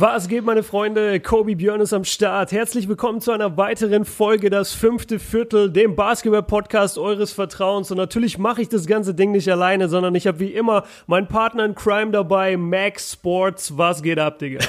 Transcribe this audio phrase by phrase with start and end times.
[0.00, 1.20] Was geht, meine Freunde?
[1.20, 2.52] Kobe Björn ist am Start.
[2.52, 7.90] Herzlich willkommen zu einer weiteren Folge, das fünfte Viertel, dem Basketball-Podcast eures Vertrauens.
[7.90, 11.28] Und natürlich mache ich das ganze Ding nicht alleine, sondern ich habe wie immer meinen
[11.28, 13.76] Partner in Crime dabei, Max Sports.
[13.76, 14.64] Was geht ab, Digga?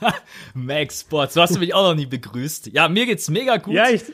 [0.54, 2.68] Max Sports, du hast mich auch noch nie begrüßt.
[2.68, 3.74] Ja, mir geht's mega gut.
[3.74, 4.04] Ja, ich.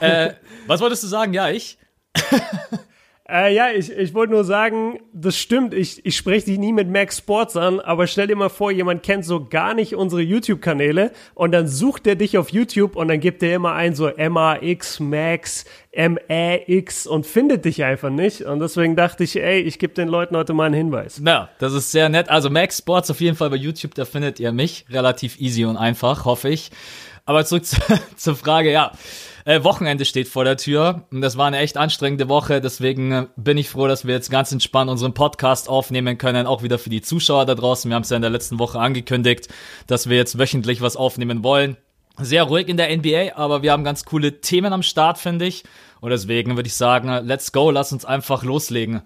[0.00, 0.34] äh,
[0.66, 1.32] was wolltest du sagen?
[1.32, 1.78] Ja, ich.
[3.26, 6.90] Äh, ja, ich, ich wollte nur sagen, das stimmt, ich, ich spreche dich nie mit
[6.90, 11.10] Max Sports an, aber stell dir mal vor, jemand kennt so gar nicht unsere YouTube-Kanäle
[11.32, 15.00] und dann sucht er dich auf YouTube und dann gibt er immer ein so MAX,
[15.00, 15.64] Max,
[15.96, 18.42] MAX und findet dich einfach nicht.
[18.42, 21.22] Und deswegen dachte ich, ey, ich gebe den Leuten heute mal einen Hinweis.
[21.24, 22.28] Ja, das ist sehr nett.
[22.28, 25.78] Also Max Sports auf jeden Fall bei YouTube, da findet ihr mich relativ easy und
[25.78, 26.70] einfach, hoffe ich.
[27.24, 27.80] Aber zurück zu,
[28.16, 28.92] zur Frage, ja.
[29.46, 33.26] Äh, Wochenende steht vor der Tür und das war eine echt anstrengende Woche, deswegen äh,
[33.36, 36.88] bin ich froh, dass wir jetzt ganz entspannt unseren Podcast aufnehmen können, auch wieder für
[36.88, 37.90] die Zuschauer da draußen.
[37.90, 39.48] Wir haben es ja in der letzten Woche angekündigt,
[39.86, 41.76] dass wir jetzt wöchentlich was aufnehmen wollen.
[42.16, 45.64] Sehr ruhig in der NBA, aber wir haben ganz coole Themen am Start, finde ich.
[46.00, 49.02] Und deswegen würde ich sagen, let's go, lass uns einfach loslegen.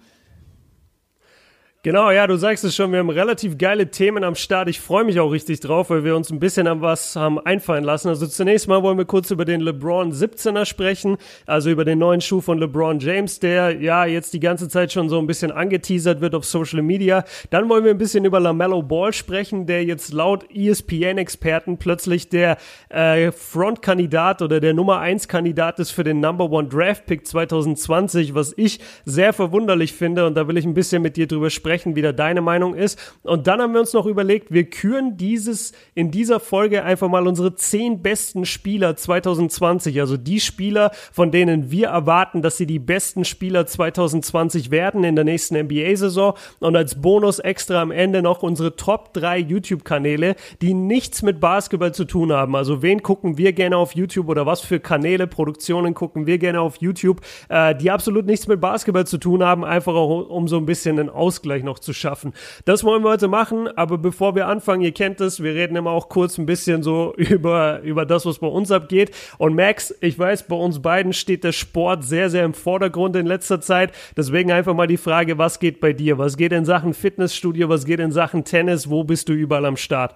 [1.81, 4.67] Genau, ja, du sagst es schon, wir haben relativ geile Themen am Start.
[4.67, 7.85] Ich freue mich auch richtig drauf, weil wir uns ein bisschen an was haben einfallen
[7.85, 8.09] lassen.
[8.09, 12.19] Also zunächst mal wollen wir kurz über den LeBron 17er sprechen, also über den neuen
[12.19, 16.19] Schuh von LeBron James, der ja jetzt die ganze Zeit schon so ein bisschen angeteasert
[16.19, 17.23] wird auf Social Media.
[17.49, 22.57] Dann wollen wir ein bisschen über LaMelo Ball sprechen, der jetzt laut ESPN-Experten plötzlich der
[22.89, 28.35] äh, Frontkandidat oder der Nummer 1 Kandidat ist für den Number One Draft Pick 2020,
[28.35, 31.68] was ich sehr verwunderlich finde und da will ich ein bisschen mit dir drüber sprechen
[31.69, 32.97] sprechen, wie da deine Meinung ist.
[33.21, 37.27] Und dann haben wir uns noch überlegt, wir küren dieses in dieser Folge einfach mal
[37.27, 42.79] unsere zehn besten Spieler 2020, also die Spieler, von denen wir erwarten, dass sie die
[42.79, 46.33] besten Spieler 2020 werden in der nächsten NBA-Saison.
[46.59, 51.93] Und als Bonus extra am Ende noch unsere Top 3 YouTube-Kanäle, die nichts mit Basketball
[51.93, 52.55] zu tun haben.
[52.55, 56.61] Also wen gucken wir gerne auf YouTube oder was für Kanäle, Produktionen gucken wir gerne
[56.61, 60.57] auf YouTube, äh, die absolut nichts mit Basketball zu tun haben, einfach auch um so
[60.57, 62.33] ein bisschen einen Ausgleich Ausgleich noch zu schaffen.
[62.65, 65.91] Das wollen wir heute machen, aber bevor wir anfangen, ihr kennt es, wir reden immer
[65.91, 69.11] auch kurz ein bisschen so über, über das, was bei uns abgeht.
[69.37, 73.25] Und Max, ich weiß, bei uns beiden steht der Sport sehr, sehr im Vordergrund in
[73.25, 73.91] letzter Zeit.
[74.15, 76.17] Deswegen einfach mal die Frage, was geht bei dir?
[76.17, 77.69] Was geht in Sachen Fitnessstudio?
[77.69, 78.89] Was geht in Sachen Tennis?
[78.89, 80.15] Wo bist du überall am Start?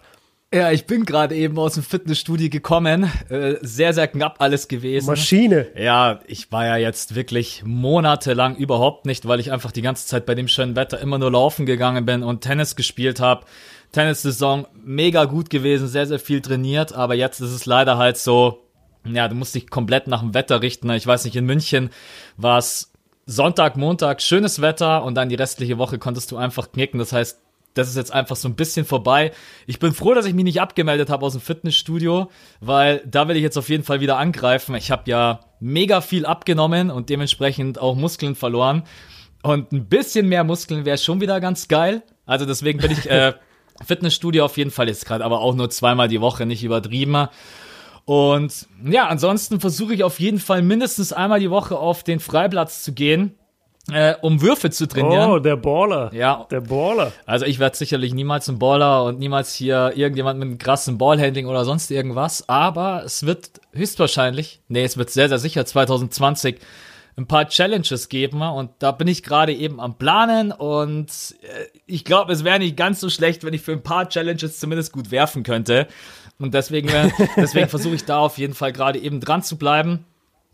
[0.54, 3.12] Ja, ich bin gerade eben aus dem Fitnessstudio gekommen.
[3.30, 5.08] Äh, sehr, sehr knapp alles gewesen.
[5.08, 5.66] Maschine.
[5.76, 10.28] Ja, ich war ja jetzt wirklich monatelang überhaupt nicht, weil ich einfach die ganze Zeit
[10.28, 13.46] bei dem schönen Wetter immer nur laufen gegangen bin und Tennis gespielt habe.
[13.94, 18.64] Tennissaison mega gut gewesen, sehr, sehr viel trainiert, aber jetzt ist es leider halt so,
[19.06, 20.88] ja, du musst dich komplett nach dem Wetter richten.
[20.92, 21.90] Ich weiß nicht, in München
[22.38, 22.92] war es
[23.26, 27.00] Sonntag, Montag schönes Wetter und dann die restliche Woche konntest du einfach knicken.
[27.00, 27.40] Das heißt,
[27.74, 29.32] das ist jetzt einfach so ein bisschen vorbei.
[29.66, 32.30] Ich bin froh, dass ich mich nicht abgemeldet habe aus dem Fitnessstudio,
[32.60, 34.76] weil da will ich jetzt auf jeden Fall wieder angreifen.
[34.76, 38.84] Ich habe ja mega viel abgenommen und dementsprechend auch Muskeln verloren.
[39.42, 42.04] Und ein bisschen mehr Muskeln wäre schon wieder ganz geil.
[42.26, 43.34] Also deswegen bin ich äh,
[43.86, 47.28] Fitnessstudio auf jeden Fall jetzt gerade, aber auch nur zweimal die Woche, nicht übertrieben.
[48.06, 52.84] Und ja, ansonsten versuche ich auf jeden Fall mindestens einmal die Woche auf den Freiplatz
[52.84, 53.36] zu gehen
[53.92, 55.30] äh, um Würfe zu trainieren.
[55.30, 56.14] Oh, der Baller.
[56.14, 56.48] Ja.
[56.50, 57.12] Der Baller.
[57.26, 61.48] Also ich werde sicherlich niemals ein Baller und niemals hier irgendjemand mit einem krassen Ballhandling
[61.48, 66.60] oder sonst irgendwas, aber es wird höchstwahrscheinlich, nee, es wird sehr, sehr sicher 2020
[67.16, 71.10] ein paar Challenges geben und da bin ich gerade eben am Planen und
[71.42, 74.60] äh, ich glaube, es wäre nicht ganz so schlecht, wenn ich für ein paar Challenges
[74.60, 75.88] zumindest gut werfen könnte
[76.40, 80.06] und deswegen, äh, deswegen versuche ich da auf jeden Fall gerade eben dran zu bleiben.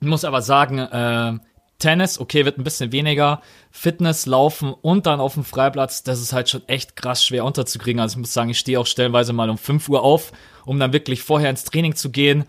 [0.01, 1.39] Ich muss aber sagen, äh,
[1.79, 3.41] Tennis, okay, wird ein bisschen weniger.
[3.71, 8.01] Fitness, Laufen und dann auf dem Freiplatz, das ist halt schon echt krass schwer unterzukriegen.
[8.01, 10.31] Also ich muss sagen, ich stehe auch stellenweise mal um 5 Uhr auf,
[10.65, 12.45] um dann wirklich vorher ins Training zu gehen.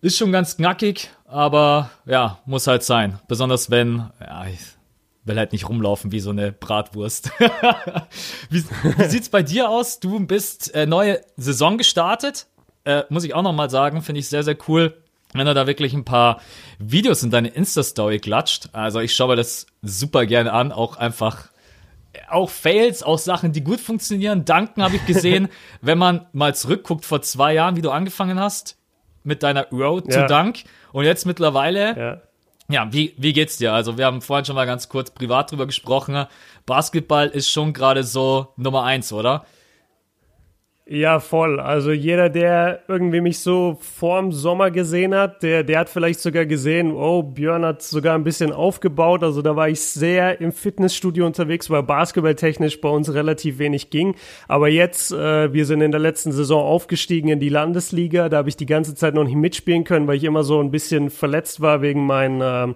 [0.00, 3.20] Ist schon ganz knackig, aber ja, muss halt sein.
[3.28, 4.60] Besonders wenn, ja, ich
[5.24, 7.30] will halt nicht rumlaufen wie so eine Bratwurst.
[8.50, 8.64] wie,
[8.98, 10.00] wie sieht's bei dir aus?
[10.00, 12.48] Du bist äh, neue Saison gestartet.
[12.84, 15.03] Äh, muss ich auch noch mal sagen, finde ich sehr, sehr cool
[15.34, 16.40] wenn er da wirklich ein paar
[16.78, 18.68] Videos in deine Insta-Story klatscht.
[18.72, 21.48] Also ich schaue mir das super gerne an, auch einfach
[22.30, 24.44] auch Fails, auch Sachen, die gut funktionieren.
[24.44, 25.48] Danken habe ich gesehen,
[25.80, 28.78] wenn man mal zurückguckt vor zwei Jahren, wie du angefangen hast
[29.24, 30.22] mit deiner Road ja.
[30.22, 31.98] to Dank und jetzt mittlerweile.
[31.98, 32.20] Ja.
[32.70, 33.74] Ja, wie, wie geht's dir?
[33.74, 36.24] Also, wir haben vorhin schon mal ganz kurz privat drüber gesprochen.
[36.64, 39.44] Basketball ist schon gerade so Nummer eins, oder?
[40.86, 41.60] Ja, voll.
[41.60, 46.44] Also jeder, der irgendwie mich so vorm Sommer gesehen hat, der, der hat vielleicht sogar
[46.44, 49.22] gesehen, oh, Björn hat sogar ein bisschen aufgebaut.
[49.22, 54.14] Also da war ich sehr im Fitnessstudio unterwegs, weil basketballtechnisch bei uns relativ wenig ging.
[54.46, 58.28] Aber jetzt, äh, wir sind in der letzten Saison aufgestiegen in die Landesliga.
[58.28, 60.70] Da habe ich die ganze Zeit noch nicht mitspielen können, weil ich immer so ein
[60.70, 62.74] bisschen verletzt war wegen meinen äh,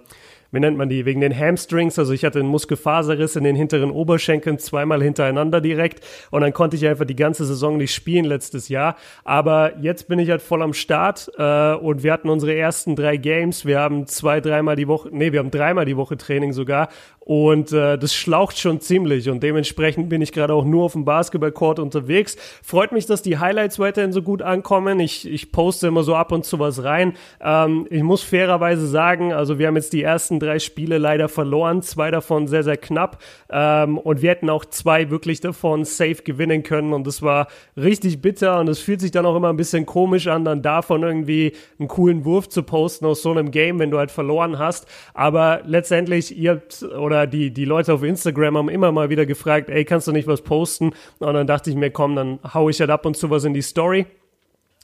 [0.51, 1.99] wie nennt man die, wegen den Hamstrings.
[1.99, 6.75] Also ich hatte einen Muskelfaserriss in den hinteren Oberschenkeln zweimal hintereinander direkt und dann konnte
[6.75, 8.95] ich einfach die ganze Saison nicht spielen letztes Jahr.
[9.23, 13.17] Aber jetzt bin ich halt voll am Start äh, und wir hatten unsere ersten drei
[13.17, 13.65] Games.
[13.65, 16.89] Wir haben zwei, dreimal die Woche, nee, wir haben dreimal die Woche Training sogar
[17.29, 21.05] und äh, das schlaucht schon ziemlich und dementsprechend bin ich gerade auch nur auf dem
[21.05, 22.35] Basketballcourt unterwegs.
[22.63, 24.99] Freut mich, dass die Highlights weiterhin so gut ankommen.
[24.99, 27.13] Ich, ich poste immer so ab und zu was rein.
[27.39, 31.83] Ähm, ich muss fairerweise sagen, also wir haben jetzt die ersten drei Spiele leider verloren,
[31.83, 33.21] zwei davon sehr, sehr knapp
[33.51, 37.47] ähm, und wir hätten auch zwei wirklich davon safe gewinnen können und das war
[37.77, 41.03] richtig bitter und es fühlt sich dann auch immer ein bisschen komisch an, dann davon
[41.03, 44.87] irgendwie einen coolen Wurf zu posten aus so einem Game, wenn du halt verloren hast.
[45.13, 46.63] Aber letztendlich, ihr
[46.97, 50.11] oder oder die, die Leute auf Instagram haben immer mal wieder gefragt, ey, kannst du
[50.11, 50.91] nicht was posten?
[51.19, 53.53] Und dann dachte ich mir, komm, dann hau ich halt ab und zu was in
[53.53, 54.05] die Story.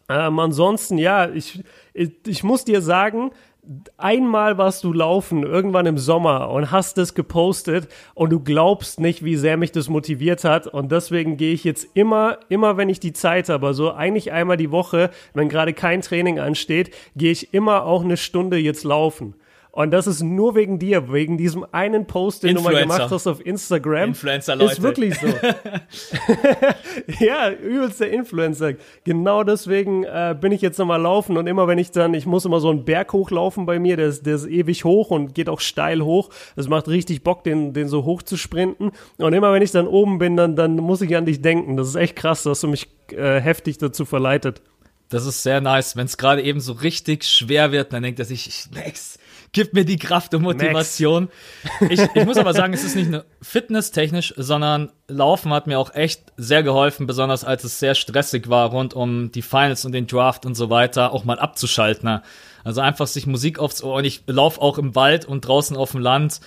[0.09, 3.31] Ähm, ansonsten, ja, ich, ich, ich muss dir sagen,
[3.97, 9.23] einmal warst du laufen, irgendwann im Sommer und hast das gepostet und du glaubst nicht,
[9.23, 12.99] wie sehr mich das motiviert hat und deswegen gehe ich jetzt immer, immer wenn ich
[12.99, 17.55] die Zeit habe, also eigentlich einmal die Woche, wenn gerade kein Training ansteht, gehe ich
[17.55, 19.33] immer auch eine Stunde jetzt laufen.
[19.75, 22.81] Und das ist nur wegen dir, wegen diesem einen Post, den Influencer.
[22.81, 24.09] du mal gemacht hast auf Instagram.
[24.09, 24.71] Influencer, Leute.
[24.71, 25.27] Ist wirklich so.
[27.19, 28.75] ja, übelster Influencer.
[29.03, 32.45] Genau deswegen äh, bin ich jetzt nochmal laufen und immer wenn ich dann, ich muss
[32.45, 35.49] immer so einen Berg hochlaufen bei mir, der ist, der ist ewig hoch und geht
[35.49, 36.29] auch steil hoch.
[36.55, 38.93] Es macht richtig Bock, den, den so hoch zu sprinten.
[39.17, 41.75] Und immer wenn ich dann oben bin, dann, dann muss ich an dich denken.
[41.75, 44.61] Das ist echt krass, dass du mich äh, heftig dazu verleitet.
[45.09, 45.95] Das ist sehr nice.
[45.95, 49.19] Wenn es gerade eben so richtig schwer wird, dann denkt er sich, ich, Max,
[49.55, 51.29] gib mir die Kraft und Motivation.
[51.89, 55.95] Ich, ich muss aber sagen, es ist nicht nur fitnesstechnisch, sondern Laufen hat mir auch
[55.95, 60.07] echt sehr geholfen, besonders als es sehr stressig war rund um die Finals und den
[60.07, 62.19] Draft und so weiter, auch mal abzuschalten.
[62.65, 65.91] Also einfach sich Musik aufs Ohr und ich laufe auch im Wald und draußen auf
[65.91, 66.41] dem Land.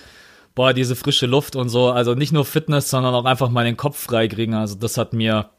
[0.53, 1.89] Boah, diese frische Luft und so.
[1.89, 4.53] Also nicht nur Fitness, sondern auch einfach mal den Kopf freikriegen.
[4.53, 5.49] Also das hat mir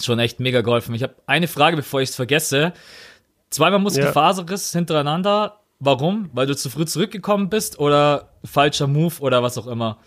[0.00, 0.94] schon echt mega geholfen.
[0.94, 2.72] Ich habe eine Frage, bevor ich es vergesse.
[3.50, 4.78] Zweimal Muskelfaserriss ja.
[4.78, 6.30] hintereinander Warum?
[6.32, 9.98] Weil du zu früh zurückgekommen bist oder falscher Move oder was auch immer?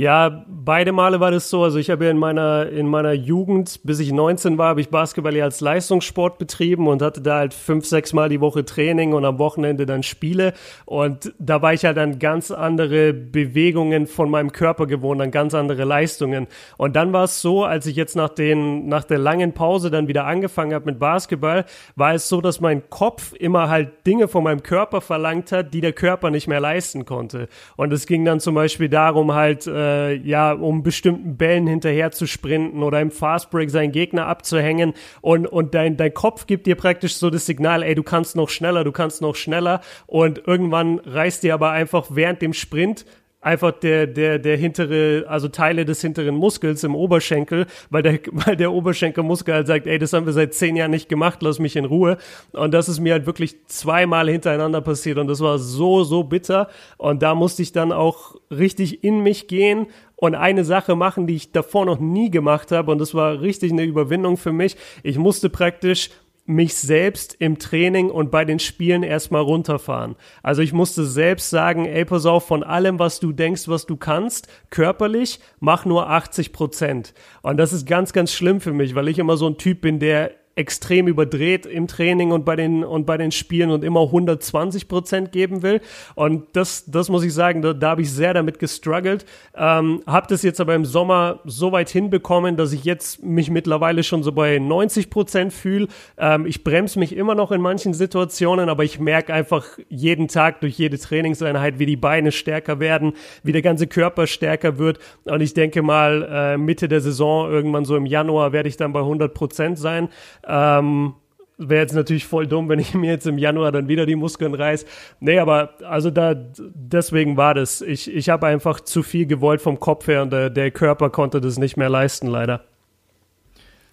[0.00, 1.62] Ja, beide Male war das so.
[1.62, 4.88] Also ich habe ja in meiner, in meiner Jugend, bis ich 19 war, habe ich
[4.88, 9.12] Basketball ja als Leistungssport betrieben und hatte da halt fünf, sechs Mal die Woche Training
[9.12, 10.54] und am Wochenende dann Spiele.
[10.86, 15.52] Und da war ich halt an ganz andere Bewegungen von meinem Körper gewohnt, an ganz
[15.52, 16.46] andere Leistungen.
[16.78, 20.08] Und dann war es so, als ich jetzt nach, den, nach der langen Pause dann
[20.08, 24.44] wieder angefangen habe mit Basketball, war es so, dass mein Kopf immer halt Dinge von
[24.44, 27.48] meinem Körper verlangt hat, die der Körper nicht mehr leisten konnte.
[27.76, 32.10] Und es ging dann zum Beispiel darum halt, äh, äh, ja, um bestimmten Bällen hinterher
[32.10, 36.76] zu sprinten oder im Fastbreak seinen Gegner abzuhängen und, und dein, dein Kopf gibt dir
[36.76, 40.98] praktisch so das Signal, ey, du kannst noch schneller, du kannst noch schneller und irgendwann
[41.00, 43.04] reißt dir aber einfach während dem Sprint
[43.40, 48.56] einfach der, der, der hintere, also Teile des hinteren Muskels im Oberschenkel, weil der, weil
[48.56, 51.76] der Oberschenkelmuskel halt sagt, ey, das haben wir seit zehn Jahren nicht gemacht, lass mich
[51.76, 52.18] in Ruhe.
[52.52, 56.68] Und das ist mir halt wirklich zweimal hintereinander passiert und das war so, so bitter.
[56.98, 61.36] Und da musste ich dann auch richtig in mich gehen und eine Sache machen, die
[61.36, 62.92] ich davor noch nie gemacht habe.
[62.92, 64.76] Und das war richtig eine Überwindung für mich.
[65.02, 66.10] Ich musste praktisch
[66.46, 70.16] mich selbst im Training und bei den Spielen erstmal runterfahren.
[70.42, 73.96] Also ich musste selbst sagen, ey, pass auf, von allem, was du denkst, was du
[73.96, 77.14] kannst, körperlich, mach nur 80 Prozent.
[77.42, 80.00] Und das ist ganz, ganz schlimm für mich, weil ich immer so ein Typ bin,
[80.00, 84.88] der extrem überdreht im Training und bei den und bei den Spielen und immer 120
[84.88, 85.80] Prozent geben will.
[86.14, 89.24] Und das, das muss ich sagen, da, da habe ich sehr damit gestruggelt.
[89.56, 94.02] Ähm, habe das jetzt aber im Sommer so weit hinbekommen, dass ich jetzt mich mittlerweile
[94.02, 95.88] schon so bei 90 Prozent fühle.
[96.18, 100.60] Ähm, ich bremse mich immer noch in manchen Situationen, aber ich merke einfach jeden Tag
[100.60, 104.98] durch jede Trainingseinheit, wie die Beine stärker werden, wie der ganze Körper stärker wird.
[105.24, 108.92] Und ich denke mal, äh, Mitte der Saison, irgendwann so im Januar, werde ich dann
[108.92, 110.10] bei 100 Prozent sein.
[110.50, 111.14] Ähm,
[111.62, 114.54] Wäre jetzt natürlich voll dumm, wenn ich mir jetzt im Januar dann wieder die Muskeln
[114.54, 114.86] reiß.
[115.20, 117.82] Nee, aber also da, deswegen war das.
[117.82, 121.40] Ich, ich habe einfach zu viel gewollt vom Kopf her und der, der Körper konnte
[121.42, 122.64] das nicht mehr leisten, leider.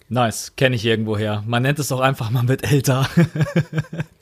[0.08, 1.44] Nice, kenne ich irgendwoher.
[1.46, 3.06] Man nennt es auch einfach, man wird älter.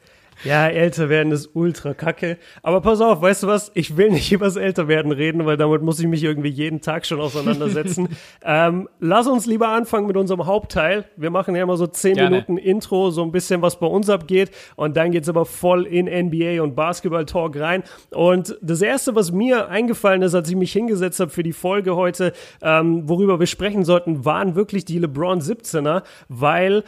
[0.47, 2.39] Ja, älter werden ist ultra kacke.
[2.63, 3.71] Aber pass auf, weißt du was?
[3.75, 7.21] Ich will nicht übers Älterwerden reden, weil damit muss ich mich irgendwie jeden Tag schon
[7.21, 8.09] auseinandersetzen.
[8.45, 11.05] ähm, lass uns lieber anfangen mit unserem Hauptteil.
[11.17, 12.31] Wir machen ja immer so zehn Gerne.
[12.31, 14.51] Minuten Intro, so ein bisschen was bei uns abgeht.
[14.77, 17.83] Und dann geht's aber voll in NBA und Basketball-Talk rein.
[18.11, 21.97] Und das Erste, was mir eingefallen ist, als ich mich hingesetzt habe für die Folge
[21.97, 26.85] heute, ähm, worüber wir sprechen sollten, waren wirklich die LeBron 17er, weil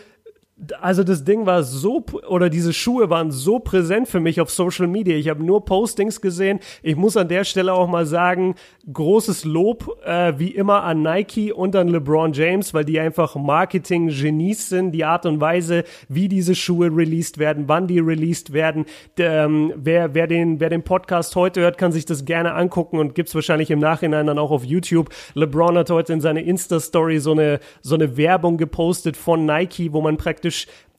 [0.80, 4.88] also das Ding war so, oder diese Schuhe waren so präsent für mich auf Social
[4.88, 5.16] Media.
[5.16, 6.58] Ich habe nur Postings gesehen.
[6.82, 8.56] Ich muss an der Stelle auch mal sagen,
[8.92, 14.68] großes Lob äh, wie immer an Nike und an LeBron James, weil die einfach Marketing-Genies
[14.68, 14.92] sind.
[14.92, 18.86] Die Art und Weise, wie diese Schuhe released werden, wann die released werden.
[19.18, 23.14] Ähm, wer, wer, den, wer den Podcast heute hört, kann sich das gerne angucken und
[23.14, 25.10] gibt's wahrscheinlich im Nachhinein dann auch auf YouTube.
[25.34, 30.00] LeBron hat heute in seine Insta-Story so eine, so eine Werbung gepostet von Nike, wo
[30.00, 30.47] man praktisch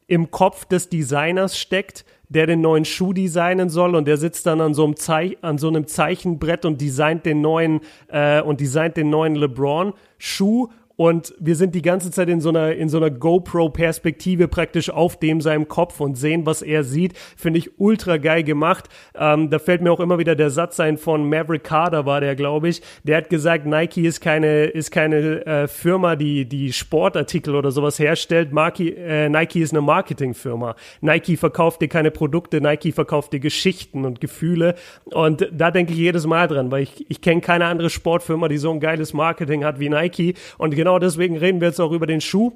[0.08, 4.62] im Kopf des Designers steckt, der den neuen Schuh designen soll und der sitzt dann
[4.62, 8.98] an so einem, Zei an so einem Zeichenbrett und designt den neuen äh, und designt
[8.98, 12.98] den neuen LeBron Schuh und wir sind die ganze Zeit in so einer, in so
[12.98, 17.18] einer GoPro-Perspektive praktisch auf dem seinem Kopf und sehen, was er sieht.
[17.38, 18.90] Finde ich ultra geil gemacht.
[19.18, 22.36] Ähm, da fällt mir auch immer wieder der Satz ein von Maverick Carter war der,
[22.36, 22.82] glaube ich.
[23.06, 27.98] Der hat gesagt, Nike ist keine, ist keine äh, Firma, die, die Sportartikel oder sowas
[27.98, 28.52] herstellt.
[28.52, 30.76] Marki, äh, Nike ist eine Marketingfirma.
[31.00, 34.76] Nike verkauft dir keine Produkte, Nike verkauft dir Geschichten und Gefühle.
[35.06, 38.58] Und da denke ich jedes Mal dran, weil ich, ich kenne keine andere Sportfirma, die
[38.58, 40.34] so ein geiles Marketing hat wie Nike.
[40.58, 42.52] Und genau genau deswegen reden wir jetzt auch über den Schuh.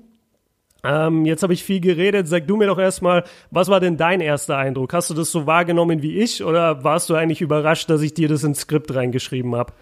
[0.84, 2.28] Ähm, jetzt habe ich viel geredet.
[2.28, 4.92] Sag du mir doch erstmal, was war denn dein erster Eindruck?
[4.94, 8.28] Hast du das so wahrgenommen wie ich oder warst du eigentlich überrascht, dass ich dir
[8.28, 9.74] das ins Skript reingeschrieben habe?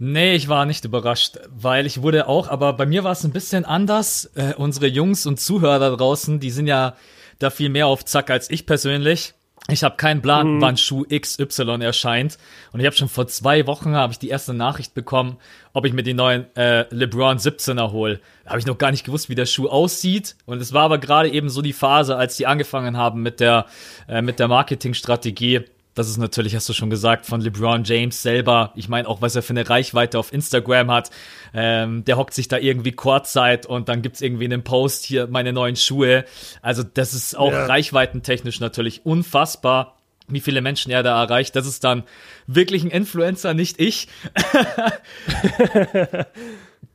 [0.00, 3.30] Nee, ich war nicht überrascht, weil ich wurde auch, aber bei mir war es ein
[3.30, 4.28] bisschen anders.
[4.34, 6.96] Äh, unsere Jungs und Zuhörer da draußen, die sind ja
[7.38, 9.34] da viel mehr auf Zack als ich persönlich.
[9.70, 10.60] Ich habe keinen Plan, mhm.
[10.60, 12.36] wann Schuh XY erscheint.
[12.72, 15.38] Und ich habe schon vor zwei Wochen habe ich die erste Nachricht bekommen,
[15.72, 18.20] ob ich mir den neuen äh, LeBron 17er hole.
[18.44, 20.36] Da habe ich noch gar nicht gewusst, wie der Schuh aussieht.
[20.44, 23.64] Und es war aber gerade eben so die Phase, als die angefangen haben mit der
[24.06, 28.72] äh, mit der Marketingstrategie das ist natürlich, hast du schon gesagt, von LeBron James selber.
[28.74, 31.10] Ich meine auch, was er für eine Reichweite auf Instagram hat.
[31.54, 35.52] Ähm, der hockt sich da irgendwie Kurzzeit und dann gibt's irgendwie einen Post hier, meine
[35.52, 36.24] neuen Schuhe.
[36.62, 37.66] Also das ist auch ja.
[37.66, 39.96] reichweitentechnisch natürlich unfassbar
[40.26, 41.54] wie viele Menschen er da erreicht.
[41.54, 42.04] Das ist dann
[42.46, 44.08] wirklich ein Influencer, nicht ich.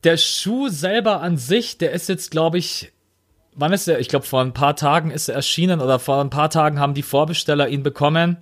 [0.04, 2.92] der Schuh selber an sich, der ist jetzt, glaube ich,
[3.56, 4.00] wann ist er?
[4.00, 6.94] Ich glaube, vor ein paar Tagen ist er erschienen oder vor ein paar Tagen haben
[6.94, 8.38] die Vorbesteller ihn bekommen.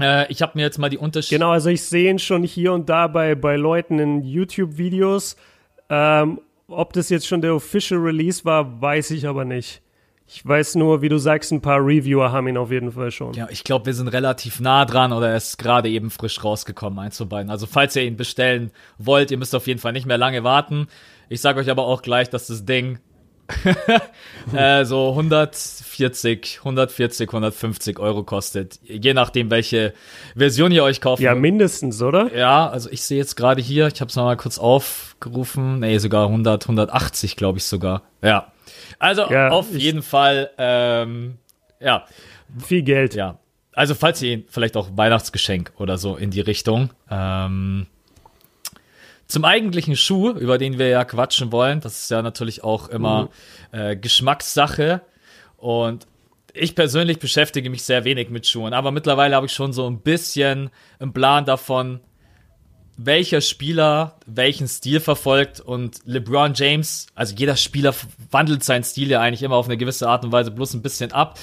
[0.00, 1.38] Äh, ich habe mir jetzt mal die Unterschiede.
[1.38, 5.36] Genau, also ich sehe ihn schon hier und da bei, bei Leuten in YouTube-Videos.
[5.88, 9.82] Ähm, ob das jetzt schon der Official Release war, weiß ich aber nicht.
[10.26, 13.34] Ich weiß nur, wie du sagst, ein paar Reviewer haben ihn auf jeden Fall schon.
[13.34, 16.98] Ja, ich glaube, wir sind relativ nah dran oder er ist gerade eben frisch rausgekommen,
[16.98, 17.50] eins zu beiden.
[17.50, 20.88] Also falls ihr ihn bestellen wollt, ihr müsst auf jeden Fall nicht mehr lange warten.
[21.28, 22.98] Ich sage euch aber auch gleich, dass das Ding
[24.54, 28.78] äh, so 140, 140, 150 Euro kostet.
[28.82, 29.92] Je nachdem, welche
[30.36, 31.22] Version ihr euch kauft.
[31.22, 32.34] Ja, mindestens, oder?
[32.34, 35.80] Ja, also ich sehe jetzt gerade hier, ich habe es mal kurz aufgerufen.
[35.80, 38.02] Nee, sogar 100, 180, glaube ich sogar.
[38.22, 38.52] Ja.
[38.98, 41.38] Also ja, auf jeden Fall, ähm,
[41.80, 42.04] ja.
[42.64, 43.14] Viel Geld.
[43.14, 43.38] Ja.
[43.72, 46.90] Also falls ihr ihn vielleicht auch Weihnachtsgeschenk oder so in die Richtung.
[47.10, 47.86] Ähm,
[49.26, 53.30] zum eigentlichen Schuh, über den wir ja quatschen wollen, das ist ja natürlich auch immer
[53.72, 53.78] mhm.
[53.78, 55.02] äh, Geschmackssache.
[55.56, 56.06] Und
[56.52, 60.00] ich persönlich beschäftige mich sehr wenig mit Schuhen, aber mittlerweile habe ich schon so ein
[60.00, 62.00] bisschen einen Plan davon,
[62.96, 67.92] welcher Spieler welchen Stil verfolgt und LeBron James, also jeder Spieler
[68.30, 71.10] wandelt seinen Stil ja eigentlich immer auf eine gewisse Art und Weise bloß ein bisschen
[71.10, 71.38] ab.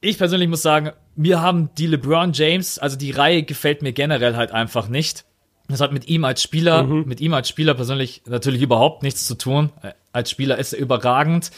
[0.00, 4.36] Ich persönlich muss sagen, mir haben die LeBron James, also die Reihe gefällt mir generell
[4.36, 5.24] halt einfach nicht.
[5.68, 7.04] Das hat mit ihm als Spieler, mhm.
[7.06, 9.70] mit ihm als Spieler persönlich natürlich überhaupt nichts zu tun.
[10.12, 11.50] Als Spieler ist er überragend.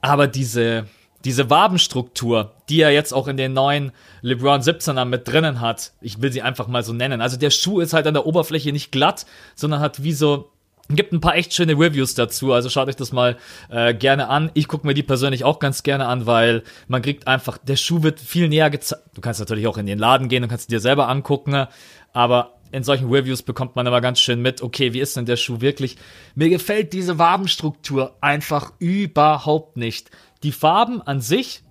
[0.00, 0.86] Aber diese,
[1.24, 6.20] diese Wabenstruktur, die er jetzt auch in den neuen LeBron 17er mit drinnen hat, ich
[6.20, 7.20] will sie einfach mal so nennen.
[7.20, 10.50] Also der Schuh ist halt an der Oberfläche nicht glatt, sondern hat wie so
[10.90, 13.36] Gibt ein paar echt schöne Reviews dazu, also schaut euch das mal
[13.68, 14.50] äh, gerne an.
[14.54, 18.02] Ich gucke mir die persönlich auch ganz gerne an, weil man kriegt einfach, der Schuh
[18.02, 19.02] wird viel näher gezeigt.
[19.12, 21.66] Du kannst natürlich auch in den Laden gehen und kannst dir selber angucken,
[22.14, 25.36] aber in solchen Reviews bekommt man aber ganz schön mit, okay, wie ist denn der
[25.36, 25.96] Schuh wirklich?
[26.34, 30.10] Mir gefällt diese Wabenstruktur einfach überhaupt nicht.
[30.42, 31.62] Die Farben an sich,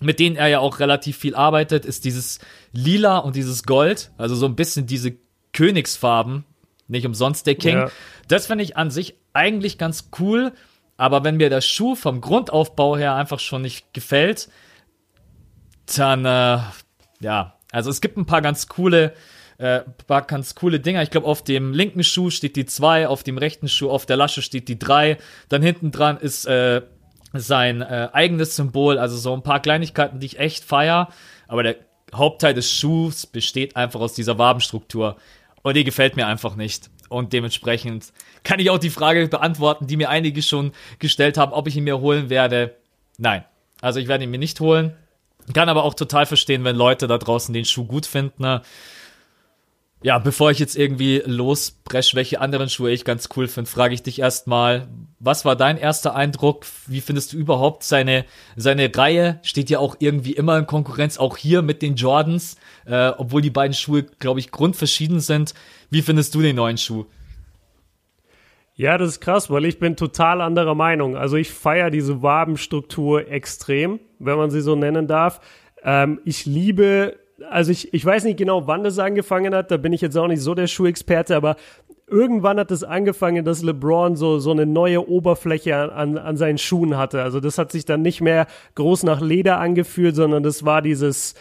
[0.00, 2.38] mit denen er ja auch relativ viel arbeitet, ist dieses
[2.72, 5.16] Lila und dieses Gold, also so ein bisschen diese
[5.52, 6.44] Königsfarben,
[6.86, 7.76] nicht umsonst der King.
[7.76, 7.90] Ja.
[8.28, 10.52] Das finde ich an sich eigentlich ganz cool,
[10.96, 14.48] aber wenn mir der Schuh vom Grundaufbau her einfach schon nicht gefällt,
[15.96, 16.58] dann, äh,
[17.20, 19.14] ja, also es gibt ein paar ganz coole,
[19.58, 21.02] äh, paar ganz coole Dinger.
[21.02, 24.16] Ich glaube, auf dem linken Schuh steht die 2, auf dem rechten Schuh, auf der
[24.16, 25.18] Lasche steht die 3.
[25.48, 26.82] Dann hinten dran ist äh,
[27.32, 31.08] sein äh, eigenes Symbol, also so ein paar Kleinigkeiten, die ich echt feier.
[31.48, 31.76] Aber der
[32.14, 35.16] Hauptteil des Schuhs besteht einfach aus dieser Wabenstruktur.
[35.62, 36.88] Und die gefällt mir einfach nicht.
[37.08, 38.12] Und dementsprechend
[38.44, 41.84] kann ich auch die Frage beantworten, die mir einige schon gestellt haben, ob ich ihn
[41.84, 42.76] mir holen werde.
[43.16, 43.44] Nein.
[43.80, 44.94] Also ich werde ihn mir nicht holen.
[45.52, 48.42] Kann aber auch total verstehen, wenn Leute da draußen den Schuh gut finden.
[48.42, 48.62] Ne?
[50.00, 54.02] Ja, bevor ich jetzt irgendwie losbreche, welche anderen Schuhe ich ganz cool finde, frage ich
[54.04, 54.86] dich erstmal,
[55.18, 56.64] was war dein erster Eindruck?
[56.86, 58.24] Wie findest du überhaupt seine,
[58.54, 59.40] seine Reihe?
[59.42, 63.50] Steht ja auch irgendwie immer in Konkurrenz, auch hier mit den Jordans, äh, obwohl die
[63.50, 65.52] beiden Schuhe, glaube ich, grundverschieden sind.
[65.90, 67.06] Wie findest du den neuen Schuh?
[68.76, 71.16] Ja, das ist krass, weil ich bin total anderer Meinung.
[71.16, 75.40] Also ich feiere diese Wabenstruktur extrem, wenn man sie so nennen darf.
[75.82, 79.92] Ähm, ich liebe also ich, ich weiß nicht genau, wann das angefangen hat, da bin
[79.92, 81.56] ich jetzt auch nicht so der Schuhexperte, aber
[82.06, 86.96] irgendwann hat es angefangen, dass LeBron so, so eine neue Oberfläche an, an seinen Schuhen
[86.96, 87.22] hatte.
[87.22, 91.34] Also das hat sich dann nicht mehr groß nach Leder angefühlt, sondern das war dieses,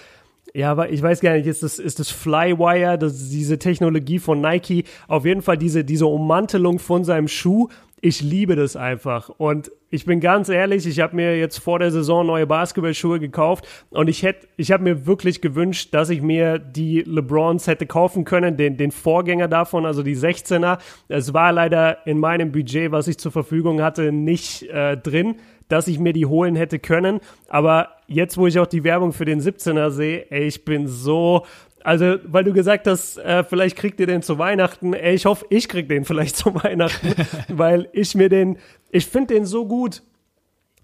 [0.54, 4.86] ja, ich weiß gar nicht, ist das, ist das Flywire, das, diese Technologie von Nike,
[5.08, 7.70] auf jeden Fall diese, diese Ummantelung von seinem Schuh.
[8.00, 9.30] Ich liebe das einfach.
[9.30, 13.68] Und ich bin ganz ehrlich, ich habe mir jetzt vor der Saison neue Basketballschuhe gekauft
[13.90, 18.24] und ich hätte, ich habe mir wirklich gewünscht, dass ich mir die LeBrons hätte kaufen
[18.24, 20.78] können, den, den Vorgänger davon, also die 16er.
[21.08, 25.38] Es war leider in meinem Budget, was ich zur Verfügung hatte, nicht äh, drin,
[25.68, 27.20] dass ich mir die holen hätte können.
[27.48, 31.46] Aber jetzt, wo ich auch die Werbung für den 17er sehe, ey, ich bin so
[31.88, 34.94] also, weil du gesagt hast, äh, vielleicht kriegt ihr den zu Weihnachten.
[34.94, 37.16] Ey, ich hoffe, ich krieg den vielleicht zu Weihnachten,
[37.48, 38.58] weil ich mir den,
[38.92, 40.04] ich finde den so gut.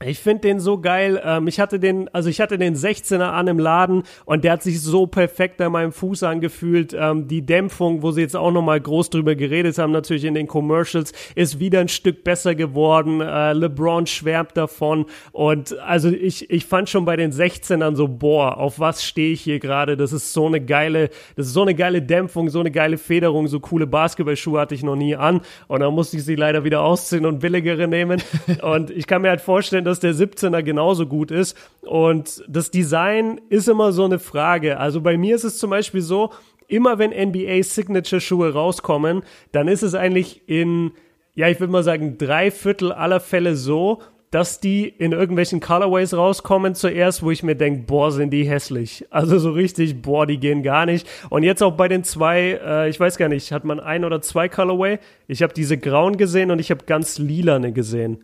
[0.05, 1.21] Ich finde den so geil.
[1.23, 4.63] Ähm, ich hatte den, also ich hatte den 16er an im Laden und der hat
[4.63, 6.95] sich so perfekt an meinem Fuß angefühlt.
[6.97, 10.47] Ähm, die Dämpfung, wo sie jetzt auch nochmal groß drüber geredet haben, natürlich in den
[10.47, 13.21] Commercials, ist wieder ein Stück besser geworden.
[13.21, 15.05] Äh, LeBron schwärmt davon.
[15.31, 19.41] Und also ich, ich fand schon bei den 16ern so, boah, auf was stehe ich
[19.41, 19.97] hier gerade?
[19.97, 23.47] Das ist so eine geile, das ist so eine geile Dämpfung, so eine geile Federung,
[23.47, 25.41] so coole Basketballschuhe hatte ich noch nie an.
[25.67, 28.21] Und dann musste ich sie leider wieder ausziehen und billigere nehmen.
[28.61, 31.55] und ich kann mir halt vorstellen, dass dass der 17er genauso gut ist.
[31.81, 34.79] Und das Design ist immer so eine Frage.
[34.79, 36.31] Also bei mir ist es zum Beispiel so,
[36.67, 40.91] immer wenn NBA Signature Schuhe rauskommen, dann ist es eigentlich in,
[41.35, 44.01] ja, ich würde mal sagen, drei Viertel aller Fälle so,
[44.31, 49.05] dass die in irgendwelchen Colorways rauskommen zuerst, wo ich mir denke, boah, sind die hässlich.
[49.11, 51.07] Also so richtig, boah, die gehen gar nicht.
[51.29, 54.21] Und jetzt auch bei den zwei, äh, ich weiß gar nicht, hat man ein oder
[54.21, 54.97] zwei Colorway?
[55.27, 58.23] Ich habe diese grauen gesehen und ich habe ganz lilane gesehen.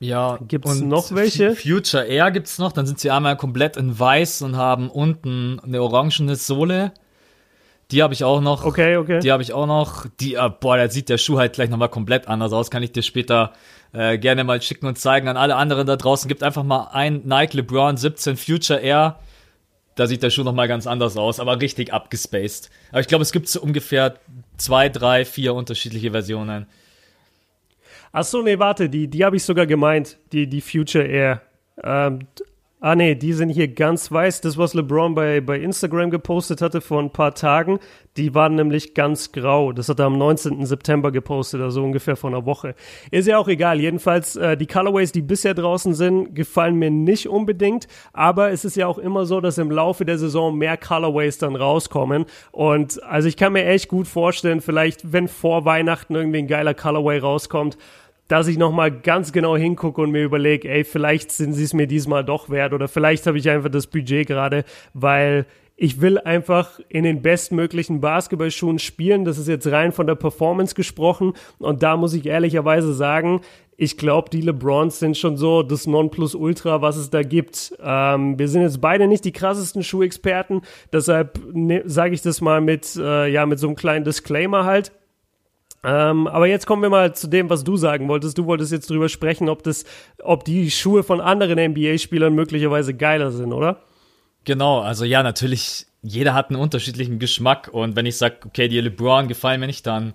[0.00, 1.56] Ja, gibt's noch welche?
[1.56, 5.82] Future Air gibt's noch, dann sind sie einmal komplett in weiß und haben unten eine
[5.82, 6.92] orangene Sohle.
[7.90, 8.64] Die habe ich auch noch.
[8.64, 9.20] Okay, okay.
[9.20, 10.06] Die habe ich auch noch.
[10.20, 12.70] Die, äh, boah, da sieht der Schuh halt gleich nochmal komplett anders aus.
[12.70, 13.52] Kann ich dir später
[13.92, 16.28] äh, gerne mal schicken und zeigen an alle anderen da draußen.
[16.28, 19.18] Gibt einfach mal ein Nike LeBron 17 Future Air.
[19.94, 22.70] Da sieht der Schuh nochmal ganz anders aus, aber richtig abgespaced.
[22.90, 24.14] Aber ich glaube, es gibt so ungefähr
[24.58, 26.66] zwei, drei, vier unterschiedliche Versionen.
[28.12, 31.42] Ach so, nee, warte, die, die habe ich sogar gemeint, die, die Future Air.
[31.82, 32.20] Ähm,
[32.80, 34.40] ah nee, die sind hier ganz weiß.
[34.40, 37.78] Das, was LeBron bei, bei Instagram gepostet hatte vor ein paar Tagen,
[38.16, 39.72] die waren nämlich ganz grau.
[39.72, 40.64] Das hat er am 19.
[40.66, 42.74] September gepostet, also ungefähr vor einer Woche.
[43.10, 43.80] Ist ja auch egal.
[43.80, 47.88] Jedenfalls, äh, die Colorways, die bisher draußen sind, gefallen mir nicht unbedingt.
[48.12, 51.56] Aber es ist ja auch immer so, dass im Laufe der Saison mehr Colorways dann
[51.56, 52.26] rauskommen.
[52.52, 56.74] Und also ich kann mir echt gut vorstellen, vielleicht, wenn vor Weihnachten irgendwie ein geiler
[56.74, 57.76] Colorway rauskommt,
[58.28, 61.86] dass ich nochmal ganz genau hingucke und mir überlege, ey, vielleicht sind sie es mir
[61.86, 64.64] diesmal doch wert oder vielleicht habe ich einfach das Budget gerade,
[64.94, 65.46] weil
[65.80, 69.24] ich will einfach in den bestmöglichen Basketballschuhen spielen.
[69.24, 71.34] Das ist jetzt rein von der Performance gesprochen.
[71.58, 73.42] Und da muss ich ehrlicherweise sagen,
[73.76, 77.74] ich glaube, die LeBrons sind schon so das Nonplusultra, was es da gibt.
[77.80, 80.62] Ähm, wir sind jetzt beide nicht die krassesten Schuhexperten,
[80.92, 84.90] deshalb ne, sage ich das mal mit, äh, ja, mit so einem kleinen Disclaimer halt.
[85.84, 88.36] Ähm, aber jetzt kommen wir mal zu dem, was du sagen wolltest.
[88.36, 89.84] Du wolltest jetzt drüber sprechen, ob das,
[90.22, 93.80] ob die Schuhe von anderen NBA-Spielern möglicherweise geiler sind, oder?
[94.44, 98.80] Genau, also ja, natürlich, jeder hat einen unterschiedlichen Geschmack und wenn ich sage, okay, die
[98.80, 100.14] LeBron gefallen mir nicht, dann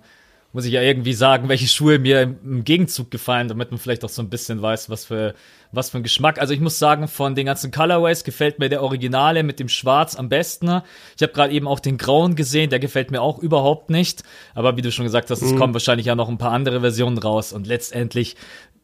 [0.54, 4.08] muss ich ja irgendwie sagen, welche Schuhe mir im Gegenzug gefallen, damit man vielleicht auch
[4.08, 5.34] so ein bisschen weiß, was für,
[5.72, 6.40] was für ein Geschmack.
[6.40, 10.14] Also ich muss sagen, von den ganzen Colorways gefällt mir der Originale mit dem Schwarz
[10.14, 10.80] am besten.
[11.16, 14.22] Ich habe gerade eben auch den Grauen gesehen, der gefällt mir auch überhaupt nicht.
[14.54, 15.58] Aber wie du schon gesagt hast, es mhm.
[15.58, 18.36] kommen wahrscheinlich ja noch ein paar andere Versionen raus und letztendlich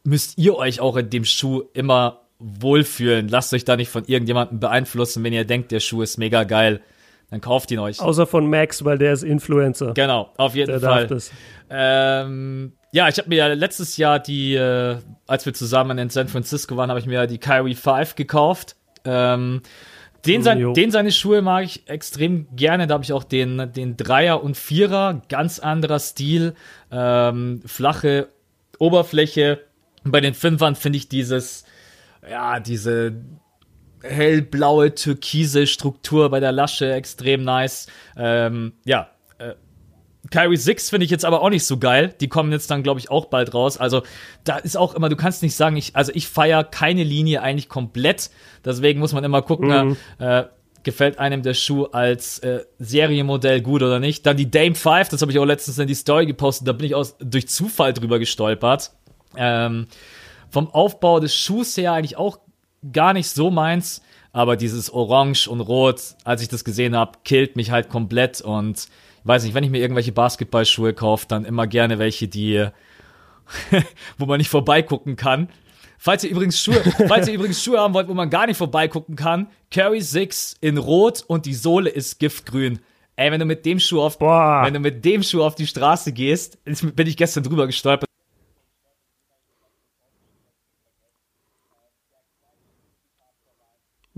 [0.03, 3.29] müsst ihr euch auch in dem Schuh immer wohlfühlen.
[3.29, 6.81] Lasst euch da nicht von irgendjemandem beeinflussen, wenn ihr denkt, der Schuh ist mega geil.
[7.31, 8.01] Dann kauft ihn euch.
[8.01, 9.95] Außer von Max, weil der ist Influencer.
[9.95, 11.07] Genau, auf jeden der Fall.
[11.07, 11.33] Darf das.
[11.71, 14.97] Ähm, ja, ich habe mir ja letztes Jahr die, äh,
[15.29, 18.75] als wir zusammen in San Francisco waren, habe ich mir ja die Kyrie 5 gekauft.
[19.05, 19.63] Ähm,
[20.27, 22.87] den, sein, den seine Schuhe mag ich extrem gerne.
[22.87, 26.55] Da habe ich auch den, den Dreier und Vierer, ganz anderer Stil,
[26.91, 28.29] ähm, flache
[28.79, 29.61] Oberfläche.
[30.05, 31.65] Bei den Fünfern finde ich dieses,
[32.29, 33.15] ja, diese
[34.03, 37.87] hellblaue, türkise Struktur bei der Lasche extrem nice.
[38.17, 39.09] Ähm, ja,
[39.39, 39.55] äh,
[40.31, 42.15] Kyrie 6 finde ich jetzt aber auch nicht so geil.
[42.21, 43.79] Die kommen jetzt dann, glaube ich, auch bald raus.
[43.79, 44.03] Also
[44.45, 47.69] da ist auch immer, du kannst nicht sagen, ich, also ich feiere keine Linie eigentlich
[47.69, 48.31] komplett.
[48.65, 49.97] Deswegen muss man immer gucken, mhm.
[50.19, 50.45] äh,
[50.83, 54.25] gefällt einem der Schuh als äh, Serienmodell gut oder nicht.
[54.27, 56.87] Dann die Dame 5, das habe ich auch letztens in die Story gepostet, da bin
[56.87, 58.93] ich aus, durch Zufall drüber gestolpert.
[59.37, 59.87] Ähm,
[60.51, 62.39] vom Aufbau des Schuhs her eigentlich auch
[62.93, 67.57] gar nicht so meins, aber dieses Orange und Rot, als ich das gesehen habe, killt
[67.57, 68.89] mich halt komplett und
[69.25, 72.67] weiß nicht, wenn ich mir irgendwelche Basketballschuhe kaufe, dann immer gerne welche, die
[74.19, 75.49] wo man nicht vorbeigucken kann.
[75.99, 79.17] Falls ihr übrigens Schuhe, falls ihr übrigens Schuhe haben wollt, wo man gar nicht vorbeigucken
[79.17, 82.81] kann, Curry 6 in Rot und die Sohle ist giftgrün.
[83.17, 84.63] Ey, wenn du mit dem Schuh auf, Boah.
[84.65, 88.10] wenn du mit dem Schuh auf die Straße gehst, bin ich gestern drüber gestolpert.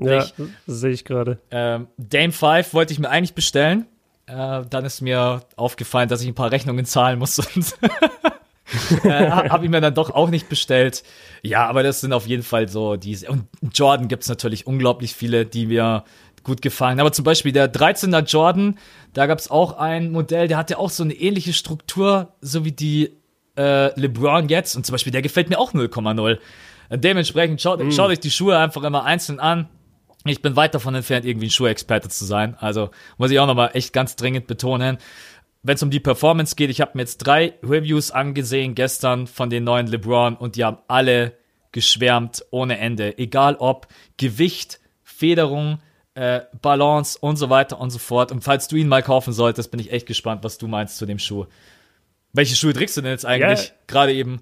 [0.07, 0.27] Ja,
[0.67, 1.39] sehe ich gerade.
[1.51, 3.87] Ähm, Dame 5 wollte ich mir eigentlich bestellen.
[4.27, 7.75] Äh, dann ist mir aufgefallen, dass ich ein paar Rechnungen zahlen muss und
[9.05, 11.03] äh, habe ich mir dann doch auch nicht bestellt.
[11.43, 13.29] Ja, aber das sind auf jeden Fall so diese.
[13.29, 16.05] Und Jordan gibt es natürlich unglaublich viele, die mir
[16.45, 17.01] gut gefallen.
[17.01, 18.79] Aber zum Beispiel der 13er Jordan,
[19.13, 22.73] da gab es auch ein Modell, der hatte auch so eine ähnliche Struktur, so wie
[22.73, 23.13] die
[23.57, 24.77] äh, LeBron jetzt.
[24.77, 26.39] Und zum Beispiel der gefällt mir auch 0,0.
[26.91, 27.91] Dementsprechend schaut, mm.
[27.91, 29.69] schaut euch die Schuhe einfach immer einzeln an
[30.31, 32.57] ich bin weit davon entfernt, irgendwie ein Schuhexperte zu sein.
[32.59, 34.99] Also muss ich auch nochmal echt ganz dringend betonen.
[35.63, 39.51] Wenn es um die Performance geht, ich habe mir jetzt drei Reviews angesehen gestern von
[39.51, 41.37] den neuen LeBron und die haben alle
[41.71, 43.19] geschwärmt ohne Ende.
[43.19, 45.79] Egal ob Gewicht, Federung,
[46.15, 48.33] äh, Balance und so weiter und so fort.
[48.33, 51.07] Und falls du ihn mal kaufen solltest, bin ich echt gespannt, was du meinst zu
[51.07, 51.47] dem Schuh.
[52.33, 53.69] Welche Schuhe trägst du denn jetzt eigentlich?
[53.69, 53.77] Yeah.
[53.87, 54.41] Gerade eben.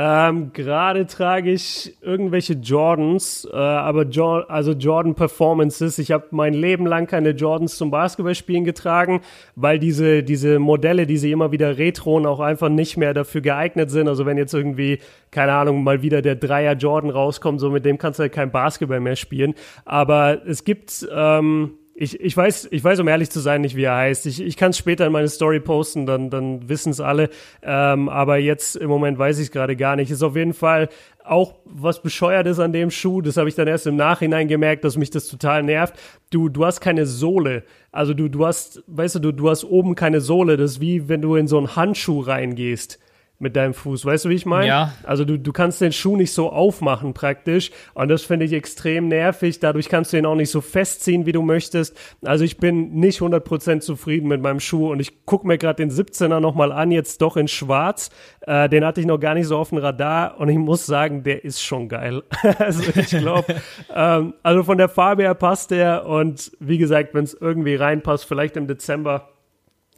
[0.00, 5.98] Ähm, Gerade trage ich irgendwelche Jordans, äh, aber jo also Jordan Performances.
[5.98, 9.22] Ich habe mein Leben lang keine Jordans zum Basketballspielen getragen,
[9.56, 13.90] weil diese, diese Modelle, die sie immer wieder retroen, auch einfach nicht mehr dafür geeignet
[13.90, 14.06] sind.
[14.06, 15.00] Also wenn jetzt irgendwie,
[15.32, 18.52] keine Ahnung, mal wieder der Dreier Jordan rauskommt, so mit dem kannst du halt kein
[18.52, 19.54] Basketball mehr spielen.
[19.84, 23.82] Aber es gibt ähm, ich, ich, weiß, ich weiß, um ehrlich zu sein, nicht, wie
[23.82, 24.26] er heißt.
[24.26, 27.28] Ich, ich kann es später in meine Story posten, dann, dann wissen es alle.
[27.60, 30.12] Ähm, aber jetzt im Moment weiß ich es gerade gar nicht.
[30.12, 30.90] Ist auf jeden Fall
[31.24, 33.20] auch was bescheuert ist an dem Schuh.
[33.20, 35.94] Das habe ich dann erst im Nachhinein gemerkt, dass mich das total nervt.
[36.30, 37.64] Du, du hast keine Sohle.
[37.90, 40.56] Also du, du hast, weißt du, du, du hast oben keine Sohle.
[40.56, 43.00] Das ist wie wenn du in so einen Handschuh reingehst
[43.40, 44.04] mit deinem Fuß.
[44.04, 44.66] Weißt du, wie ich meine?
[44.66, 44.92] Ja.
[45.04, 47.70] Also du, du kannst den Schuh nicht so aufmachen praktisch.
[47.94, 49.60] Und das finde ich extrem nervig.
[49.60, 51.96] Dadurch kannst du ihn auch nicht so festziehen, wie du möchtest.
[52.24, 54.90] Also ich bin nicht 100% zufrieden mit meinem Schuh.
[54.90, 58.10] Und ich gucke mir gerade den 17er nochmal an, jetzt doch in schwarz.
[58.40, 60.40] Äh, den hatte ich noch gar nicht so auf dem Radar.
[60.40, 62.24] Und ich muss sagen, der ist schon geil.
[62.58, 63.54] also ich glaube,
[63.94, 66.06] ähm, also von der Farbe her passt der.
[66.06, 69.28] Und wie gesagt, wenn es irgendwie reinpasst, vielleicht im Dezember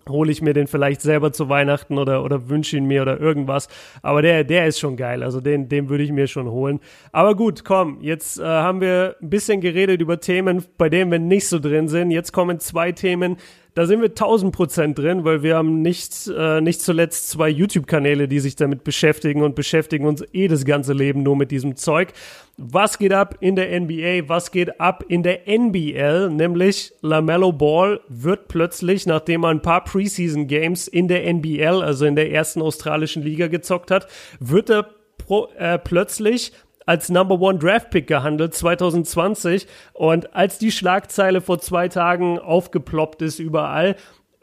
[0.08, 3.68] hole ich mir den vielleicht selber zu Weihnachten oder, oder wünsche ihn mir oder irgendwas.
[4.02, 5.22] Aber der, der ist schon geil.
[5.22, 6.80] Also den, den würde ich mir schon holen.
[7.12, 11.18] Aber gut, komm, jetzt äh, haben wir ein bisschen geredet über Themen, bei denen wir
[11.18, 12.10] nicht so drin sind.
[12.10, 13.36] Jetzt kommen zwei Themen,
[13.74, 18.28] da sind wir 1000 Prozent drin, weil wir haben nicht, äh, nicht zuletzt zwei YouTube-Kanäle,
[18.28, 22.12] die sich damit beschäftigen und beschäftigen uns eh das ganze Leben nur mit diesem Zeug.
[22.56, 24.28] Was geht ab in der NBA?
[24.28, 26.30] Was geht ab in der NBL?
[26.30, 32.04] Nämlich LaMelo Ball wird plötzlich, nachdem er ein paar Preseason Games in der NBL, also
[32.06, 34.08] in der ersten australischen Liga gezockt hat,
[34.40, 36.52] wird er pro, äh, plötzlich
[36.90, 43.22] als Number One Draft Pick gehandelt 2020 und als die Schlagzeile vor zwei Tagen aufgeploppt
[43.22, 43.94] ist überall,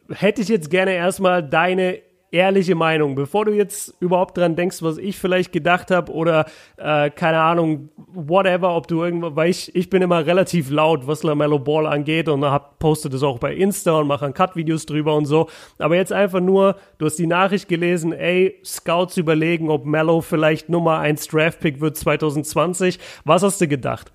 [0.10, 2.00] hätte ich jetzt gerne erstmal deine
[2.38, 6.46] ehrliche Meinung, bevor du jetzt überhaupt dran denkst, was ich vielleicht gedacht habe oder
[6.78, 11.24] äh, keine Ahnung, whatever, ob du irgendwo, weil ich, ich bin immer relativ laut, was
[11.24, 15.26] LaMelo Ball angeht und hab, postet es auch bei Insta und mache Cut-Videos drüber und
[15.26, 15.50] so.
[15.80, 20.70] Aber jetzt einfach nur, du hast die Nachricht gelesen, ey, Scouts überlegen, ob Mello vielleicht
[20.70, 23.00] Nummer 1 Draft-Pick wird 2020.
[23.26, 24.12] Was hast du gedacht?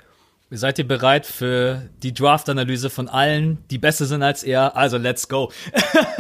[0.55, 4.77] Seid ihr bereit für die Draft-Analyse von allen, die besser sind als er?
[4.77, 5.51] Also, let's go.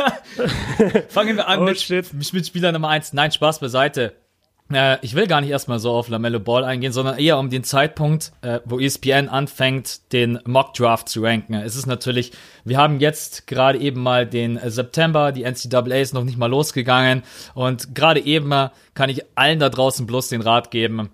[1.11, 3.13] Fangen wir an oh, mit, mit Spieler Nummer eins.
[3.13, 4.15] Nein, Spaß beiseite.
[4.73, 7.63] äh, ich will gar nicht erstmal so auf LaMelo Ball eingehen, sondern eher um den
[7.63, 11.53] Zeitpunkt, äh, wo ESPN anfängt, den Mock Draft zu ranken.
[11.53, 12.33] Es ist natürlich,
[12.65, 17.23] wir haben jetzt gerade eben mal den September, die NCAA ist noch nicht mal losgegangen
[17.53, 21.11] und gerade eben kann ich allen da draußen bloß den Rat geben,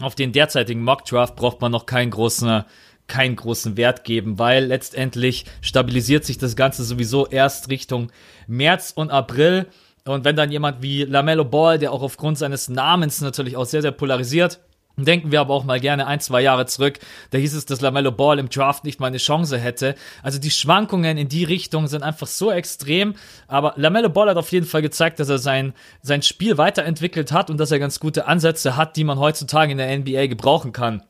[0.00, 2.64] auf den derzeitigen Mock Draft braucht man noch keinen großen
[3.10, 8.12] keinen großen Wert geben, weil letztendlich stabilisiert sich das Ganze sowieso erst Richtung
[8.46, 9.66] März und April.
[10.06, 13.82] Und wenn dann jemand wie Lamello Ball, der auch aufgrund seines Namens natürlich auch sehr,
[13.82, 14.60] sehr polarisiert,
[15.04, 16.98] Denken wir aber auch mal gerne ein, zwei Jahre zurück.
[17.30, 19.94] Da hieß es, dass Lamello Ball im Draft nicht mal eine Chance hätte.
[20.22, 23.14] Also die Schwankungen in die Richtung sind einfach so extrem.
[23.48, 27.50] Aber Lamello Ball hat auf jeden Fall gezeigt, dass er sein, sein Spiel weiterentwickelt hat
[27.50, 31.02] und dass er ganz gute Ansätze hat, die man heutzutage in der NBA gebrauchen kann.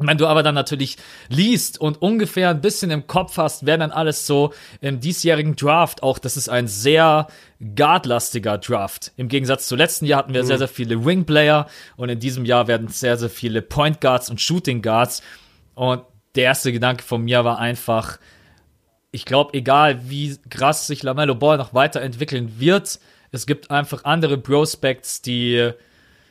[0.00, 0.96] Wenn du aber dann natürlich
[1.28, 6.04] liest und ungefähr ein bisschen im Kopf hast, wer dann alles so im diesjährigen Draft
[6.04, 7.26] auch, das ist ein sehr
[7.74, 9.12] guardlastiger Draft.
[9.16, 10.46] Im Gegensatz zu letzten Jahr hatten wir mhm.
[10.46, 14.40] sehr, sehr viele Wingplayer und in diesem Jahr werden sehr, sehr viele Point Guards und
[14.40, 15.20] Shooting Guards.
[15.74, 16.02] Und
[16.36, 18.20] der erste Gedanke von mir war einfach,
[19.10, 23.00] ich glaube, egal wie krass sich LaMelo Ball noch weiterentwickeln wird,
[23.32, 25.72] es gibt einfach andere Prospects, die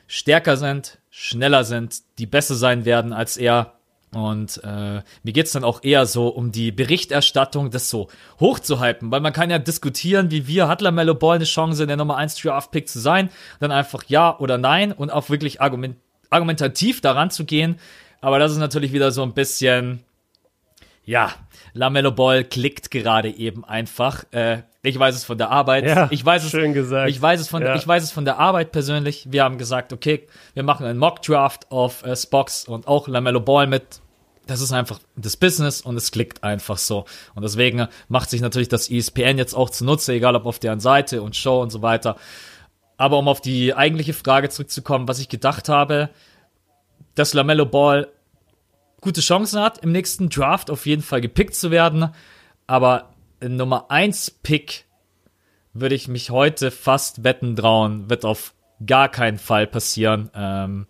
[0.06, 3.74] stärker sind, schneller sind, die besser sein werden als er.
[4.14, 9.20] Und äh, mir geht's dann auch eher so um die Berichterstattung, das so hochzuhypen, weil
[9.20, 12.88] man kann ja diskutieren, wie wir, hat LaMelo Ball eine Chance, der Nummer 1 Draft-Pick
[12.88, 15.96] zu sein, dann einfach ja oder nein und auch wirklich argument
[16.30, 17.80] argumentativ daran zu gehen.
[18.20, 20.04] Aber das ist natürlich wieder so ein bisschen,
[21.04, 21.32] ja,
[21.78, 24.24] Lamello Ball klickt gerade eben einfach.
[24.32, 25.86] Äh, ich weiß es von der Arbeit.
[25.86, 27.08] Ja, ich weiß es, schön gesagt.
[27.08, 27.76] Ich weiß es von, ja.
[27.76, 29.28] ich weiß es von der Arbeit persönlich.
[29.30, 33.40] Wir haben gesagt, okay, wir machen einen Mock Draft auf äh, Spox und auch Lamello
[33.40, 34.00] Ball mit.
[34.48, 37.04] Das ist einfach das Business und es klickt einfach so.
[37.34, 41.22] Und deswegen macht sich natürlich das ESPN jetzt auch zunutze, egal ob auf deren Seite
[41.22, 42.16] und Show und so weiter.
[42.96, 46.10] Aber um auf die eigentliche Frage zurückzukommen, was ich gedacht habe,
[47.14, 48.08] dass Lamello Ball
[49.00, 52.10] gute Chancen hat, im nächsten Draft auf jeden Fall gepickt zu werden.
[52.66, 54.86] Aber Nummer 1 Pick
[55.72, 60.30] würde ich mich heute fast wetten trauen, wird auf gar keinen Fall passieren.
[60.34, 60.86] Ähm,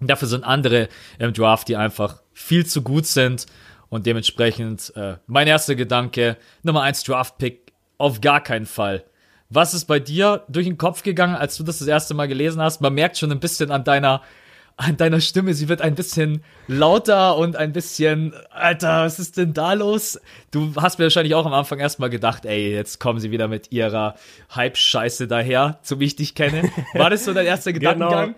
[0.00, 3.46] dafür sind andere im Draft, die einfach viel zu gut sind
[3.88, 9.04] und dementsprechend äh, mein erster Gedanke, Nummer 1 Draft Pick auf gar keinen Fall.
[9.50, 12.60] Was ist bei dir durch den Kopf gegangen, als du das das erste Mal gelesen
[12.60, 12.80] hast?
[12.80, 14.22] Man merkt schon ein bisschen an deiner
[14.78, 19.52] an deiner Stimme, sie wird ein bisschen lauter und ein bisschen, Alter, was ist denn
[19.52, 20.20] da los?
[20.52, 23.72] Du hast mir wahrscheinlich auch am Anfang erstmal gedacht, ey, jetzt kommen sie wieder mit
[23.72, 24.14] ihrer
[24.54, 26.70] Hype-Scheiße daher, so wie ich dich kenne.
[26.94, 27.92] War das so dein erster genau.
[27.92, 28.34] Gedankengang?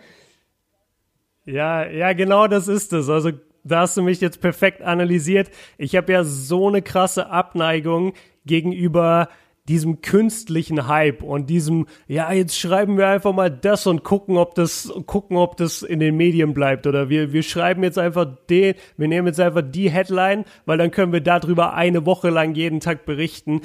[1.45, 1.59] Genau.
[1.59, 3.11] Ja, ja, genau das ist es.
[3.11, 5.51] Also da hast du mich jetzt perfekt analysiert.
[5.77, 8.15] Ich habe ja so eine krasse Abneigung
[8.47, 9.29] gegenüber
[9.71, 14.57] diesem künstlichen Hype und diesem, ja, jetzt schreiben wir einfach mal das und gucken, ob
[14.57, 16.89] das, gucken, ob das in den Medien bleibt.
[16.89, 20.91] Oder wir, wir schreiben jetzt einfach den, wir nehmen jetzt einfach die Headline, weil dann
[20.91, 23.61] können wir darüber eine Woche lang jeden Tag berichten.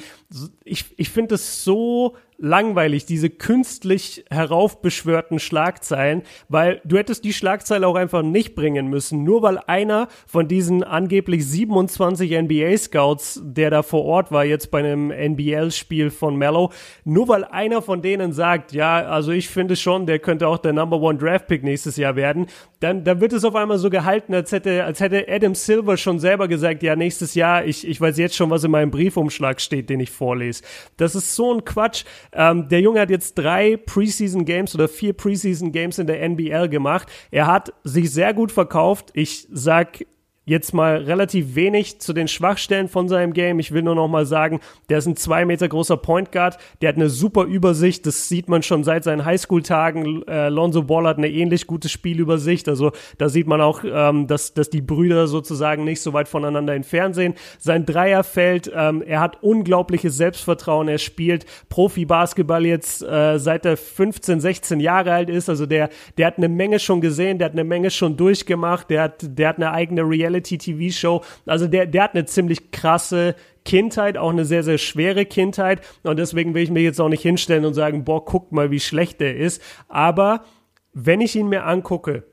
[0.62, 7.86] Ich, ich finde es so langweilig, diese künstlich heraufbeschwörten Schlagzeilen, weil du hättest die Schlagzeile
[7.86, 13.82] auch einfach nicht bringen müssen, nur weil einer von diesen angeblich 27 NBA-Scouts, der da
[13.82, 16.72] vor Ort war, jetzt bei einem NBL-Spiel von Mello,
[17.04, 20.72] nur weil einer von denen sagt, ja, also ich finde schon, der könnte auch der
[20.72, 22.46] Number One Draft Pick nächstes Jahr werden,
[22.80, 26.18] dann, dann wird es auf einmal so gehalten, als hätte, als hätte Adam Silver schon
[26.18, 29.88] selber gesagt, ja, nächstes Jahr, ich, ich weiß jetzt schon, was in meinem Briefumschlag steht,
[29.88, 30.62] den ich vorlese.
[30.98, 32.04] Das ist so ein Quatsch.
[32.36, 36.68] Ähm, der Junge hat jetzt drei Preseason Games oder vier Preseason Games in der NBL
[36.68, 37.08] gemacht.
[37.30, 39.10] Er hat sich sehr gut verkauft.
[39.14, 40.04] Ich sag
[40.46, 43.58] jetzt mal relativ wenig zu den Schwachstellen von seinem Game.
[43.58, 46.56] Ich will nur noch mal sagen, der ist ein zwei Meter großer Point Guard.
[46.80, 48.06] Der hat eine super Übersicht.
[48.06, 50.22] Das sieht man schon seit seinen Highschool-Tagen.
[50.28, 52.68] Äh, Lonzo Ball hat eine ähnlich gute Spielübersicht.
[52.68, 56.74] Also da sieht man auch, ähm, dass, dass die Brüder sozusagen nicht so weit voneinander
[56.74, 57.36] entfernt sind.
[57.58, 60.86] Sein Dreierfeld, ähm, er hat unglaubliches Selbstvertrauen.
[60.86, 65.48] Er spielt Profi-Basketball jetzt äh, seit er 15, 16 Jahre alt ist.
[65.48, 67.38] Also der, der hat eine Menge schon gesehen.
[67.38, 68.90] Der hat eine Menge schon durchgemacht.
[68.90, 71.22] Der hat, der hat eine eigene Reality Reality-TV-Show.
[71.46, 75.80] Also der, der hat eine ziemlich krasse Kindheit, auch eine sehr, sehr schwere Kindheit.
[76.02, 78.80] Und deswegen will ich mir jetzt auch nicht hinstellen und sagen, boah, guckt mal, wie
[78.80, 79.62] schlecht der ist.
[79.88, 80.44] Aber
[80.92, 82.24] wenn ich ihn mir angucke,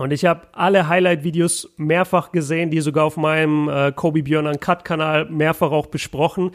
[0.00, 5.24] und ich habe alle Highlight-Videos mehrfach gesehen, die sogar auf meinem äh, Kobe Björn Uncut-Kanal
[5.28, 6.52] mehrfach auch besprochen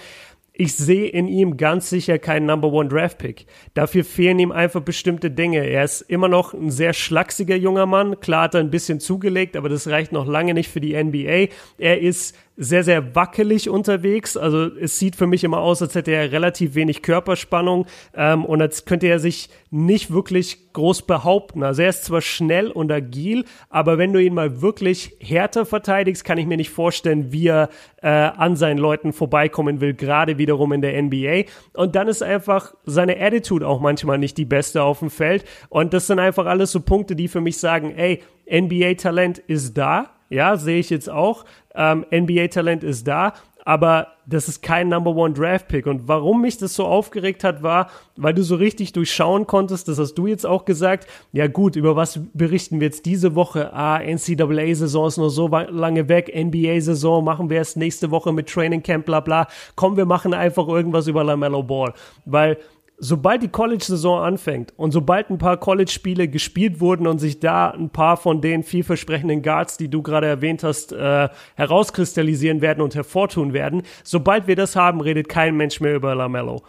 [0.56, 3.48] ich sehe in ihm ganz sicher keinen Number One Draft Pick.
[3.74, 5.66] Dafür fehlen ihm einfach bestimmte Dinge.
[5.66, 8.20] Er ist immer noch ein sehr schlachsiger junger Mann.
[8.20, 11.48] Klar hat er ein bisschen zugelegt, aber das reicht noch lange nicht für die NBA.
[11.80, 14.38] Er ist sehr, sehr wackelig unterwegs.
[14.38, 18.62] Also es sieht für mich immer aus, als hätte er relativ wenig Körperspannung ähm, und
[18.62, 21.64] als könnte er sich nicht wirklich groß behaupten.
[21.64, 26.26] Also er ist zwar schnell und agil, aber wenn du ihn mal wirklich härter verteidigst,
[26.26, 27.70] kann ich mir nicht vorstellen, wie er
[28.02, 31.44] äh, an seinen Leuten vorbeikommen will, gerade wiederum in der NBA.
[31.74, 35.46] Und dann ist einfach seine Attitude auch manchmal nicht die beste auf dem Feld.
[35.70, 40.10] Und das sind einfach alles so Punkte, die für mich sagen, ey, NBA-Talent ist da.
[40.30, 41.46] Ja, sehe ich jetzt auch.
[41.76, 43.34] Ähm, NBA-Talent ist da
[43.65, 45.86] aber das ist kein Number One Draft Pick.
[45.86, 49.99] Und warum mich das so aufgeregt hat, war, weil du so richtig durchschauen konntest, das
[49.99, 51.08] hast du jetzt auch gesagt.
[51.32, 53.73] Ja gut, über was berichten wir jetzt diese Woche?
[53.73, 58.84] Ah, NCAA-Saison ist noch so lange weg, NBA-Saison machen wir erst nächste Woche mit Training
[58.84, 59.47] Camp, bla bla.
[59.76, 61.93] Komm, wir machen einfach irgendwas über LaMelo Ball.
[62.26, 62.58] Weil
[63.04, 67.89] sobald die College-Saison anfängt und sobald ein paar College-Spiele gespielt wurden und sich da ein
[67.89, 73.52] paar von den vielversprechenden Guards, die du gerade erwähnt hast, äh, herauskristallisieren werden und hervortun
[73.52, 76.63] werden, sobald wir das haben, redet kein Mensch mehr über LaMelo.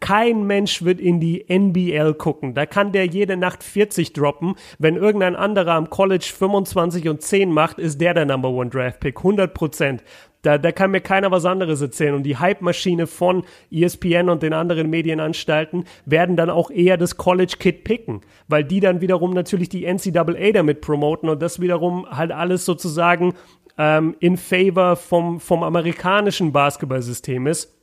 [0.00, 2.54] Kein Mensch wird in die NBL gucken.
[2.54, 4.56] Da kann der jede Nacht 40 droppen.
[4.80, 8.98] Wenn irgendein anderer am College 25 und 10 macht, ist der der Number One Draft
[8.98, 9.18] Pick.
[9.18, 10.02] 100 Prozent.
[10.42, 12.14] Da, da kann mir keiner was anderes erzählen.
[12.14, 17.84] Und die Hype-Maschine von ESPN und den anderen Medienanstalten werden dann auch eher das College-Kid
[17.84, 22.64] picken, weil die dann wiederum natürlich die NCAA damit promoten und das wiederum halt alles
[22.64, 23.34] sozusagen
[23.76, 27.76] ähm, in favor vom, vom amerikanischen Basketballsystem ist.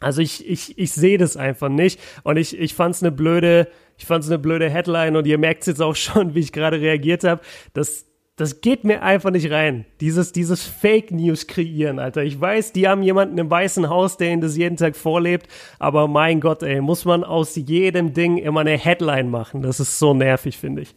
[0.00, 3.68] Also ich, ich, ich sehe das einfach nicht und ich, ich fand es eine blöde,
[3.96, 6.52] ich fand es eine blöde Headline und ihr merkt es jetzt auch schon, wie ich
[6.52, 7.40] gerade reagiert habe,
[7.72, 8.06] dass
[8.42, 9.84] das geht mir einfach nicht rein.
[10.00, 12.24] Dieses, dieses Fake News kreieren, Alter.
[12.24, 15.46] Ich weiß, die haben jemanden im Weißen Haus, der ihnen das jeden Tag vorlebt,
[15.78, 19.62] aber mein Gott, ey, muss man aus jedem Ding immer eine Headline machen.
[19.62, 20.92] Das ist so nervig, finde ich.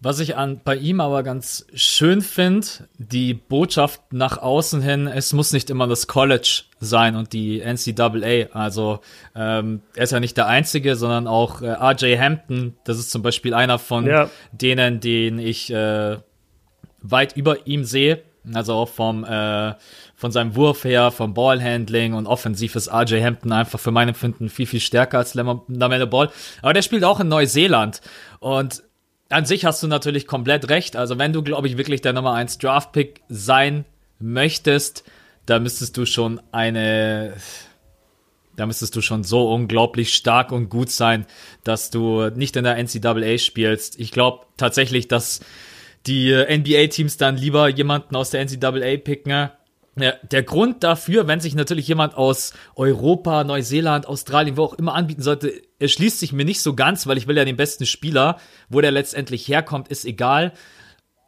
[0.00, 2.66] Was ich an, bei ihm aber ganz schön finde,
[2.98, 8.48] die Botschaft nach außen hin, es muss nicht immer das College sein und die NCAA.
[8.52, 8.98] Also
[9.36, 13.22] ähm, er ist ja nicht der Einzige, sondern auch äh, RJ Hampton, das ist zum
[13.22, 14.28] Beispiel einer von ja.
[14.50, 16.16] denen, den ich äh,
[17.02, 18.22] weit über ihm sehe.
[18.52, 19.74] Also auch vom äh,
[20.22, 24.48] von seinem Wurf her, vom Ballhandling und offensiv ist RJ Hampton einfach für mein Empfinden
[24.48, 26.30] viel, viel stärker als Lamelle Ball.
[26.62, 28.00] Aber der spielt auch in Neuseeland.
[28.38, 28.84] Und
[29.30, 30.94] an sich hast du natürlich komplett recht.
[30.94, 33.84] Also wenn du, glaube ich, wirklich der Nummer 1 Draft-Pick sein
[34.20, 35.02] möchtest,
[35.46, 37.34] da müsstest du schon eine,
[38.54, 41.26] da müsstest du schon so unglaublich stark und gut sein,
[41.64, 43.98] dass du nicht in der NCAA spielst.
[43.98, 45.40] Ich glaube tatsächlich, dass
[46.06, 49.50] die NBA-Teams dann lieber jemanden aus der NCAA picken,
[49.94, 54.94] ja, der Grund dafür, wenn sich natürlich jemand aus Europa, Neuseeland, Australien, wo auch immer
[54.94, 58.38] anbieten sollte, erschließt sich mir nicht so ganz, weil ich will ja den besten Spieler.
[58.70, 60.52] Wo der letztendlich herkommt, ist egal.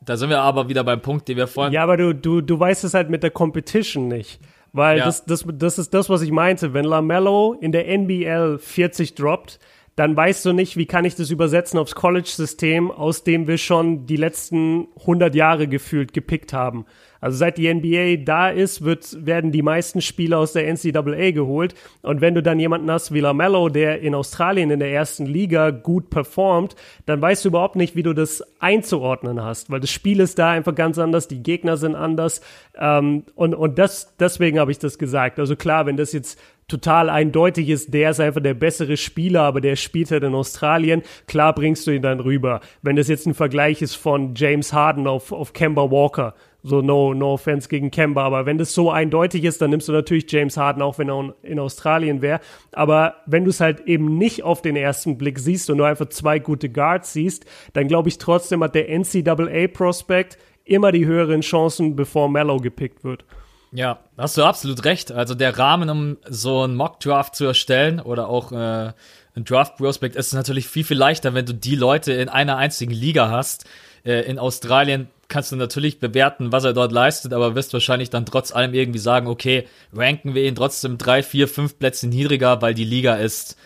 [0.00, 1.74] Da sind wir aber wieder beim Punkt, den wir vorhin.
[1.74, 4.40] Ja, aber du, du, du weißt es halt mit der Competition nicht.
[4.72, 5.04] Weil ja.
[5.04, 6.72] das, das, das ist das, was ich meinte.
[6.72, 9.58] Wenn LaMelo in der NBL 40 droppt,
[9.96, 14.06] dann weißt du nicht, wie kann ich das übersetzen aufs College-System, aus dem wir schon
[14.06, 16.84] die letzten 100 Jahre gefühlt gepickt haben.
[17.24, 21.74] Also seit die NBA da ist, wird, werden die meisten Spieler aus der NCAA geholt.
[22.02, 25.70] Und wenn du dann jemanden hast wie LaMelo, der in Australien in der ersten Liga
[25.70, 26.76] gut performt,
[27.06, 30.50] dann weißt du überhaupt nicht, wie du das einzuordnen hast, weil das Spiel ist da
[30.50, 32.42] einfach ganz anders, die Gegner sind anders.
[32.78, 35.38] Ähm, und und das, deswegen habe ich das gesagt.
[35.38, 39.60] Also klar, wenn das jetzt total eindeutig ist, der ist einfach der bessere Spieler, aber
[39.60, 41.02] der spielt halt in Australien.
[41.26, 42.60] Klar bringst du ihn dann rüber.
[42.82, 46.34] Wenn das jetzt ein Vergleich ist von James Harden auf, auf Kemba Walker,
[46.66, 48.24] so, no, no offense gegen Kemba.
[48.24, 51.34] Aber wenn das so eindeutig ist, dann nimmst du natürlich James Harden, auch wenn er
[51.42, 52.40] in Australien wäre.
[52.72, 56.08] Aber wenn du es halt eben nicht auf den ersten Blick siehst und nur einfach
[56.08, 61.96] zwei gute Guards siehst, dann glaube ich trotzdem hat der NCAA-Prospect immer die höheren Chancen,
[61.96, 63.26] bevor Mellow gepickt wird.
[63.74, 65.10] Ja, hast du absolut recht.
[65.10, 68.92] Also der Rahmen, um so einen Mock-Draft zu erstellen oder auch äh,
[69.34, 73.30] ein Draft-Prospect ist natürlich viel, viel leichter, wenn du die Leute in einer einzigen Liga
[73.30, 73.64] hast.
[74.04, 78.26] Äh, in Australien kannst du natürlich bewerten, was er dort leistet, aber wirst wahrscheinlich dann
[78.26, 82.74] trotz allem irgendwie sagen, okay, ranken wir ihn trotzdem drei, vier, fünf Plätze niedriger, weil
[82.74, 83.58] die Liga ist.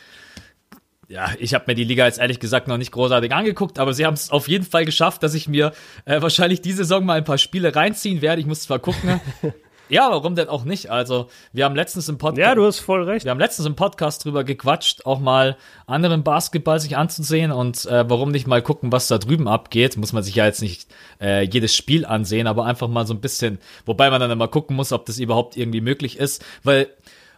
[1.09, 4.07] Ja, ich habe mir die Liga jetzt ehrlich gesagt noch nicht großartig angeguckt, aber sie
[4.07, 5.73] haben es auf jeden Fall geschafft, dass ich mir
[6.07, 8.41] äh, wahrscheinlich diese Saison mal ein paar Spiele reinziehen werde.
[8.41, 9.21] Ich muss zwar gucken,
[9.89, 10.91] Ja, warum denn auch nicht?
[10.91, 12.39] Also, wir haben letztens im Podcast.
[12.39, 13.25] Ja, du hast voll recht.
[13.25, 18.09] Wir haben letztens im Podcast drüber gequatscht, auch mal anderen Basketball sich anzusehen und äh,
[18.09, 19.97] warum nicht mal gucken, was da drüben abgeht.
[19.97, 20.89] Muss man sich ja jetzt nicht
[21.21, 24.77] äh, jedes Spiel ansehen, aber einfach mal so ein bisschen, wobei man dann immer gucken
[24.77, 26.89] muss, ob das überhaupt irgendwie möglich ist, weil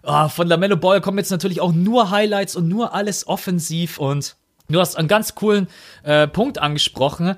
[0.02, 4.36] oh, von Lamello Ball kommen jetzt natürlich auch nur Highlights und nur alles offensiv und
[4.68, 5.68] du hast einen ganz coolen
[6.02, 7.36] äh, Punkt angesprochen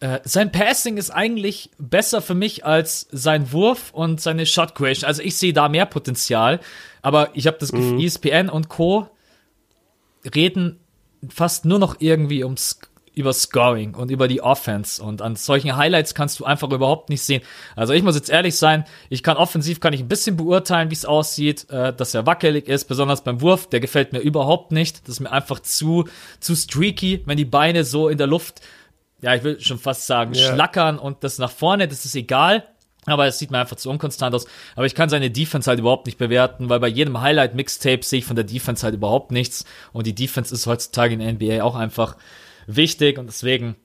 [0.00, 5.06] äh, sein Passing ist eigentlich besser für mich als sein Wurf und seine Shot Creation.
[5.06, 6.60] Also ich sehe da mehr Potenzial,
[7.02, 8.00] aber ich habe das Gefühl, mhm.
[8.00, 9.08] ESPN und Co.
[10.34, 10.80] reden
[11.28, 12.80] fast nur noch irgendwie ums
[13.14, 17.22] über Scoring und über die Offense und an solchen Highlights kannst du einfach überhaupt nicht
[17.22, 17.42] sehen.
[17.76, 20.94] Also ich muss jetzt ehrlich sein, ich kann offensiv kann ich ein bisschen beurteilen, wie
[20.94, 25.06] es aussieht, äh, dass er wackelig ist, besonders beim Wurf, der gefällt mir überhaupt nicht.
[25.06, 26.08] Das ist mir einfach zu
[26.40, 28.60] zu streaky, wenn die Beine so in der Luft,
[29.24, 30.52] ja, ich will schon fast sagen, yeah.
[30.52, 32.64] schlackern und das nach vorne, das ist egal.
[33.06, 34.46] Aber es sieht mir einfach zu unkonstant aus.
[34.76, 38.24] Aber ich kann seine Defense halt überhaupt nicht bewerten, weil bei jedem Highlight-Mixtape sehe ich
[38.24, 39.64] von der Defense halt überhaupt nichts.
[39.92, 42.16] Und die Defense ist heutzutage in der NBA auch einfach
[42.66, 43.76] wichtig und deswegen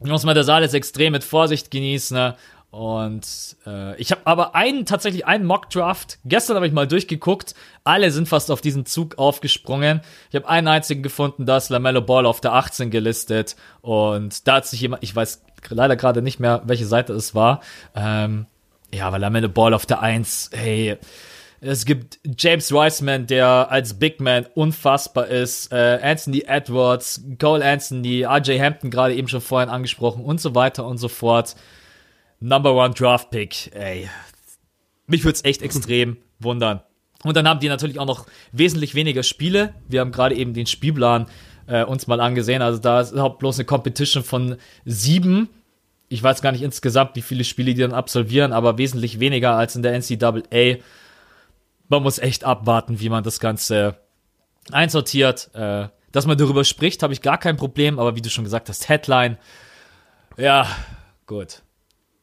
[0.00, 2.16] muss man das alles extrem mit Vorsicht genießen.
[2.16, 2.36] Ne?
[2.70, 6.18] Und äh, ich habe aber einen, tatsächlich einen Mock-Draft.
[6.26, 7.54] Gestern habe ich mal durchgeguckt.
[7.82, 10.02] Alle sind fast auf diesen Zug aufgesprungen.
[10.28, 13.56] Ich habe einen einzigen gefunden, da ist LaMelo Ball auf der 18 gelistet.
[13.80, 17.62] Und da hat sich jemand, ich weiß leider gerade nicht mehr, welche Seite es war.
[17.94, 18.46] Ähm,
[18.92, 20.98] ja, aber LaMelo Ball auf der 1, hey,
[21.60, 25.72] es gibt James Wiseman, der als Big Man unfassbar ist.
[25.72, 30.86] Äh, Anthony Edwards, Cole Anthony, RJ Hampton gerade eben schon vorhin angesprochen und so weiter
[30.86, 31.56] und so fort.
[32.40, 34.08] Number One Draft Pick, ey.
[35.06, 36.82] Mich würde es echt extrem wundern.
[37.24, 39.74] Und dann haben die natürlich auch noch wesentlich weniger Spiele.
[39.88, 41.26] Wir haben gerade eben den Spielplan
[41.66, 42.62] äh, uns mal angesehen.
[42.62, 45.48] Also da ist überhaupt bloß eine Competition von sieben.
[46.08, 49.74] Ich weiß gar nicht insgesamt, wie viele Spiele die dann absolvieren, aber wesentlich weniger als
[49.74, 50.78] in der NCAA
[51.88, 53.96] man muss echt abwarten, wie man das Ganze
[54.70, 55.50] einsortiert.
[55.54, 58.68] Äh, dass man darüber spricht, habe ich gar kein Problem, aber wie du schon gesagt
[58.68, 59.36] hast, Headline,
[60.36, 60.66] ja,
[61.26, 61.62] gut.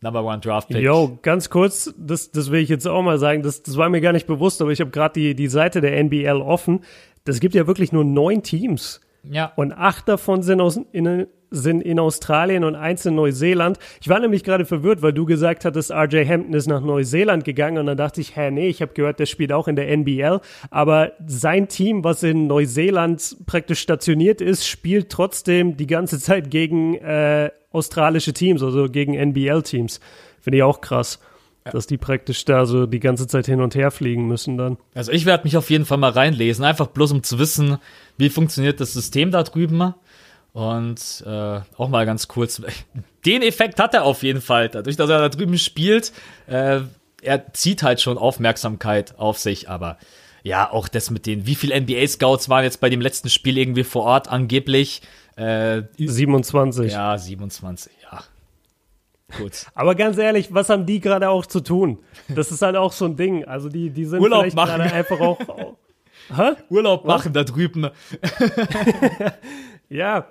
[0.06, 0.84] Number One Draft Pick.
[0.84, 4.02] Yo, ganz kurz, das, das will ich jetzt auch mal sagen, das, das war mir
[4.02, 6.82] gar nicht bewusst, aber ich habe gerade die, die Seite der NBL offen.
[7.24, 9.02] Das gibt ja wirklich nur neun Teams.
[9.24, 9.52] Ja.
[9.56, 13.80] Und acht davon sind aus, in, sind in Australien und eins in Neuseeland.
[14.00, 17.80] Ich war nämlich gerade verwirrt, weil du gesagt hattest, RJ Hampton ist nach Neuseeland gegangen
[17.80, 20.40] und dann dachte ich, hä, nee, ich habe gehört, der spielt auch in der NBL.
[20.70, 26.94] Aber sein Team, was in Neuseeland praktisch stationiert ist, spielt trotzdem die ganze Zeit gegen
[26.96, 30.00] äh, australische Teams, also gegen NBL-Teams.
[30.42, 31.20] Finde ich auch krass.
[31.66, 31.72] Ja.
[31.72, 34.78] Dass die praktisch da so die ganze Zeit hin und her fliegen müssen dann.
[34.94, 37.78] Also ich werde mich auf jeden Fall mal reinlesen, einfach bloß um zu wissen,
[38.18, 39.96] wie funktioniert das System da drüben.
[40.54, 42.62] Und äh, auch mal ganz kurz,
[43.26, 44.70] den Effekt hat er auf jeden Fall.
[44.70, 46.14] Dadurch, dass er da drüben spielt,
[46.48, 46.82] äh,
[47.22, 49.98] er zieht halt schon Aufmerksamkeit auf sich, aber
[50.44, 53.84] ja, auch das mit den, wie viele NBA-Scouts waren jetzt bei dem letzten Spiel irgendwie
[53.84, 55.02] vor Ort angeblich?
[55.36, 56.92] Äh, 27.
[56.92, 58.24] Ja, 27, ja.
[59.38, 59.68] Gut.
[59.76, 62.00] Aber ganz ehrlich, was haben die gerade auch zu tun?
[62.30, 63.46] Das ist halt auch so ein Ding.
[63.46, 65.40] Also die, die sind Urlaub vielleicht gerade einfach auch.
[66.36, 66.54] Hä?
[66.70, 67.34] Urlaub machen was?
[67.34, 67.90] da drüben.
[69.90, 70.28] ja,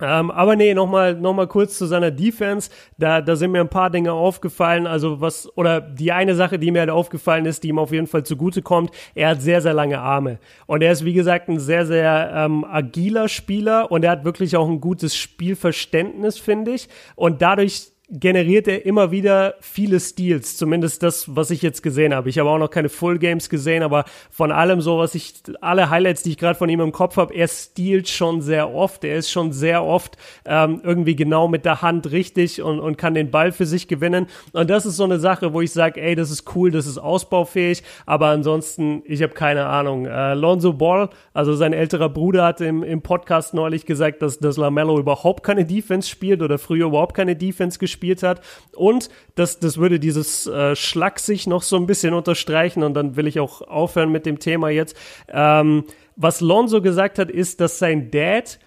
[0.00, 2.70] ähm, aber nee, nochmal noch mal kurz zu seiner Defense.
[2.98, 4.86] Da, da sind mir ein paar Dinge aufgefallen.
[4.86, 8.06] Also was, oder die eine Sache, die mir halt aufgefallen ist, die ihm auf jeden
[8.06, 10.38] Fall zugutekommt, er hat sehr, sehr lange Arme.
[10.66, 14.56] Und er ist, wie gesagt, ein sehr, sehr ähm, agiler Spieler und er hat wirklich
[14.56, 16.88] auch ein gutes Spielverständnis, finde ich.
[17.14, 22.28] Und dadurch generiert er immer wieder viele Steals, zumindest das, was ich jetzt gesehen habe.
[22.28, 25.90] Ich habe auch noch keine Full Games gesehen, aber von allem so, was ich, alle
[25.90, 29.04] Highlights, die ich gerade von ihm im Kopf habe, er stealt schon sehr oft.
[29.04, 33.14] Er ist schon sehr oft ähm, irgendwie genau mit der Hand richtig und, und kann
[33.14, 34.26] den Ball für sich gewinnen.
[34.52, 36.98] Und das ist so eine Sache, wo ich sage, ey, das ist cool, das ist
[36.98, 40.06] ausbaufähig, aber ansonsten, ich habe keine Ahnung.
[40.06, 44.56] Äh, Lonzo Ball, also sein älterer Bruder, hat im, im Podcast neulich gesagt, dass, dass
[44.56, 48.40] LaMelo überhaupt keine Defense spielt oder früher überhaupt keine Defense gespielt gespielt hat.
[48.74, 50.74] Und das, das würde dieses äh,
[51.18, 54.70] sich noch so ein bisschen unterstreichen und dann will ich auch aufhören mit dem Thema
[54.70, 54.96] jetzt.
[55.28, 55.84] Ähm,
[56.16, 58.58] was Lonzo gesagt hat, ist, dass sein Dad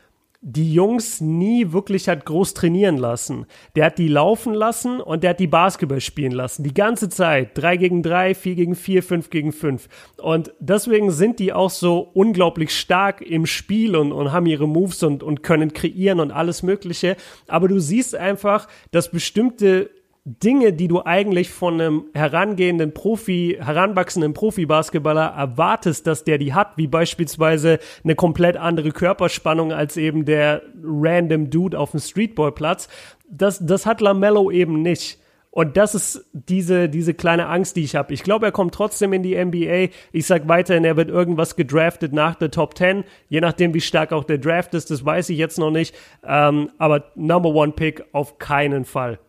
[0.46, 3.46] die Jungs nie wirklich hat groß trainieren lassen.
[3.78, 6.64] Der hat die laufen lassen und der hat die Basketball spielen lassen.
[6.64, 7.58] Die ganze Zeit.
[7.58, 9.88] Drei gegen drei, vier gegen vier, fünf gegen fünf.
[10.18, 15.02] Und deswegen sind die auch so unglaublich stark im Spiel und, und haben ihre Moves
[15.04, 17.16] und, und können kreieren und alles Mögliche.
[17.48, 19.92] Aber du siehst einfach, dass bestimmte
[20.26, 26.78] Dinge, die du eigentlich von einem herangehenden Profi, heranwachsenden Profi-Basketballer erwartest, dass der die hat,
[26.78, 32.88] wie beispielsweise eine komplett andere Körperspannung als eben der random Dude auf dem Streetballplatz,
[33.30, 35.20] das, das hat Lamello eben nicht.
[35.52, 38.14] Und das ist diese, diese kleine Angst, die ich habe.
[38.14, 39.94] Ich glaube, er kommt trotzdem in die NBA.
[40.12, 43.04] Ich sag weiterhin, er wird irgendwas gedraftet nach der Top 10.
[43.28, 45.94] Je nachdem, wie stark auch der Draft ist, das weiß ich jetzt noch nicht.
[46.26, 49.20] Ähm, aber Number One Pick auf keinen Fall.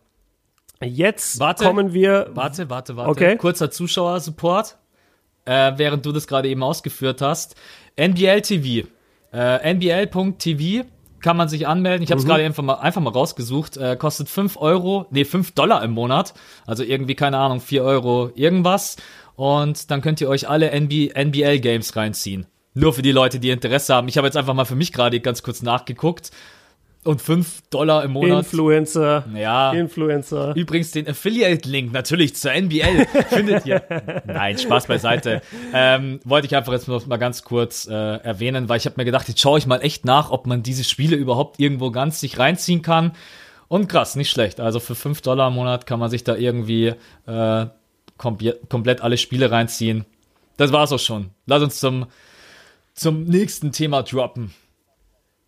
[0.83, 2.29] Jetzt warte, kommen wir.
[2.33, 3.09] Warte, warte, warte.
[3.09, 3.37] Okay.
[3.37, 4.77] Kurzer Zuschauersupport,
[5.45, 7.55] äh, während du das gerade eben ausgeführt hast.
[7.95, 8.87] NBL TV.
[9.31, 10.85] Äh, NBL.tv
[11.21, 12.03] kann man sich anmelden.
[12.03, 12.29] Ich habe es mhm.
[12.29, 13.77] gerade einfach mal, einfach mal rausgesucht.
[13.77, 16.33] Äh, kostet 5 Euro, nee, 5 Dollar im Monat.
[16.67, 18.97] Also irgendwie, keine Ahnung, 4 Euro irgendwas.
[19.35, 22.45] Und dann könnt ihr euch alle NB NBL-Games reinziehen.
[22.73, 24.07] Nur für die Leute, die Interesse haben.
[24.07, 26.31] Ich habe jetzt einfach mal für mich gerade ganz kurz nachgeguckt.
[27.05, 28.45] Und 5 Dollar im Monat.
[28.45, 29.25] Influencer.
[29.35, 29.73] Ja.
[29.73, 30.55] Influencer.
[30.55, 33.83] Übrigens den Affiliate-Link natürlich zur NBL findet ihr.
[34.25, 35.43] Nein, Spaß beiseite.
[35.71, 39.05] Ähm, wollte ich einfach jetzt noch mal ganz kurz äh, erwähnen, weil ich habe mir
[39.05, 42.39] gedacht, jetzt schaue ich mal echt nach, ob man diese Spiele überhaupt irgendwo ganz sich
[42.39, 43.11] reinziehen kann.
[43.67, 44.59] Und krass, nicht schlecht.
[44.59, 46.93] Also für 5 Dollar im Monat kann man sich da irgendwie
[47.27, 47.65] äh,
[48.17, 48.37] kom
[48.67, 50.05] komplett alle Spiele reinziehen.
[50.57, 51.29] Das war's auch schon.
[51.45, 52.07] Lass uns zum,
[52.95, 54.53] zum nächsten Thema droppen.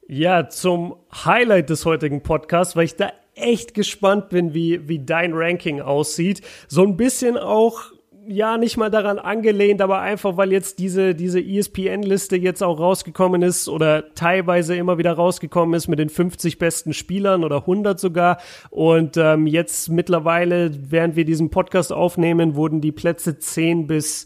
[0.10, 0.96] Ja, zum
[1.26, 6.42] Highlight des heutigen Podcasts, weil ich da echt gespannt bin, wie, wie dein Ranking aussieht.
[6.70, 7.92] So ein bisschen auch,
[8.26, 13.42] ja, nicht mal daran angelehnt, aber einfach, weil jetzt diese, diese ESPN-Liste jetzt auch rausgekommen
[13.42, 18.38] ist oder teilweise immer wieder rausgekommen ist mit den 50 besten Spielern oder 100 sogar.
[18.70, 24.26] Und ähm, jetzt mittlerweile, während wir diesen Podcast aufnehmen, wurden die Plätze 10 bis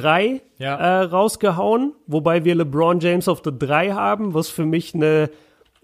[0.00, 0.76] drei ja.
[0.76, 5.30] äh, rausgehauen, wobei wir LeBron James auf der 3 haben, was für mich eine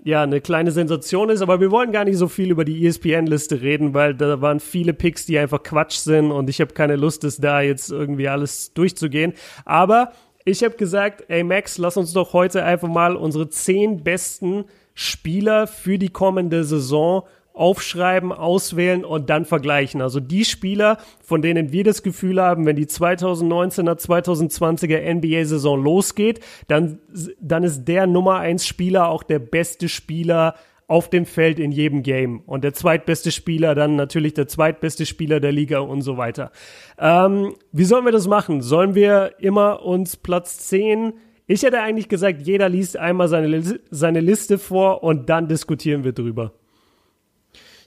[0.05, 3.63] ja, eine kleine Sensation ist, aber wir wollen gar nicht so viel über die ESPN-Liste
[3.63, 7.25] reden, weil da waren viele Picks, die einfach Quatsch sind und ich habe keine Lust,
[7.25, 9.33] das da jetzt irgendwie alles durchzugehen.
[9.65, 10.13] Aber
[10.45, 15.67] ich habe gesagt, ey Max, lass uns doch heute einfach mal unsere zehn besten Spieler
[15.67, 17.23] für die kommende Saison
[17.55, 20.03] aufschreiben, auswählen und dann vergleichen.
[20.03, 26.41] Also die Spieler, von denen wir das Gefühl haben, wenn die 2019er, 2020er NBA-Saison losgeht,
[26.67, 26.99] dann,
[27.41, 30.57] dann ist der Nummer eins Spieler auch der beste Spieler
[30.89, 32.41] auf dem Feld in jedem Game.
[32.41, 36.51] Und der zweitbeste Spieler dann natürlich der zweitbeste Spieler der Liga und so weiter.
[36.99, 38.63] Ähm, wie sollen wir das machen?
[38.63, 41.15] Sollen wir immer uns Platz 10
[41.47, 46.13] ich hätte eigentlich gesagt, jeder liest einmal seine, seine Liste vor und dann diskutieren wir
[46.13, 46.55] drüber.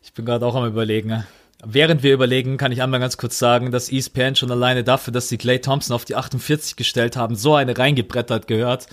[0.08, 1.26] Ich bin gerade auch am überlegen.
[1.66, 5.28] Während wir überlegen, kann ich einmal ganz kurz sagen, dass ESPN schon alleine dafür, dass
[5.28, 8.88] sie Clay Thompson auf die 48 gestellt haben, so eine reingebrettert gehört.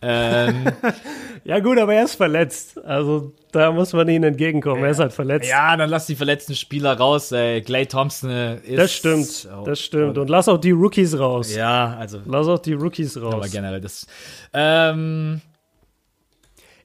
[0.00, 0.72] Ähm,
[1.44, 2.82] ja gut, aber er ist verletzt.
[2.82, 4.82] Also da muss man ihnen entgegenkommen.
[4.84, 5.50] Er ist halt verletzt.
[5.50, 7.30] Ja, dann lass die verletzten Spieler raus.
[7.30, 7.60] Ey.
[7.60, 8.78] Clay Thompson äh, ist.
[8.78, 10.16] Das stimmt, oh, das stimmt.
[10.16, 11.54] Und lass auch die Rookies raus.
[11.54, 12.20] Ja, also.
[12.24, 13.34] Lass auch die Rookies raus.
[13.34, 14.06] Aber generell das.
[14.54, 15.42] Ähm,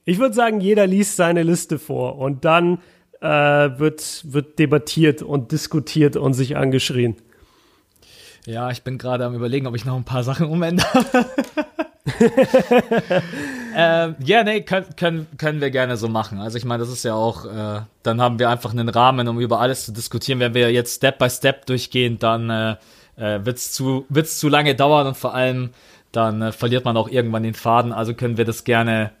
[0.04, 2.78] ich würde sagen, jeder liest seine Liste vor und dann
[3.20, 7.16] äh, wird, wird debattiert und diskutiert und sich angeschrien.
[8.46, 11.26] Ja, ich bin gerade am überlegen, ob ich noch ein paar Sachen umändere.
[13.76, 16.40] ähm, ja, nee, können, können, können wir gerne so machen.
[16.40, 19.38] Also ich meine, das ist ja auch, äh, dann haben wir einfach einen Rahmen, um
[19.38, 20.40] über alles zu diskutieren.
[20.40, 22.76] Wenn wir jetzt Step by Step durchgehen, dann äh,
[23.16, 25.70] äh, wird es zu, wird's zu lange dauern und vor allem
[26.12, 27.92] dann äh, verliert man auch irgendwann den Faden.
[27.92, 29.12] Also können wir das gerne,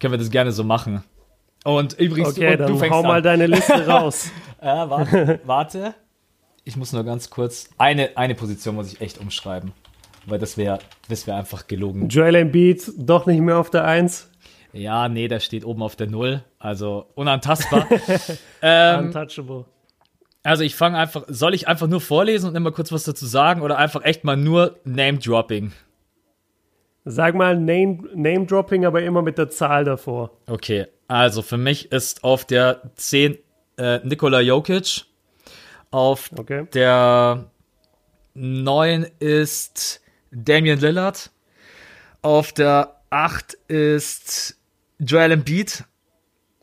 [0.00, 1.04] können wir das gerne so machen.
[1.66, 3.06] Und übrigens, okay, und dann du fängst hau an.
[3.06, 4.30] mal deine Liste raus.
[4.60, 5.94] äh, warte, warte.
[6.62, 7.68] Ich muss nur ganz kurz.
[7.76, 9.72] Eine, eine Position muss ich echt umschreiben.
[10.26, 12.08] Weil das wäre das wär einfach gelogen.
[12.08, 14.30] Joel Embiid doch nicht mehr auf der 1.
[14.72, 16.44] Ja, nee, der steht oben auf der 0.
[16.60, 17.86] Also unantastbar.
[18.62, 19.64] ähm, Untouchable.
[20.44, 23.62] Also ich fange einfach, soll ich einfach nur vorlesen und immer kurz was dazu sagen
[23.62, 25.72] oder einfach echt mal nur Name-Dropping?
[27.04, 30.30] Sag mal Name, Name-Dropping, aber immer mit der Zahl davor.
[30.46, 33.38] Okay, also für mich ist auf der 10
[33.78, 35.04] äh, Nikola Jokic.
[35.90, 36.66] Auf okay.
[36.74, 37.46] der
[38.34, 40.00] 9 ist
[40.30, 41.30] Damian Lillard.
[42.22, 44.56] Auf der 8 ist
[44.98, 45.84] Joel Embiid.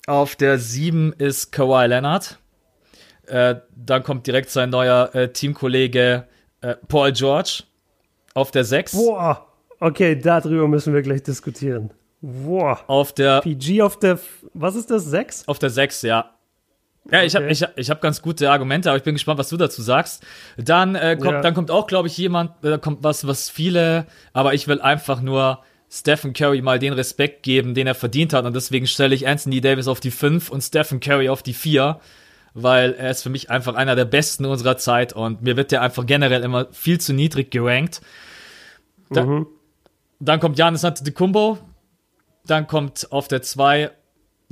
[0.05, 2.37] Auf der 7 ist Kawhi Leonard.
[3.25, 6.27] Äh, dann kommt direkt sein neuer äh, Teamkollege
[6.61, 7.63] äh, Paul George.
[8.33, 8.93] Auf der 6.
[8.93, 9.47] Boah,
[9.79, 11.91] okay, darüber müssen wir gleich diskutieren.
[12.25, 12.79] Boah.
[12.87, 13.41] Auf der.
[13.41, 14.17] PG auf der.
[14.53, 15.03] Was ist das?
[15.03, 15.47] 6?
[15.49, 16.31] Auf der 6, ja.
[17.11, 17.43] Ja, ich okay.
[17.43, 20.23] habe ich, ich hab ganz gute Argumente, aber ich bin gespannt, was du dazu sagst.
[20.55, 21.41] Dann, äh, kommt, ja.
[21.41, 24.79] dann kommt auch, glaube ich, jemand, da äh, kommt was, was viele, aber ich will
[24.79, 25.59] einfach nur
[25.89, 28.45] Stephen Curry mal den Respekt geben, den er verdient hat.
[28.45, 31.99] Und deswegen stelle ich Anthony Davis auf die 5 und Stephen Curry auf die 4,
[32.53, 35.81] weil er ist für mich einfach einer der besten unserer Zeit und mir wird der
[35.81, 37.99] einfach generell immer viel zu niedrig gerankt.
[39.09, 39.47] Da, mhm.
[40.21, 41.57] Dann kommt Janis Antetokounmpo,
[42.45, 43.91] dann kommt auf der 2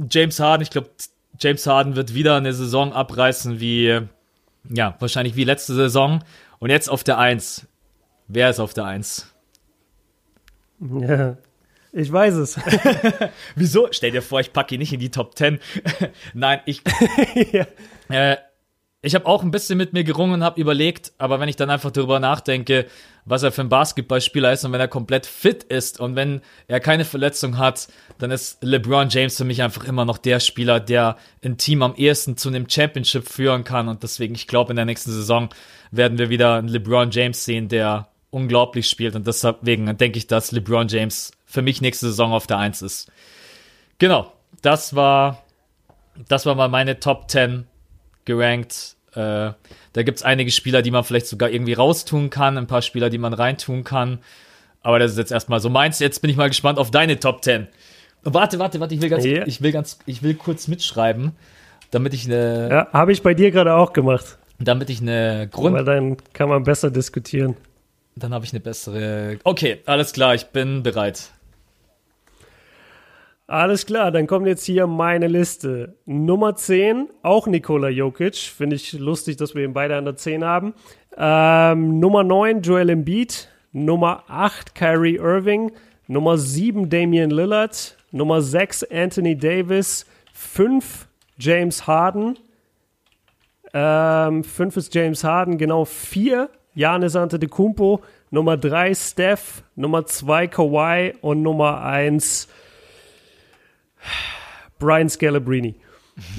[0.09, 0.63] James Harden.
[0.63, 0.89] Ich glaube,
[1.39, 3.99] James Harden wird wieder eine Saison abreißen wie,
[4.69, 6.23] ja, wahrscheinlich wie letzte Saison.
[6.59, 7.67] Und jetzt auf der 1.
[8.27, 9.27] Wer ist auf der 1?
[10.79, 11.37] Ja,
[11.91, 12.57] ich weiß es.
[13.55, 13.89] Wieso?
[13.91, 15.59] Stell dir vor, ich packe ihn nicht in die Top 10.
[16.33, 16.81] Nein, ich.
[17.51, 17.65] ja.
[18.09, 18.37] äh,
[19.03, 21.71] ich habe auch ein bisschen mit mir gerungen und habe überlegt, aber wenn ich dann
[21.71, 22.85] einfach darüber nachdenke,
[23.25, 26.79] was er für ein Basketballspieler ist und wenn er komplett fit ist und wenn er
[26.79, 27.87] keine Verletzung hat,
[28.19, 31.95] dann ist LeBron James für mich einfach immer noch der Spieler, der ein Team am
[31.95, 35.49] ehesten zu einem Championship führen kann und deswegen, ich glaube, in der nächsten Saison
[35.89, 40.51] werden wir wieder einen LeBron James sehen, der unglaublich spielt und deswegen denke ich, dass
[40.51, 43.11] LeBron James für mich nächste Saison auf der Eins ist.
[43.97, 44.31] Genau,
[44.61, 45.43] das war,
[46.27, 47.65] das war mal meine Top 10
[48.25, 48.95] gerankt.
[49.13, 49.51] Äh,
[49.93, 53.17] da gibt's einige Spieler, die man vielleicht sogar irgendwie raustun kann, ein paar Spieler, die
[53.17, 54.19] man reintun kann.
[54.81, 55.99] Aber das ist jetzt erstmal so meins.
[55.99, 57.67] Jetzt bin ich mal gespannt auf deine Top 10.
[58.23, 61.33] Warte, warte, warte, ich will ganz, ich will ganz, ich will kurz mitschreiben,
[61.89, 62.69] damit ich eine.
[62.69, 64.37] Ja, habe ich bei dir gerade auch gemacht.
[64.59, 65.75] Damit ich eine Grund.
[65.75, 67.55] Weil dann kann man besser diskutieren.
[68.15, 69.39] Dann habe ich eine bessere.
[69.43, 71.31] Okay, alles klar, ich bin bereit.
[73.47, 75.95] Alles klar, dann kommt jetzt hier meine Liste.
[76.05, 78.35] Nummer 10, auch Nikola Jokic.
[78.35, 80.73] Finde ich lustig, dass wir ihn beide an der 10 haben.
[81.17, 83.49] Ähm, Nummer 9, Joel Embiid.
[83.73, 85.71] Nummer 8, Kyrie Irving.
[86.07, 87.97] Nummer 7, Damian Lillard.
[88.11, 90.05] Nummer 6, Anthony Davis.
[90.33, 92.37] 5, James Harden.
[93.73, 98.01] Ähm, 5 ist James Harden, genau 4, Janis Antetokounmpo.
[98.29, 99.63] Nummer 3, Steph.
[99.75, 101.13] Nummer 2, Kawhi.
[101.21, 102.47] Und Nummer 1,
[104.79, 105.75] Brian Scalabrine.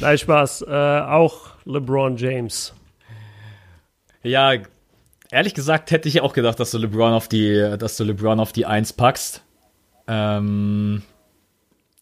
[0.00, 0.62] Nein, Spaß.
[0.62, 2.74] Äh, auch LeBron James.
[4.22, 4.54] Ja,
[5.30, 8.52] ehrlich gesagt hätte ich auch gedacht, dass du LeBron auf die, dass du LeBron auf
[8.52, 9.42] die Eins packst.
[10.06, 11.02] Ähm,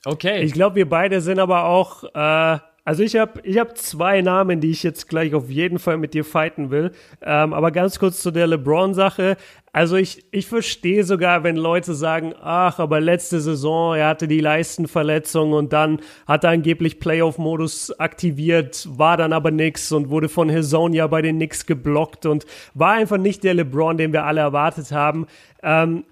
[0.05, 0.43] okay.
[0.43, 2.59] Ich glaube, wir beide sind aber auch äh,
[2.91, 6.12] also ich habe ich hab zwei Namen, die ich jetzt gleich auf jeden Fall mit
[6.12, 6.91] dir fighten will.
[7.22, 9.36] Ähm, aber ganz kurz zu der LeBron-Sache.
[9.72, 14.41] Also ich, ich verstehe sogar, wenn Leute sagen, ach, aber letzte Saison, er hatte die
[14.41, 20.51] Leistenverletzung und dann hat er angeblich Playoff-Modus aktiviert, war dann aber nix und wurde von
[20.51, 24.91] Hazonia bei den Knicks geblockt und war einfach nicht der LeBron, den wir alle erwartet
[24.91, 25.28] haben.
[25.62, 26.03] Ähm,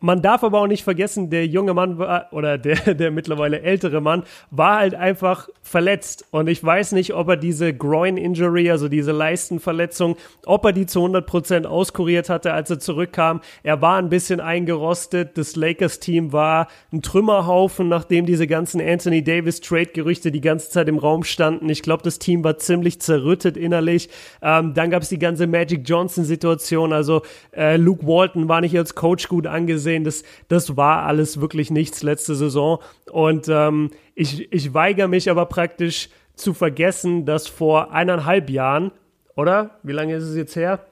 [0.00, 4.00] man darf aber auch nicht vergessen, der junge Mann war, oder der, der mittlerweile ältere
[4.00, 6.24] Mann war halt einfach verletzt.
[6.30, 11.04] Und ich weiß nicht, ob er diese Groin-Injury, also diese Leistenverletzung, ob er die zu
[11.04, 13.40] 100% auskuriert hatte, als er zurückkam.
[13.62, 15.36] Er war ein bisschen eingerostet.
[15.36, 21.24] Das Lakers-Team war ein Trümmerhaufen, nachdem diese ganzen Anthony Davis-Trade-Gerüchte die ganze Zeit im Raum
[21.24, 21.68] standen.
[21.68, 24.08] Ich glaube, das Team war ziemlich zerrüttet innerlich.
[24.42, 26.92] Ähm, dann gab es die ganze Magic Johnson-Situation.
[26.92, 27.22] Also
[27.52, 31.70] äh, Luke Walton war nicht als Coach gut angesehen gesehen, das, das war alles wirklich
[31.70, 32.78] nichts letzte Saison.
[33.10, 38.92] Und ähm, ich, ich weigere mich aber praktisch zu vergessen, dass vor eineinhalb Jahren,
[39.34, 39.78] oder?
[39.82, 40.84] Wie lange ist es jetzt her?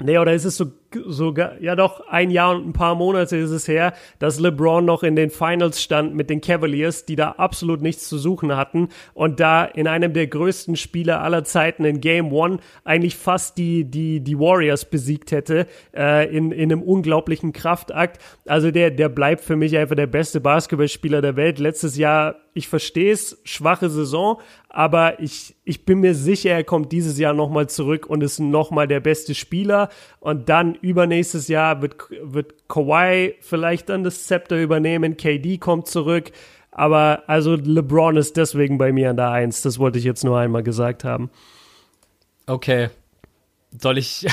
[0.00, 0.66] Nee, oder ist es so
[1.06, 5.02] sogar, ja doch, ein Jahr und ein paar Monate ist es her, dass LeBron noch
[5.02, 9.40] in den Finals stand mit den Cavaliers, die da absolut nichts zu suchen hatten und
[9.40, 14.20] da in einem der größten Spiele aller Zeiten in Game One eigentlich fast die, die,
[14.20, 18.20] die Warriors besiegt hätte, äh, in, in einem unglaublichen Kraftakt.
[18.46, 21.58] Also der, der bleibt für mich einfach der beste Basketballspieler der Welt.
[21.58, 26.92] Letztes Jahr, ich verstehe es, schwache Saison, aber ich, ich bin mir sicher, er kommt
[26.92, 29.88] dieses Jahr nochmal zurück und ist nochmal der beste Spieler
[30.20, 36.32] und dann übernächstes Jahr wird, wird Kawhi vielleicht dann das Zepter übernehmen, KD kommt zurück.
[36.70, 39.62] Aber also LeBron ist deswegen bei mir an der Eins.
[39.62, 41.30] Das wollte ich jetzt nur einmal gesagt haben.
[42.46, 42.88] Okay.
[43.76, 44.26] Soll ich.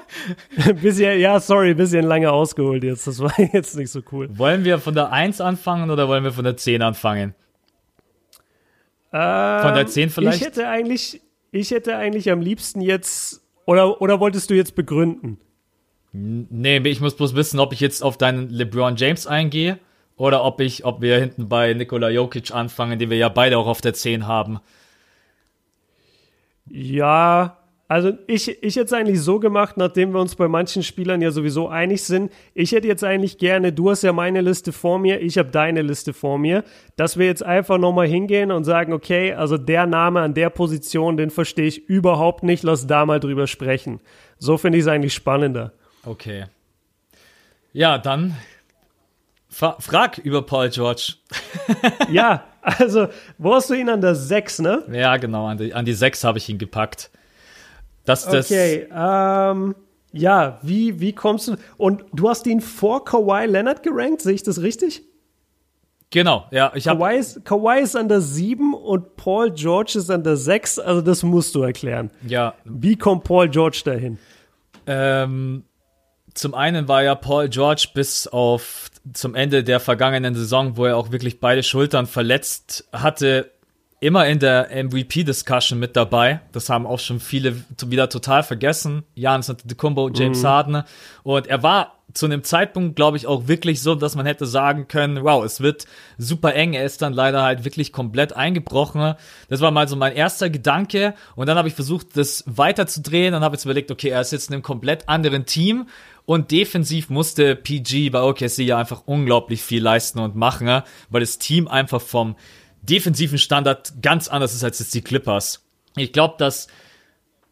[0.82, 3.06] bisschen, ja, sorry, bisschen lange ausgeholt jetzt.
[3.06, 4.28] Das war jetzt nicht so cool.
[4.36, 7.34] Wollen wir von der 1 anfangen oder wollen wir von der 10 anfangen?
[9.12, 10.40] Ähm, von der 10 vielleicht?
[10.40, 11.22] Ich hätte eigentlich,
[11.52, 13.42] ich hätte eigentlich am liebsten jetzt.
[13.64, 15.38] Oder, oder wolltest du jetzt begründen?
[16.18, 19.78] Nee, ich muss bloß wissen, ob ich jetzt auf deinen LeBron James eingehe
[20.16, 23.66] oder ob ich, ob wir hinten bei Nikola Jokic anfangen, den wir ja beide auch
[23.66, 24.60] auf der 10 haben.
[26.70, 31.20] Ja, also ich, ich hätte es eigentlich so gemacht, nachdem wir uns bei manchen Spielern
[31.20, 32.32] ja sowieso einig sind.
[32.54, 35.82] Ich hätte jetzt eigentlich gerne, du hast ja meine Liste vor mir, ich habe deine
[35.82, 36.64] Liste vor mir,
[36.96, 41.18] dass wir jetzt einfach nochmal hingehen und sagen, okay, also der Name an der Position,
[41.18, 44.00] den verstehe ich überhaupt nicht, lass da mal drüber sprechen.
[44.38, 45.72] So finde ich es eigentlich spannender.
[46.06, 46.46] Okay.
[47.72, 48.36] Ja, dann
[49.48, 51.14] fra frag über Paul George.
[52.10, 54.84] ja, also, wo hast du ihn an der 6, ne?
[54.92, 57.10] Ja, genau, an die, an die 6 habe ich ihn gepackt.
[58.04, 59.74] Das, das okay, ähm,
[60.12, 64.42] ja, wie, wie kommst du, und du hast ihn vor Kawhi Leonard gerankt, sehe ich
[64.42, 65.02] das richtig?
[66.10, 66.70] Genau, ja.
[66.74, 70.36] Ich hab Kawhi, ist, Kawhi ist an der 7 und Paul George ist an der
[70.36, 72.10] 6, also das musst du erklären.
[72.26, 72.54] Ja.
[72.64, 74.18] Wie kommt Paul George dahin?
[74.86, 75.64] Ähm,
[76.36, 80.96] zum einen war ja Paul George bis auf zum Ende der vergangenen Saison, wo er
[80.96, 83.52] auch wirklich beide Schultern verletzt hatte,
[84.00, 86.40] immer in der MVP-Discussion mit dabei.
[86.52, 87.56] Das haben auch schon viele
[87.86, 89.04] wieder total vergessen.
[89.14, 90.46] Janis Antetokounmpo, James mhm.
[90.46, 90.82] Harden.
[91.22, 94.88] Und er war zu einem Zeitpunkt, glaube ich, auch wirklich so, dass man hätte sagen
[94.88, 95.86] können, wow, es wird
[96.18, 96.72] super eng.
[96.72, 99.14] Er ist dann leider halt wirklich komplett eingebrochen.
[99.48, 101.14] Das war mal so mein erster Gedanke.
[101.34, 104.48] Und dann habe ich versucht, das weiterzudrehen und habe jetzt überlegt, okay, er ist jetzt
[104.48, 105.88] in einem komplett anderen Team.
[106.26, 111.38] Und defensiv musste PG bei OKC ja einfach unglaublich viel leisten und machen, weil das
[111.38, 112.36] Team einfach vom
[112.82, 115.64] defensiven Standard ganz anders ist als jetzt die Clippers.
[115.96, 116.66] Ich glaube, dass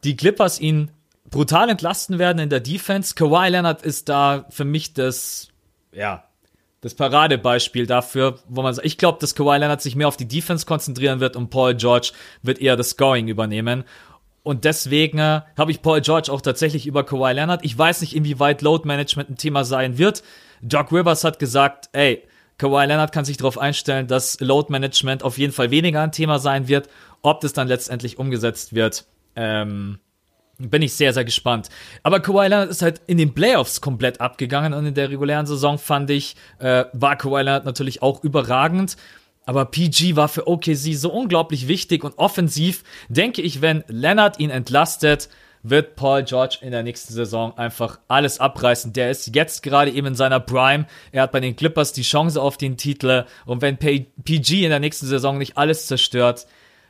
[0.03, 0.91] die Clippers ihn
[1.31, 3.14] brutal entlasten werden in der Defense.
[3.14, 5.49] Kawhi Leonard ist da für mich das,
[5.93, 6.25] ja,
[6.81, 10.29] das Paradebeispiel dafür, wo man sagt, ich glaube, dass Kawhi Leonard sich mehr auf die
[10.29, 12.12] Defense konzentrieren wird und Paul George
[12.43, 13.85] wird eher das Scoring übernehmen.
[14.45, 17.65] Und deswegen äh, habe ich Paul George auch tatsächlich über Kawhi Leonard.
[17.65, 20.23] Ich weiß nicht, inwieweit Load Management ein Thema sein wird.
[20.61, 22.23] Doc Rivers hat gesagt, ey,
[22.59, 26.39] Kawhi Leonard kann sich darauf einstellen, dass Load Management auf jeden Fall weniger ein Thema
[26.39, 26.91] sein wird.
[27.23, 29.99] Ob das dann letztendlich umgesetzt wird, ähm,
[30.59, 31.71] bin ich sehr, sehr gespannt.
[32.03, 35.79] Aber Kawhi Leonard ist halt in den Playoffs komplett abgegangen und in der regulären Saison
[35.79, 38.99] fand ich, äh, war Kawhi Leonard natürlich auch überragend.
[39.47, 44.51] Aber PG war für OKC so unglaublich wichtig und offensiv denke ich, wenn Leonard ihn
[44.51, 45.29] entlastet,
[45.65, 48.93] wird Paul George in der nächsten Saison einfach alles abreißen.
[48.93, 50.87] Der ist jetzt gerade eben in seiner Prime.
[51.11, 53.25] Er hat bei den Clippers die Chance auf den Titel.
[53.47, 56.47] Und wenn PG in der nächsten Saison nicht alles zerstört,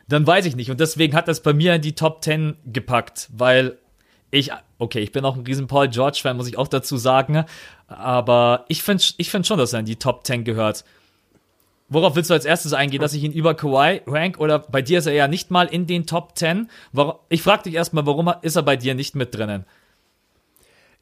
[0.09, 0.73] dann weiß ich nicht.
[0.73, 3.79] Und deswegen hat das bei mir in die Top 10 gepackt, weil
[4.33, 7.45] ich, okay, ich bin auch ein riesen Paul George-Fan, muss ich auch dazu sagen.
[7.87, 10.85] Aber ich finde ich find schon, dass er in die Top 10 gehört.
[11.95, 14.99] Worauf willst du als erstes eingehen, dass ich ihn über Kawhi rank oder bei dir
[14.99, 16.69] ist er ja nicht mal in den Top 10?
[17.29, 19.65] Ich frage dich erstmal, warum ist er bei dir nicht mit drinnen?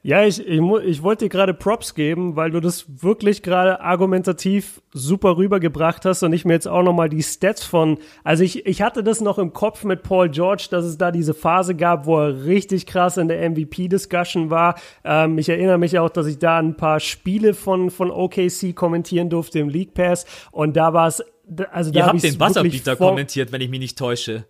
[0.04, 4.82] Ja, ich, ich, ich wollte dir gerade Props geben, weil du das wirklich gerade argumentativ
[4.92, 8.82] super rübergebracht hast und ich mir jetzt auch nochmal die Stats von, also ich, ich
[8.82, 12.18] hatte das noch im Kopf mit Paul George, dass es da diese Phase gab, wo
[12.18, 14.74] er richtig krass in der MVP-Discussion war.
[15.04, 19.30] Ähm, ich erinnere mich auch, dass ich da ein paar Spiele von, von OKC kommentieren
[19.30, 21.22] durfte im League Pass und da war es,
[21.70, 24.46] also da Ihr habt den Wasserbieter kommentiert, wenn ich mich nicht täusche.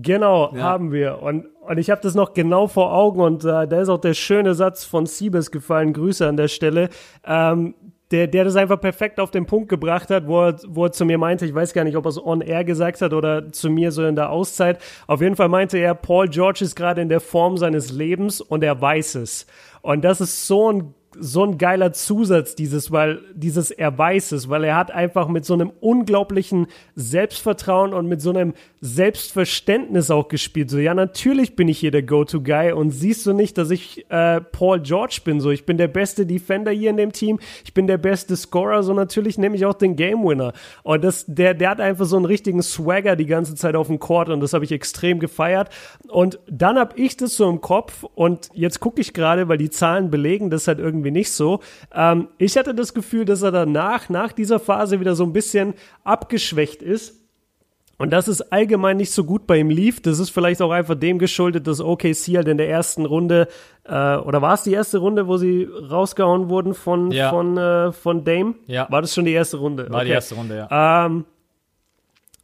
[0.00, 0.62] Genau, ja.
[0.62, 1.22] haben wir.
[1.22, 4.14] Und, und ich habe das noch genau vor Augen und äh, da ist auch der
[4.14, 5.92] schöne Satz von Siebes gefallen.
[5.92, 6.88] Grüße an der Stelle.
[7.24, 7.74] Ähm,
[8.10, 11.04] der, der das einfach perfekt auf den Punkt gebracht hat, wo er, wo er zu
[11.04, 13.68] mir meinte, ich weiß gar nicht, ob er es on air gesagt hat oder zu
[13.68, 14.78] mir so in der Auszeit.
[15.06, 18.64] Auf jeden Fall meinte er, Paul George ist gerade in der Form seines Lebens und
[18.64, 19.46] er weiß es.
[19.82, 24.48] Und das ist so ein so ein geiler Zusatz, dieses, weil, dieses er weiß es,
[24.48, 30.28] weil er hat einfach mit so einem unglaublichen Selbstvertrauen und mit so einem Selbstverständnis auch
[30.28, 30.70] gespielt.
[30.70, 34.40] So, ja, natürlich bin ich hier der Go-To-Guy und siehst du nicht, dass ich äh,
[34.40, 35.40] Paul George bin.
[35.40, 38.82] So, ich bin der beste Defender hier in dem Team, ich bin der beste Scorer,
[38.82, 40.52] so natürlich nehme ich auch den Game Winner.
[40.82, 43.98] Und das, der, der hat einfach so einen richtigen Swagger die ganze Zeit auf dem
[43.98, 45.70] Court und das habe ich extrem gefeiert.
[46.08, 49.70] Und dann habe ich das so im Kopf und jetzt gucke ich gerade, weil die
[49.70, 51.60] Zahlen belegen das halt irgendwie nicht so.
[51.94, 55.74] Ähm, ich hatte das Gefühl, dass er danach, nach dieser Phase wieder so ein bisschen
[56.04, 57.14] abgeschwächt ist
[57.98, 60.00] und das ist allgemein nicht so gut bei ihm lief.
[60.00, 63.48] Das ist vielleicht auch einfach dem geschuldet, dass OKC halt in der ersten Runde,
[63.84, 67.30] äh, oder war es die erste Runde, wo sie rausgehauen wurden von, ja.
[67.30, 68.54] von, äh, von Dame?
[68.66, 68.86] Ja.
[68.88, 69.90] War das schon die erste Runde?
[69.90, 70.06] War okay.
[70.06, 71.06] die erste Runde, ja.
[71.06, 71.24] Ähm,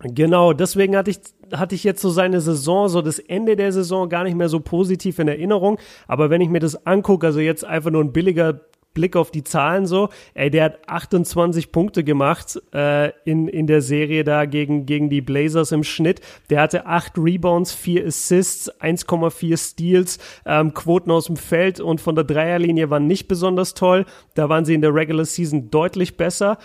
[0.08, 1.18] genau, deswegen hatte ich,
[1.52, 4.60] hatte ich jetzt so seine Saison, so das Ende der Saison gar nicht mehr so
[4.60, 5.78] positiv in Erinnerung.
[6.06, 8.60] Aber wenn ich mir das angucke, also jetzt einfach nur ein billiger
[8.94, 13.82] Blick auf die Zahlen so, ey, der hat 28 Punkte gemacht äh, in, in der
[13.82, 16.20] Serie da gegen, gegen die Blazers im Schnitt.
[16.48, 22.14] Der hatte 8 Rebounds, 4 Assists, 1,4 Steals, ähm, Quoten aus dem Feld und von
[22.14, 24.06] der Dreierlinie waren nicht besonders toll.
[24.34, 26.58] Da waren sie in der Regular Season deutlich besser.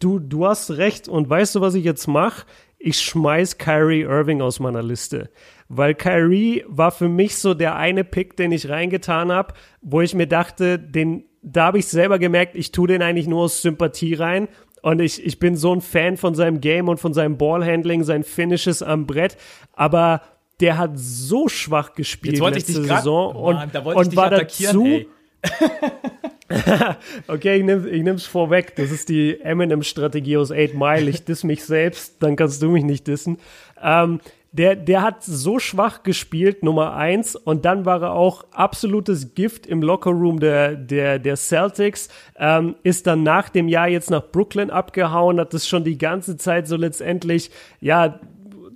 [0.00, 2.46] Du, du hast recht und weißt du, was ich jetzt mache?
[2.82, 5.30] Ich schmeiß Kyrie Irving aus meiner Liste
[5.72, 10.14] weil Kyrie war für mich so der eine Pick, den ich reingetan habe, wo ich
[10.14, 14.12] mir dachte, den da habe ich selber gemerkt, ich tue den eigentlich nur aus Sympathie
[14.14, 14.48] rein.
[14.82, 18.24] Und ich, ich bin so ein Fan von seinem Game und von seinem Ballhandling, sein
[18.24, 19.38] Finishes am Brett.
[19.72, 20.22] Aber
[20.58, 25.06] der hat so schwach gespielt letzte ich Saison grad, Mann, und, und war dazu.
[27.28, 28.74] okay, ich, nehm, ich nehm's vorweg.
[28.76, 31.08] Das ist die Eminem-Strategie aus 8 Mile.
[31.08, 33.38] Ich diss mich selbst, dann kannst du mich nicht dissen.
[33.82, 34.20] Ähm,
[34.52, 39.64] der, der hat so schwach gespielt, Nummer eins, und dann war er auch absolutes Gift
[39.64, 44.70] im Lockerroom der, der, der Celtics, ähm, ist dann nach dem Jahr jetzt nach Brooklyn
[44.70, 48.18] abgehauen, hat das schon die ganze Zeit so letztendlich, ja,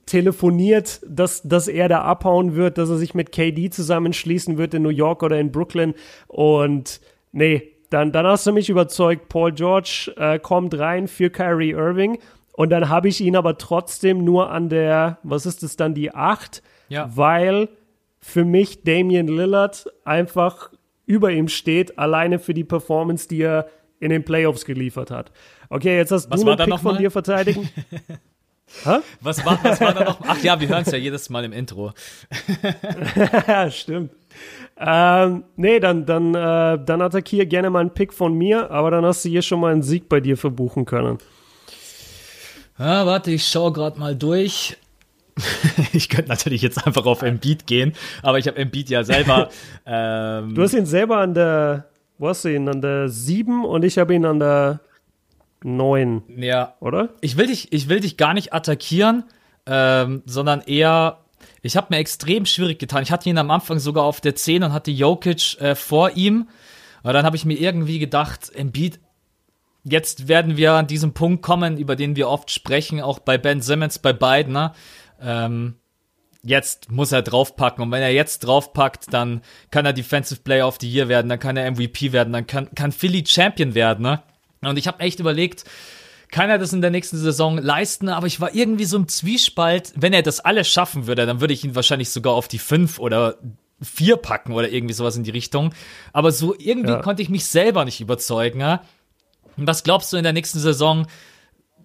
[0.07, 4.82] telefoniert, dass, dass er da abhauen wird, dass er sich mit KD zusammenschließen wird in
[4.82, 5.94] New York oder in Brooklyn
[6.26, 7.00] und
[7.32, 12.18] nee, dann, dann hast du mich überzeugt, Paul George äh, kommt rein für Kyrie Irving
[12.52, 16.12] Und dann habe ich ihn aber trotzdem nur an der, was ist es dann, die
[16.14, 17.11] 8, Ja.
[17.14, 17.68] weil
[18.20, 20.70] für mich Damian Lillard einfach
[21.07, 23.66] über ihm steht, alleine für die Performance, die er
[24.00, 25.30] in den Playoffs geliefert hat.
[25.68, 27.68] Okay, jetzt hast Was du einen Pick noch von dir verteidigen.
[28.82, 28.98] Hä?
[29.20, 30.20] Was war, was war da noch?
[30.26, 31.92] Ach ja, wir hören es ja jedes Mal im Intro.
[33.46, 34.10] ja, stimmt.
[34.76, 39.04] Ähm, nee, dann, dann, äh, dann attackier gerne mal einen Pick von mir, aber dann
[39.04, 41.18] hast du hier schon mal einen Sieg bei dir verbuchen können.
[42.78, 44.76] Ja, warte, ich schaue gerade mal durch.
[45.92, 49.50] ich könnte natürlich jetzt einfach auf Embiid gehen, aber ich habe Embiid ja selber.
[49.86, 52.68] ähm, Du hast ihn selber an der, wo hast du ihn?
[52.68, 54.80] An der 7 und ich habe ihn an der
[55.64, 57.08] 9, ja, oder?
[57.20, 59.24] ich will dich, ich will dich gar nicht attackieren,
[59.66, 61.20] ähm, sondern eher.
[61.62, 63.02] Ich habe mir extrem schwierig getan.
[63.02, 66.48] Ich hatte ihn am Anfang sogar auf der 10 und hatte Jokic äh, vor ihm.
[67.02, 69.00] Aber dann habe ich mir irgendwie gedacht, Embiid,
[69.82, 73.62] jetzt werden wir an diesem Punkt kommen, über den wir oft sprechen, auch bei Ben
[73.62, 74.52] Simmons, bei beiden.
[74.52, 74.72] Ne?
[75.20, 75.76] Ähm,
[76.42, 77.82] jetzt muss er draufpacken.
[77.82, 79.40] Und wenn er jetzt draufpackt, dann
[79.70, 82.74] kann er Defensive Player of the Year werden, dann kann er MVP werden, dann kann,
[82.74, 84.02] kann Philly Champion werden.
[84.02, 84.22] Ne?
[84.66, 85.64] Und ich habe echt überlegt,
[86.30, 89.92] kann er das in der nächsten Saison leisten, aber ich war irgendwie so im Zwiespalt.
[89.94, 92.98] Wenn er das alles schaffen würde, dann würde ich ihn wahrscheinlich sogar auf die 5
[92.98, 93.36] oder
[93.82, 95.72] 4 packen oder irgendwie sowas in die Richtung.
[96.12, 97.02] Aber so irgendwie Ja.
[97.02, 98.60] konnte ich mich selber nicht überzeugen.
[98.60, 98.82] Ja?
[99.56, 101.06] Was glaubst du in der nächsten Saison?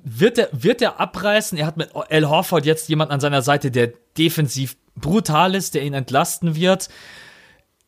[0.04, 1.58] Wird er, wird er abreißen?
[1.58, 5.84] Er hat mit Al Horford jetzt jemand an seiner Seite, der defensiv brutal ist, der
[5.84, 6.90] ihn entlasten wird.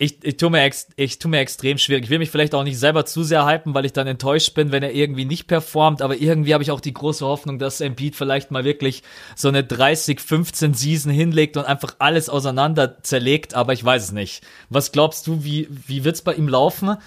[0.03, 2.05] Ich, ich, tue mir ex, ich tue mir extrem schwierig.
[2.05, 4.71] Ich will mich vielleicht auch nicht selber zu sehr hypen, weil ich dann enttäuscht bin,
[4.71, 6.01] wenn er irgendwie nicht performt.
[6.01, 9.03] Aber irgendwie habe ich auch die große Hoffnung, dass Embiid vielleicht mal wirklich
[9.35, 13.53] so eine 30-15 Season hinlegt und einfach alles auseinander zerlegt.
[13.53, 14.43] Aber ich weiß es nicht.
[14.71, 16.97] Was glaubst du, wie, wie wird's bei ihm laufen?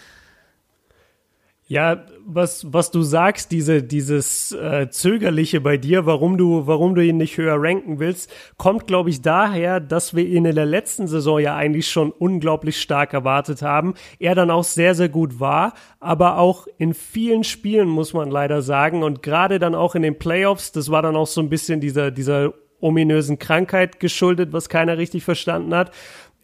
[1.66, 7.02] Ja, was, was du sagst, diese, dieses äh, Zögerliche bei dir, warum du, warum du
[7.02, 11.06] ihn nicht höher ranken willst, kommt, glaube ich, daher, dass wir ihn in der letzten
[11.06, 13.94] Saison ja eigentlich schon unglaublich stark erwartet haben.
[14.18, 18.60] Er dann auch sehr, sehr gut war, aber auch in vielen Spielen, muss man leider
[18.60, 21.80] sagen, und gerade dann auch in den Playoffs, das war dann auch so ein bisschen
[21.80, 25.92] dieser, dieser ominösen Krankheit geschuldet, was keiner richtig verstanden hat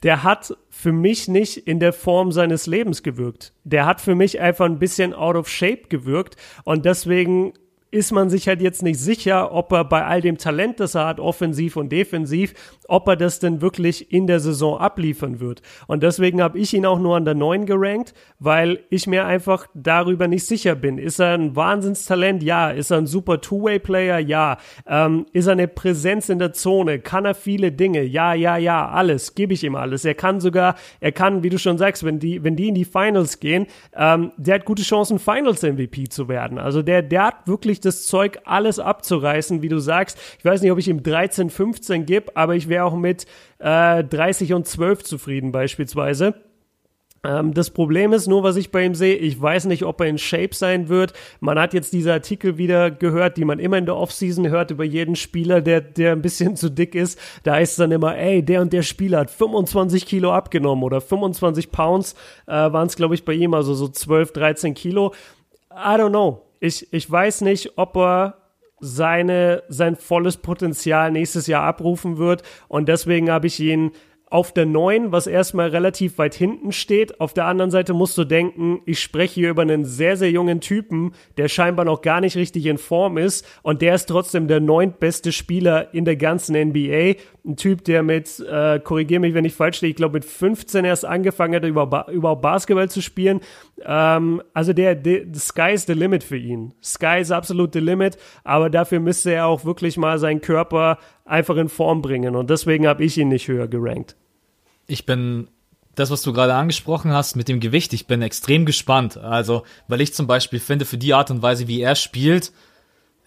[0.03, 3.53] der hat für mich nicht in der Form seines Lebens gewirkt.
[3.65, 7.53] Der hat für mich einfach ein bisschen out of shape gewirkt und deswegen
[7.91, 11.07] ist man sich halt jetzt nicht sicher, ob er bei all dem Talent, das er
[11.07, 12.55] hat, offensiv und defensiv,
[12.87, 15.63] ob er das denn wirklich in der Saison abliefern wird.
[15.89, 19.67] Und deswegen habe ich ihn auch nur an der 9 gerankt, weil ich mir einfach
[19.75, 20.99] darüber nicht sicher bin.
[20.99, 22.43] Ist er ein Wahnsinnstalent?
[22.43, 22.71] Ja.
[22.71, 24.21] Ist er ein super Two-Way-Player?
[24.21, 24.59] Ja.
[24.87, 27.01] Ähm, ist er eine Präsenz in der Zone?
[27.01, 28.03] Kann er viele Dinge?
[28.03, 29.35] Ja, ja, ja, alles.
[29.35, 30.05] Gebe ich ihm alles.
[30.05, 32.85] Er kann sogar, er kann, wie du schon sagst, wenn die, wenn die in die
[32.85, 33.67] Finals gehen,
[33.97, 36.59] ähm, der hat gute Chancen, Finals-MVP zu werden.
[36.59, 40.19] Also der, der hat wirklich das Zeug, alles abzureißen, wie du sagst.
[40.39, 43.27] Ich weiß nicht, ob ich ihm 13, 15 gebe, aber ich wäre auch mit
[43.59, 46.35] äh, 30 und 12 zufrieden beispielsweise.
[47.23, 50.07] Ähm, das Problem ist nur, was ich bei ihm sehe, ich weiß nicht, ob er
[50.07, 51.13] in Shape sein wird.
[51.41, 54.85] Man hat jetzt diese Artikel wieder gehört, die man immer in der Offseason hört über
[54.85, 57.19] jeden Spieler, der, der ein bisschen zu dick ist.
[57.43, 61.01] Da heißt es dann immer, ey, der und der Spieler hat 25 Kilo abgenommen oder
[61.01, 62.15] 25 Pounds
[62.47, 65.13] äh, waren es, glaube ich, bei ihm, also so 12, 13 Kilo.
[65.73, 66.43] I don't know.
[66.61, 68.37] Ich, ich weiß nicht, ob er
[68.81, 72.43] seine, sein volles Potenzial nächstes Jahr abrufen wird.
[72.69, 73.93] Und deswegen habe ich ihn
[74.31, 77.21] auf der 9, was erstmal relativ weit hinten steht.
[77.21, 80.61] Auf der anderen Seite musst du denken, ich spreche hier über einen sehr, sehr jungen
[80.61, 83.45] Typen, der scheinbar noch gar nicht richtig in Form ist.
[83.63, 87.17] Und der ist trotzdem der neuntbeste Spieler in der ganzen NBA.
[87.45, 90.85] Ein Typ, der mit, äh, korrigiere mich, wenn ich falsch liege, ich glaube mit 15
[90.85, 93.41] erst angefangen hat, über überhaupt Basketball zu spielen.
[93.83, 96.75] Ähm, also der, der, the sky is the limit für ihn.
[96.83, 98.19] Sky is absolut the limit.
[98.45, 102.37] Aber dafür müsste er auch wirklich mal seinen Körper einfach in Form bringen.
[102.37, 104.17] Und deswegen habe ich ihn nicht höher gerankt.
[104.87, 105.49] Ich bin
[105.95, 109.17] das, was du gerade angesprochen hast mit dem Gewicht, ich bin extrem gespannt.
[109.17, 112.53] Also, weil ich zum Beispiel finde, für die Art und Weise, wie er spielt,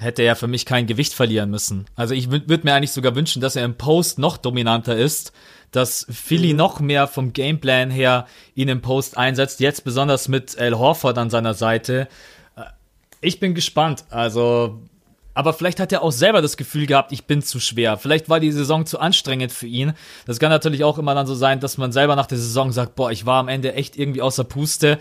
[0.04, 1.86] hätte er für mich kein Gewicht verlieren müssen.
[1.96, 5.32] Also ich würde mir eigentlich sogar wünschen, dass er im Post noch dominanter ist,
[5.72, 6.58] dass Philly Mhm.
[6.58, 11.30] noch mehr vom Gameplan her ihn im Post einsetzt, jetzt besonders mit Al Horford an
[11.32, 12.08] seiner Seite.
[12.56, 12.62] Äh,
[13.22, 14.04] Ich bin gespannt.
[14.12, 14.82] Also,
[15.34, 17.98] aber vielleicht hat er auch selber das Gefühl gehabt, ich bin zu schwer.
[17.98, 19.94] Vielleicht war die Saison zu anstrengend für ihn.
[20.28, 22.94] Das kann natürlich auch immer dann so sein, dass man selber nach der Saison sagt,
[22.96, 25.00] boah, ich war am Ende echt irgendwie außer Puste.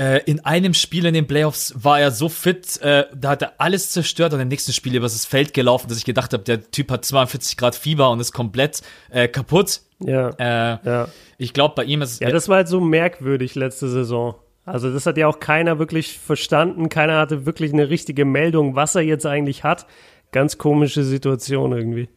[0.00, 3.52] Äh, in einem Spiel in den Playoffs war er so fit, äh, da hat er
[3.58, 6.70] alles zerstört und im nächsten Spiel übers das Feld gelaufen, dass ich gedacht habe, der
[6.70, 8.80] Typ hat 42 Grad Fieber und ist komplett
[9.10, 9.82] äh, kaputt.
[9.98, 10.30] Ja.
[10.38, 11.08] Äh, ja.
[11.36, 14.36] Ich glaube, bei ihm ist Ja, das war halt so merkwürdig letzte Saison.
[14.64, 16.88] Also das hat ja auch keiner wirklich verstanden.
[16.88, 19.86] Keiner hatte wirklich eine richtige Meldung, was er jetzt eigentlich hat.
[20.32, 22.08] ganz komische Situation irgendwie.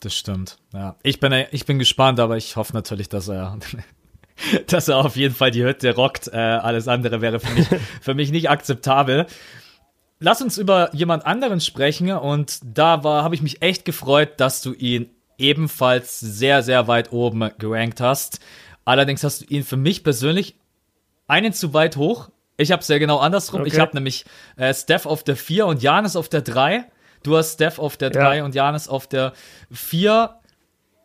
[0.00, 0.56] Das stimmt.
[0.72, 3.58] Ja, ich bin, ich bin gespannt, aber ich hoffe natürlich, dass er,
[4.66, 6.28] dass er auf jeden Fall die Hütte rockt.
[6.28, 7.66] Äh, alles andere wäre für mich,
[8.00, 9.26] für mich nicht akzeptabel.
[10.20, 14.62] Lass uns über jemand anderen sprechen und da war, habe ich mich echt gefreut, dass
[14.62, 18.40] du ihn ebenfalls sehr, sehr weit oben gerankt hast.
[18.84, 20.56] Allerdings hast du ihn für mich persönlich
[21.28, 22.30] einen zu weit hoch.
[22.56, 23.60] Ich habe es ja genau andersrum.
[23.60, 23.70] Okay.
[23.72, 24.24] Ich habe nämlich
[24.56, 26.84] äh, Steph auf der 4 und Janis auf der 3.
[27.22, 28.44] Du hast Steph auf der 3 ja.
[28.44, 29.32] und Janis auf der
[29.70, 30.37] 4.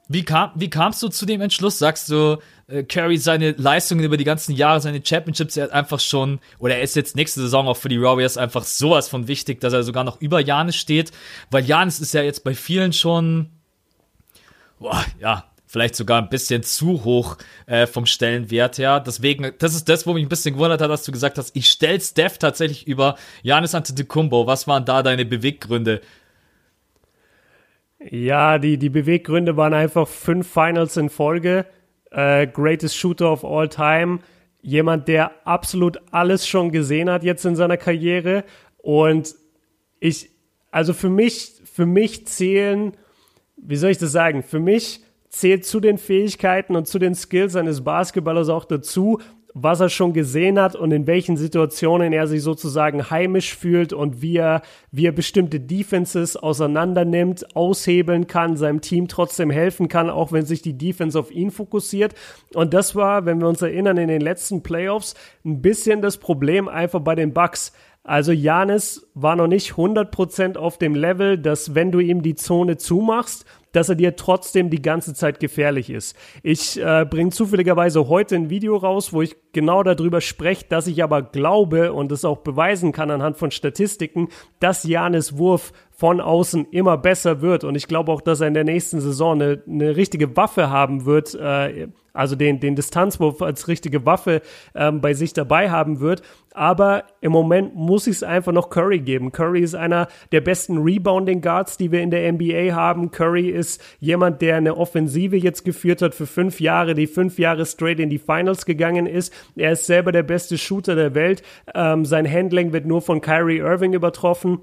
[0.10, 1.80] Wie, kam, wie kamst du zu dem Entschluss?
[1.80, 2.38] Sagst du,
[2.68, 6.76] äh, Curry seine Leistungen über die ganzen Jahre, seine Championships, er hat einfach schon, oder
[6.76, 9.84] er ist jetzt nächste Saison auch für die Warriors einfach sowas von wichtig, dass er
[9.84, 11.12] sogar noch über Janis steht,
[11.52, 13.50] weil Janis ist ja jetzt bei vielen schon,
[14.80, 19.00] boah, ja, vielleicht sogar ein bisschen zu hoch äh, vom Stellenwert her.
[19.00, 21.68] Deswegen, das ist das, wo mich ein bisschen gewundert hat, dass du gesagt hast, ich
[21.68, 24.46] stelle Steph tatsächlich über Janis Antetokounmpo.
[24.46, 26.02] Was waren da deine Beweggründe?
[28.10, 31.66] Ja, die, die Beweggründe waren einfach fünf Finals in Folge.
[32.12, 34.20] Äh, greatest Shooter of all time.
[34.62, 38.44] Jemand, der absolut alles schon gesehen hat jetzt in seiner Karriere.
[38.78, 39.36] Und
[40.00, 40.30] ich,
[40.72, 42.94] also für mich, für mich zählen,
[43.58, 44.44] wie soll ich das sagen?
[44.44, 49.20] Für mich zählt zu den Fähigkeiten und zu den Skills eines Basketballers auch dazu,
[49.54, 54.22] was er schon gesehen hat und in welchen Situationen er sich sozusagen heimisch fühlt und
[54.22, 60.32] wie er, wie er bestimmte Defenses auseinandernimmt, aushebeln kann, seinem Team trotzdem helfen kann, auch
[60.32, 62.16] wenn sich die Defense auf ihn fokussiert.
[62.54, 65.14] Und das war, wenn wir uns erinnern, in den letzten Playoffs
[65.46, 67.74] ein bisschen das Problem einfach bei den Bucks.
[68.04, 72.76] Also Janis war noch nicht 100% auf dem Level, dass wenn du ihm die Zone
[72.78, 76.16] zumachst, dass er dir trotzdem die ganze Zeit gefährlich ist.
[76.42, 81.04] Ich äh, bringe zufälligerweise heute ein Video raus, wo ich genau darüber spreche, dass ich
[81.04, 86.68] aber glaube und es auch beweisen kann anhand von Statistiken, dass Janis Wurf von außen
[86.72, 87.64] immer besser wird.
[87.64, 91.06] Und ich glaube auch, dass er in der nächsten Saison eine, eine richtige Waffe haben
[91.06, 94.42] wird, äh, also den, den Distanzwurf als richtige Waffe
[94.76, 96.22] ähm, bei sich dabei haben wird.
[96.54, 99.32] Aber im Moment muss ich es einfach noch Curry geben.
[99.32, 103.10] Curry ist einer der besten Rebounding Guards, die wir in der NBA haben.
[103.10, 107.66] Curry ist jemand, der eine Offensive jetzt geführt hat für fünf Jahre, die fünf Jahre
[107.66, 109.34] straight in die Finals gegangen ist.
[109.56, 111.42] Er ist selber der beste Shooter der Welt.
[111.74, 114.60] Ähm, sein Handling wird nur von Kyrie Irving übertroffen.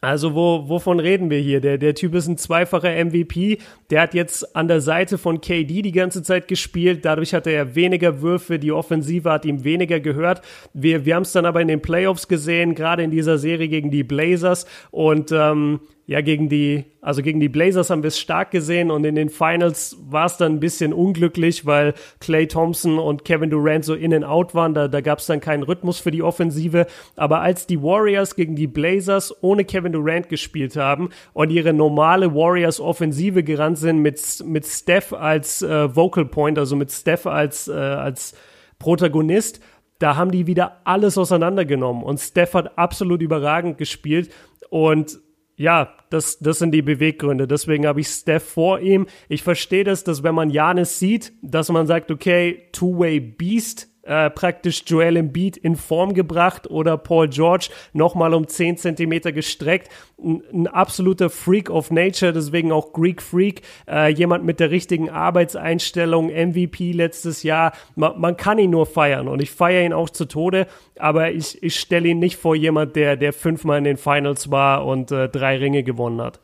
[0.00, 1.60] Also wo, wovon reden wir hier?
[1.60, 3.58] Der, der Typ ist ein zweifacher MVP.
[3.90, 7.04] Der hat jetzt an der Seite von KD die ganze Zeit gespielt.
[7.04, 8.58] Dadurch hatte er weniger Würfe.
[8.58, 10.42] Die Offensive hat ihm weniger gehört.
[10.74, 13.90] Wir, wir haben es dann aber in den Playoffs gesehen, gerade in dieser Serie gegen
[13.90, 14.66] die Blazers.
[14.90, 19.04] Und ähm, ja, gegen die, also gegen die Blazers haben wir es stark gesehen und
[19.04, 23.84] in den Finals war es dann ein bisschen unglücklich, weil Clay Thompson und Kevin Durant
[23.84, 24.72] so in and out waren.
[24.72, 26.86] Da, da gab es dann keinen Rhythmus für die Offensive.
[27.16, 32.32] Aber als die Warriors gegen die Blazers ohne Kevin Durant gespielt haben und ihre normale
[32.32, 37.72] Warriors-Offensive gerannt sind mit, mit Steph als äh, Vocal Point, also mit Steph als, äh,
[37.72, 38.34] als
[38.78, 39.60] Protagonist,
[39.98, 44.30] da haben die wieder alles auseinandergenommen und Steph hat absolut überragend gespielt
[44.68, 45.18] und
[45.56, 47.48] ja, das, das sind die Beweggründe.
[47.48, 49.06] Deswegen habe ich Steph vor ihm.
[49.28, 54.30] Ich verstehe das, dass wenn man Janis sieht, dass man sagt, okay, Two-Way Beast, äh,
[54.30, 59.88] praktisch Joel Embiid in Form gebracht oder Paul George nochmal um 10 Zentimeter gestreckt.
[60.18, 63.62] Ein, ein, absoluter Freak of Nature, deswegen auch Greek Freak.
[63.88, 67.72] Äh, jemand mit der richtigen Arbeitseinstellung, MVP letztes Jahr.
[67.94, 70.66] Man, man kann ihn nur feiern und ich feiere ihn auch zu Tode,
[70.98, 74.86] aber ich, ich stelle ihn nicht vor jemand, der, der fünfmal in den Finals war
[74.86, 76.40] und äh, drei Ringe gewonnen hat.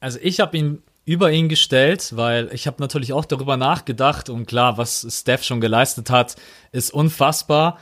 [0.00, 4.46] Also ich habe ihn über ihn gestellt, weil ich habe natürlich auch darüber nachgedacht und
[4.46, 6.36] klar, was Steph schon geleistet hat,
[6.72, 7.78] ist unfassbar.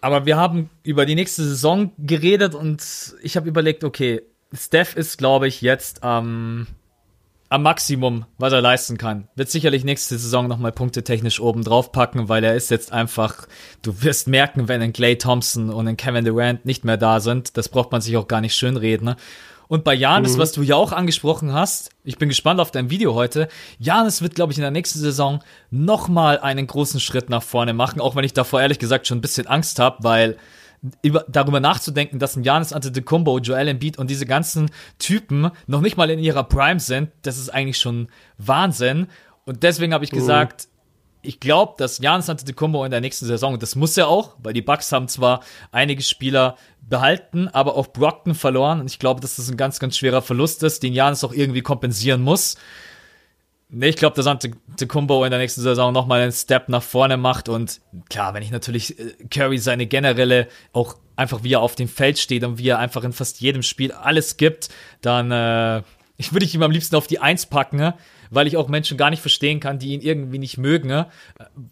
[0.00, 2.82] Aber wir haben über die nächste Saison geredet und
[3.22, 6.66] ich habe überlegt, okay, Steph ist, glaube ich, jetzt am,
[7.50, 9.28] am Maximum, was er leisten kann.
[9.36, 13.46] Wird sicherlich nächste Saison nochmal Punkte technisch oben drauf packen, weil er ist jetzt einfach,
[13.82, 17.56] du wirst merken, wenn ein Clay Thompson und ein Kevin Durant nicht mehr da sind,
[17.56, 19.14] das braucht man sich auch gar nicht schönreden.
[19.70, 20.40] Und bei Janis, mhm.
[20.40, 23.46] was du ja auch angesprochen hast, ich bin gespannt auf dein Video heute.
[23.78, 28.00] Janis wird, glaube ich, in der nächsten Saison nochmal einen großen Schritt nach vorne machen,
[28.00, 30.38] auch wenn ich davor ehrlich gesagt schon ein bisschen Angst habe, weil
[31.02, 35.96] über, darüber nachzudenken, dass ein Janis Antetokounmpo, Joel Embiid und diese ganzen Typen noch nicht
[35.96, 38.08] mal in ihrer Prime sind, das ist eigentlich schon
[38.38, 39.06] Wahnsinn.
[39.44, 40.16] Und deswegen habe ich mhm.
[41.22, 44.62] Ich glaube, dass Janis Antetokounmpo in der nächsten Saison, das muss er auch, weil die
[44.62, 45.40] Bucks haben zwar
[45.70, 48.80] einige Spieler behalten, aber auch Brockton verloren.
[48.80, 51.62] Und ich glaube, dass das ein ganz, ganz schwerer Verlust ist, den Janis auch irgendwie
[51.62, 52.56] kompensieren muss.
[53.68, 57.48] Nee, ich glaube, dass Antetokounmpo in der nächsten Saison nochmal einen Step nach vorne macht.
[57.48, 61.86] Und klar, wenn ich natürlich äh, Curry seine generelle, auch einfach wie er auf dem
[61.86, 64.70] Feld steht und wie er einfach in fast jedem Spiel alles gibt,
[65.02, 65.82] dann äh,
[66.16, 67.94] ich würde ich ihm am liebsten auf die Eins packen, ne?
[68.30, 70.88] Weil ich auch Menschen gar nicht verstehen kann, die ihn irgendwie nicht mögen.
[70.88, 71.06] Ne?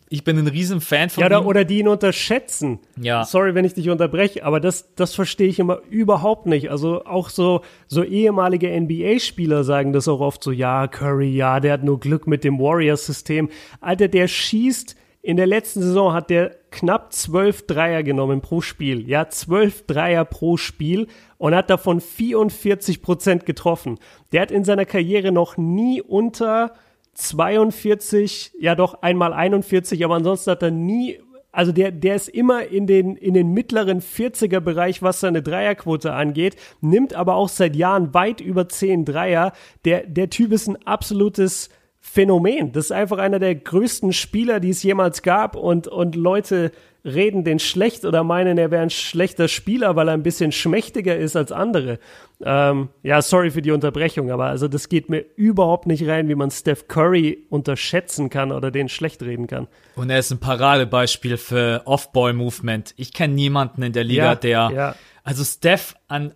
[0.09, 1.33] Ich bin ein riesen Fan von ja, ihm.
[1.33, 2.81] Ja, oder die ihn unterschätzen.
[3.01, 3.25] Ja.
[3.25, 6.71] Sorry, wenn ich dich unterbreche, aber das, das verstehe ich immer überhaupt nicht.
[6.71, 11.73] Also auch so, so ehemalige NBA-Spieler sagen das auch oft so, ja, Curry, ja, der
[11.73, 13.49] hat nur Glück mit dem Warriors-System.
[13.81, 14.97] Alter, der schießt
[15.29, 19.07] in der letzten Saison hat der knapp zwölf Dreier genommen pro Spiel.
[19.07, 21.07] Ja, zwölf Dreier pro Spiel
[21.37, 23.99] und hat davon 44 Prozent getroffen.
[24.33, 26.73] Der hat in seiner Karriere noch nie unter
[27.13, 31.21] 42, ja doch einmal 41, aber ansonsten hat er nie
[31.53, 36.15] also der, der ist immer in den, in den mittleren 40er Bereich, was seine Dreierquote
[36.15, 39.53] angeht, nimmt aber auch seit Jahren weit über 10 Dreier.
[39.85, 41.69] Der, der Typ ist ein absolutes
[42.01, 42.73] Phänomen.
[42.73, 46.73] Das ist einfach einer der größten Spieler, die es jemals gab und, und Leute
[47.05, 51.17] reden den schlecht oder meinen, er wäre ein schlechter Spieler, weil er ein bisschen schmächtiger
[51.17, 51.99] ist als andere.
[52.45, 56.35] Ähm, ja, sorry für die Unterbrechung, aber also das geht mir überhaupt nicht rein, wie
[56.35, 59.69] man Steph Curry unterschätzen kann oder den schlecht reden kann.
[59.97, 62.95] Und er ist ein Paradebeispiel für Off-Ball-Movement.
[62.97, 64.95] Ich kenne niemanden in der Liga, ja, der, ja.
[65.25, 66.35] also Steph an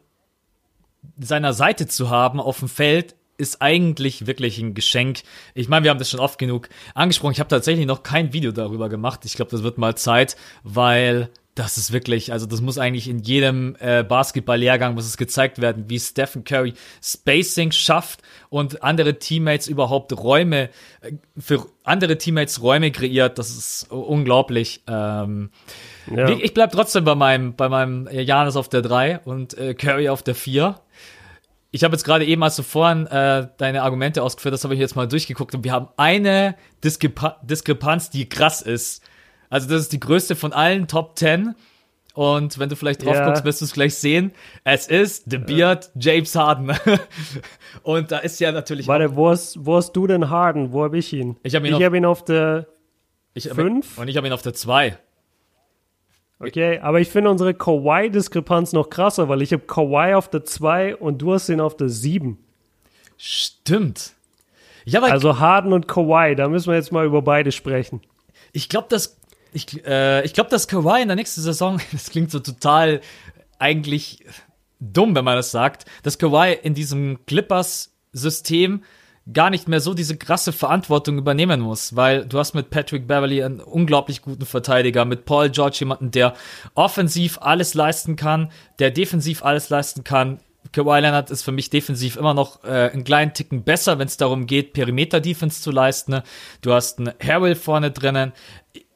[1.18, 5.22] seiner Seite zu haben auf dem Feld ist eigentlich wirklich ein Geschenk.
[5.54, 7.32] Ich meine, wir haben das schon oft genug angesprochen.
[7.32, 9.24] Ich habe tatsächlich noch kein Video darüber gemacht.
[9.24, 13.18] Ich glaube, das wird mal Zeit, weil das ist wirklich, also das muss eigentlich in
[13.18, 16.72] jedem äh, Basketball-Lehrgang muss es gezeigt werden, wie Stephen Curry
[17.02, 20.70] Spacing schafft und andere Teammates überhaupt Räume
[21.02, 23.38] äh, für andere Teammates Räume kreiert.
[23.38, 24.82] Das ist unglaublich.
[24.86, 25.50] Ähm,
[26.10, 26.30] ja.
[26.30, 30.22] Ich bleib trotzdem bei meinem bei meinem Janis auf der 3 und äh, Curry auf
[30.22, 30.76] der 4
[31.74, 34.80] ich habe jetzt gerade eben, als du vorhin äh, deine Argumente ausgeführt hast, habe ich
[34.80, 36.54] jetzt mal durchgeguckt und wir haben eine
[36.84, 39.02] Diskrepa Diskrepanz, die krass ist.
[39.48, 41.54] Also das ist die größte von allen Top 10.
[42.14, 43.26] Und wenn du vielleicht drauf ja.
[43.26, 44.32] guckst, wirst du es gleich sehen.
[44.64, 46.12] Es ist The Beard ja.
[46.12, 46.72] James Harden.
[47.82, 48.86] und da ist ja natürlich.
[48.86, 50.72] Warte, wo hast, wo hast du denn Harden?
[50.72, 51.38] Wo habe ich ihn?
[51.42, 52.66] Ich habe ihn, ich hab ihn auf der
[53.38, 53.96] 5.
[53.96, 54.98] Und ich habe ihn auf der 2.
[56.44, 60.96] Okay, aber ich finde unsere Kawhi-Diskrepanz noch krasser, weil ich habe Kawhi auf der 2
[60.96, 62.36] und du hast ihn auf der 7.
[63.16, 64.14] Stimmt.
[64.84, 68.00] Ja, also Harden und Kawhi, da müssen wir jetzt mal über beide sprechen.
[68.52, 69.18] Ich glaube, dass
[69.52, 73.00] ich, äh, ich glaube, dass Kawhi in der nächsten Saison, das klingt so total
[73.60, 74.24] eigentlich
[74.80, 78.82] dumm, wenn man das sagt, dass Kawhi in diesem Clippers-System
[79.30, 83.42] gar nicht mehr so diese krasse Verantwortung übernehmen muss, weil du hast mit Patrick Beverly
[83.42, 86.34] einen unglaublich guten Verteidiger, mit Paul George jemanden, der
[86.74, 90.40] offensiv alles leisten kann, der defensiv alles leisten kann.
[90.72, 94.16] Kawhi Leonard ist für mich defensiv immer noch äh, einen kleinen Ticken besser, wenn es
[94.16, 96.22] darum geht, Perimeter-Defense zu leisten.
[96.60, 98.32] Du hast einen Harrell vorne drinnen.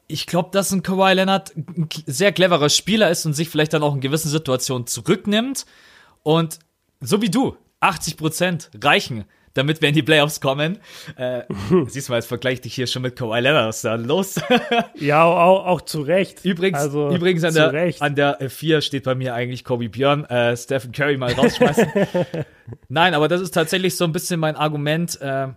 [0.07, 3.83] Ich glaube, dass ein Kawhi Leonard ein sehr cleverer Spieler ist und sich vielleicht dann
[3.83, 5.65] auch in gewissen Situationen zurücknimmt.
[6.23, 6.59] Und
[6.99, 9.25] so wie du, 80 Prozent reichen
[9.57, 10.77] damit wir in die Playoffs kommen.
[11.15, 11.41] Äh,
[11.87, 13.67] siehst du mal, jetzt vergleiche dich hier schon mit Kawhi Leonard.
[13.67, 14.35] Was ist da los?
[14.95, 16.45] ja, auch, auch zu Recht.
[16.45, 18.01] Übrigens, also, übrigens an, der, Recht.
[18.01, 21.87] an der 4 steht bei mir eigentlich Kobe Björn, äh, Stephen Curry mal rausschmeißen.
[22.89, 25.19] Nein, aber das ist tatsächlich so ein bisschen mein Argument.
[25.21, 25.47] Äh,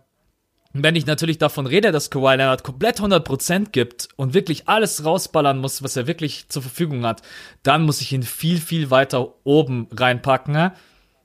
[0.72, 5.58] wenn ich natürlich davon rede, dass Kawhi Leonard komplett 100% gibt und wirklich alles rausballern
[5.58, 7.22] muss, was er wirklich zur Verfügung hat,
[7.64, 10.70] dann muss ich ihn viel, viel weiter oben reinpacken.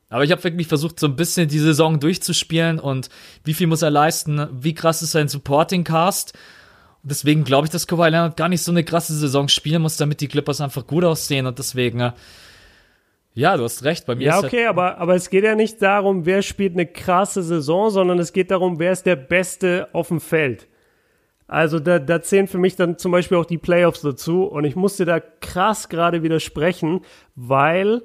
[0.09, 3.09] Aber ich habe wirklich versucht, so ein bisschen die Saison durchzuspielen und
[3.43, 6.33] wie viel muss er leisten, wie krass ist sein Supporting Cast.
[7.01, 9.97] Und deswegen glaube ich, dass Kawhi Leonard gar nicht so eine krasse Saison spielen muss,
[9.97, 12.11] damit die Clippers einfach gut aussehen und deswegen, äh,
[13.33, 16.25] ja, du hast recht, bei mir Ja, okay, aber, aber es geht ja nicht darum,
[16.25, 20.21] wer spielt eine krasse Saison, sondern es geht darum, wer ist der Beste auf dem
[20.21, 20.67] Feld.
[21.47, 24.75] Also da, da zählen für mich dann zum Beispiel auch die Playoffs dazu und ich
[24.75, 27.01] musste da krass gerade widersprechen,
[27.35, 28.01] weil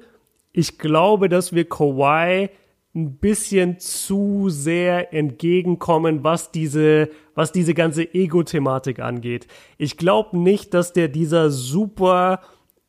[0.53, 2.49] ich glaube, dass wir Kawhi
[2.93, 9.47] ein bisschen zu sehr entgegenkommen, was diese, was diese ganze Ego-Thematik angeht.
[9.77, 12.41] Ich glaube nicht, dass der dieser super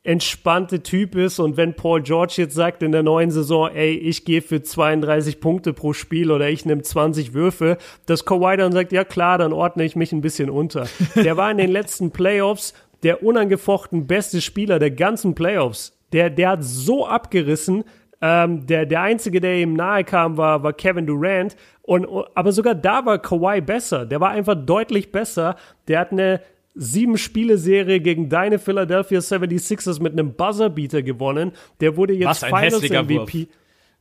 [0.05, 4.24] entspannte Typ ist und wenn Paul George jetzt sagt in der neuen Saison, ey, ich
[4.24, 8.91] gehe für 32 Punkte pro Spiel oder ich nehme 20 Würfe, dass Kawhi dann sagt,
[8.91, 10.89] ja klar, dann ordne ich mich ein bisschen unter.
[11.15, 12.74] Der war in den letzten Playoffs
[13.05, 17.84] der unangefochten beste Spieler der ganzen Playoffs der, der hat so abgerissen.
[18.20, 21.56] Ähm, der, der einzige, der ihm nahe kam, war, war Kevin Durant.
[21.82, 24.06] Und, aber sogar da war Kawhi besser.
[24.06, 25.56] Der war einfach deutlich besser.
[25.89, 26.40] Der hat eine
[26.74, 31.52] sieben Spiele-Serie gegen deine Philadelphia 76ers mit einem Buzzerbeater gewonnen.
[31.80, 33.48] Der wurde jetzt Finals MVP.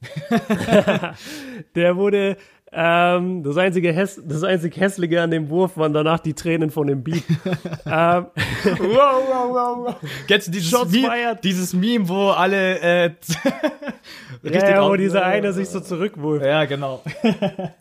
[1.76, 2.38] der wurde
[2.74, 6.88] Ähm, das, einzige Häss das einzig Hässliche an dem Wurf waren danach die Tränen von
[6.88, 7.24] dem Beat.
[7.86, 9.96] ähm, wow, wow, wow, wow.
[10.26, 13.06] Kennst du dieses Meme, dieses Meme, wo alle äh,
[14.44, 16.46] richtig ja, ja, wo dieser eine sich so zurückwurft.
[16.46, 17.04] Ja, genau.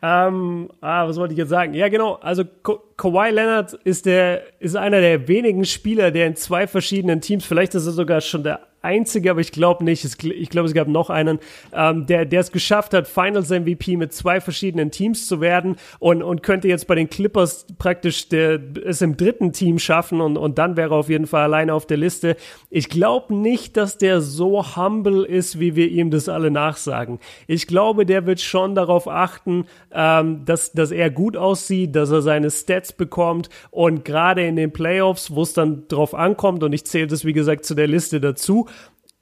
[0.00, 1.74] Ähm, ah, was wollte ich jetzt sagen?
[1.74, 2.14] Ja, genau.
[2.14, 7.20] Also Ka Kawhi Leonard ist der, ist einer der wenigen Spieler, der in zwei verschiedenen
[7.20, 10.04] Teams, vielleicht ist er sogar schon der einzige, aber ich glaube nicht.
[10.04, 11.38] Ich glaube, es gab noch einen,
[11.72, 16.22] ähm, der, der es geschafft hat, Finals MVP mit zwei verschiedenen Teams zu werden und,
[16.22, 20.58] und könnte jetzt bei den Clippers praktisch der, es im dritten Team schaffen und, und
[20.58, 22.36] dann wäre er auf jeden Fall alleine auf der Liste.
[22.70, 27.18] Ich glaube nicht, dass der so humble ist, wie wir ihm das alle nachsagen.
[27.46, 32.22] Ich glaube, der wird schon darauf achten, ähm, dass, dass er gut aussieht, dass er
[32.22, 36.84] seine Stats bekommt und gerade in den Playoffs, wo es dann drauf ankommt und ich
[36.84, 38.67] zähle das wie gesagt zu der Liste dazu,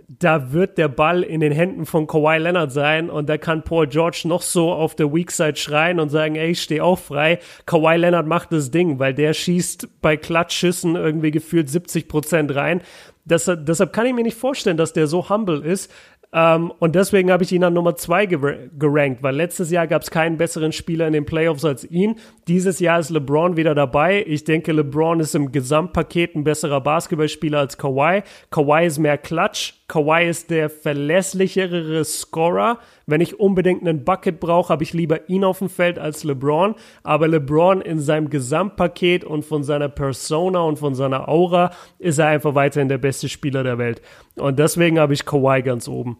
[0.09, 3.89] da wird der Ball in den Händen von Kawhi Leonard sein und da kann Paul
[3.89, 7.41] George noch so auf der Weak Side schreien und sagen, ey, ich stehe auch frei.
[7.67, 12.83] Kawhi Leonard macht das Ding, weil der schießt bei Klatschschüssen irgendwie gefühlt 70 Prozent rein.
[13.25, 15.91] Das, deshalb kann ich mir nicht vorstellen, dass der so humble ist.
[16.33, 20.11] Ähm, und deswegen habe ich ihn an Nummer zwei gerankt, weil letztes Jahr gab es
[20.11, 22.17] keinen besseren Spieler in den Playoffs als ihn.
[22.47, 24.25] Dieses Jahr ist LeBron wieder dabei.
[24.27, 28.23] Ich denke, LeBron ist im Gesamtpaket ein besserer Basketballspieler als Kawhi.
[28.51, 29.75] Kawhi ist mehr Klatsch.
[29.89, 32.81] Kawhi ist der verlässlichere Scorer.
[33.07, 36.75] Wenn ich unbedingt einen Bucket brauche, habe ich lieber ihn auf dem Feld als LeBron.
[37.05, 42.27] Aber LeBron in seinem Gesamtpaket und von seiner Persona und von seiner Aura ist er
[42.27, 44.03] einfach weiterhin der beste Spieler der Welt.
[44.35, 46.19] Und deswegen habe ich Kawhi ganz oben.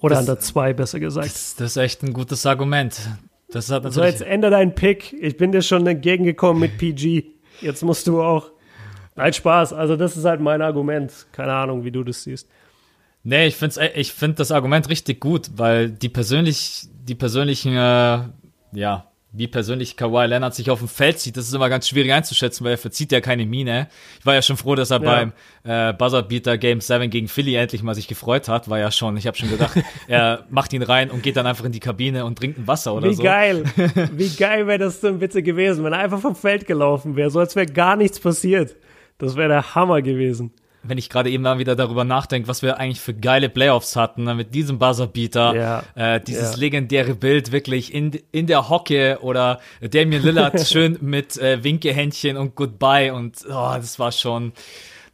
[0.00, 1.26] Oder das, an der 2, besser gesagt.
[1.26, 2.98] Das, das, ist echt ein gutes Argument.
[3.50, 5.12] Das hat natürlich so, jetzt ändere deinen Pick.
[5.12, 7.24] Ich bin dir schon entgegengekommen mit PG.
[7.60, 8.50] Jetzt musst du auch.
[9.16, 9.72] Nein, Spaß.
[9.72, 11.12] Also, das ist halt mein Argument.
[11.32, 12.48] Keine Ahnung, wie du das siehst.
[13.24, 18.20] Nee, ich finde ich find das Argument richtig gut, weil die persönlich, die persönlichen, äh,
[18.72, 22.12] ja, wie persönlich Kawhi Leonard sich auf dem Feld sieht, das ist immer ganz schwierig
[22.12, 23.88] einzuschätzen, weil er verzieht ja keine Mine.
[24.20, 25.10] Ich war ja schon froh, dass er ja.
[25.10, 25.32] beim
[25.64, 28.70] äh, Buzzerbeater Game 7 gegen Philly endlich mal sich gefreut hat.
[28.70, 29.76] War ja schon, ich habe schon gedacht,
[30.08, 32.94] er macht ihn rein und geht dann einfach in die Kabine und trinkt ein Wasser
[32.94, 33.22] oder wie so.
[33.24, 33.64] Wie geil,
[34.12, 37.40] wie geil wäre das denn bitte gewesen, wenn er einfach vom Feld gelaufen wäre, so
[37.40, 38.76] als wäre gar nichts passiert.
[39.18, 40.52] Das wäre der Hammer gewesen
[40.88, 44.24] wenn ich gerade eben mal wieder darüber nachdenke, was wir eigentlich für geile Playoffs hatten,
[44.24, 46.58] ne, mit diesem Buzzerbeater, ja, äh, dieses ja.
[46.58, 52.54] legendäre Bild wirklich in, in der Hocke oder Damian Lillard schön mit äh, Winkehändchen und
[52.54, 54.52] Goodbye und oh, das war schon,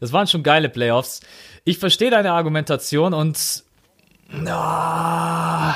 [0.01, 1.20] das waren schon geile Playoffs.
[1.65, 3.65] Ich verstehe deine Argumentation und
[4.33, 5.73] oh,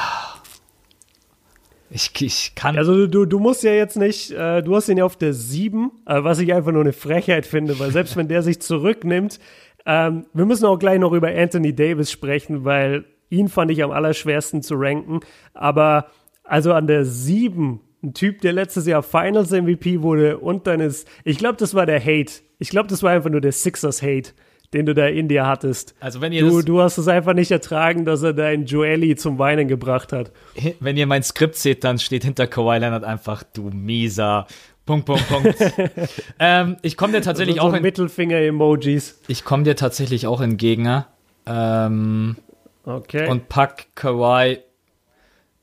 [1.96, 2.76] ich, ich kann.
[2.76, 5.90] Also du, du musst ja jetzt nicht, äh, du hast ihn ja auf der 7,
[6.04, 9.40] äh, was ich einfach nur eine Frechheit finde, weil selbst wenn der sich zurücknimmt,
[9.86, 13.92] ähm, wir müssen auch gleich noch über Anthony Davis sprechen, weil ihn fand ich am
[13.92, 15.20] allerschwersten zu ranken.
[15.54, 16.10] Aber
[16.44, 21.08] also an der 7, ein Typ, der letztes Jahr Finals MVP wurde und dann ist,
[21.24, 22.42] ich glaube, das war der Hate.
[22.58, 24.32] Ich glaube, das war einfach nur der Sixers Hate
[24.72, 25.94] den du da in dir hattest.
[26.00, 29.38] Also wenn ihr du, du hast es einfach nicht ertragen, dass er deinen Joeli zum
[29.38, 30.32] Weinen gebracht hat.
[30.80, 34.46] Wenn ihr mein Skript seht, dann steht hinter Kawhi Leonard einfach, du mieser
[34.86, 35.56] Punkt, Punkt, Punkt.
[36.38, 39.20] ähm, ich komme dir tatsächlich auch in Mittelfinger-Emojis.
[39.26, 41.04] Ich komme dir tatsächlich auch entgegen.
[41.44, 42.36] Ähm,
[42.84, 43.28] okay.
[43.28, 44.60] Und pack Kawhi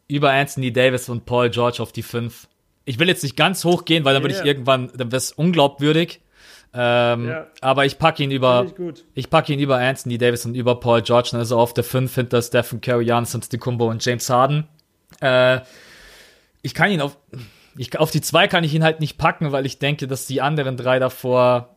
[0.10, 2.50] über Anthony Davis und Paul George auf die 5.
[2.84, 4.44] Ich will jetzt nicht ganz hoch gehen, weil dann würde yeah.
[4.44, 6.20] ich irgendwann, dann wäre es unglaubwürdig.
[6.76, 7.48] Ähm, yeah.
[7.62, 11.02] Aber ich packe ihn über, ich, ich packe ihn über Anthony Davis und über Paul
[11.02, 11.30] George.
[11.32, 14.68] Dann ist er auf der 5 hinter Stephen Curry, Giannis Kumbo und James Harden.
[15.22, 15.62] Äh,
[16.64, 17.18] ich kann ihn auf,
[17.78, 20.42] ich, auf die zwei kann ich ihn halt nicht packen, weil ich denke, dass die
[20.42, 21.70] anderen drei davor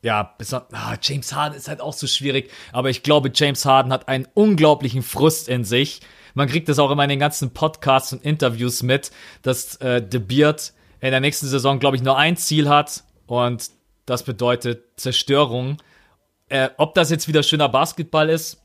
[0.00, 0.36] ja,
[0.72, 4.28] ah, James Harden ist halt auch so schwierig, aber ich glaube, James Harden hat einen
[4.32, 6.00] unglaublichen Frust in sich.
[6.34, 9.10] Man kriegt das auch immer in den ganzen Podcasts und Interviews mit,
[9.42, 13.70] dass äh, The Beard in der nächsten Saison, glaube ich, nur ein Ziel hat und
[14.06, 15.76] das bedeutet Zerstörung.
[16.48, 18.60] Äh, ob das jetzt wieder schöner Basketball ist,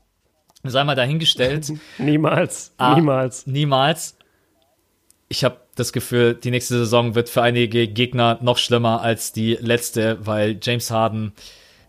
[0.62, 1.72] sei mal dahingestellt.
[1.98, 3.46] niemals, ah, niemals.
[3.46, 4.16] Niemals.
[5.28, 9.54] Ich habe das Gefühl, die nächste Saison wird für einige Gegner noch schlimmer als die
[9.54, 11.32] letzte, weil James Harden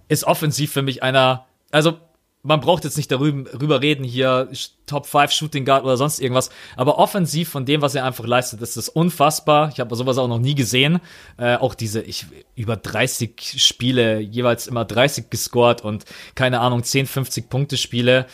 [0.08, 1.98] ist offensiv für mich einer, also
[2.46, 4.50] man braucht jetzt nicht darüber reden hier,
[4.86, 8.62] Top 5 Shooting Guard oder sonst irgendwas, aber offensiv von dem, was er einfach leistet,
[8.62, 9.70] ist das unfassbar.
[9.74, 11.00] Ich habe sowas auch noch nie gesehen.
[11.38, 16.06] Äh, auch diese, ich, über 30 Spiele, jeweils immer 30 gescored und
[16.36, 18.28] keine Ahnung, 10, 50 Punkte Spiele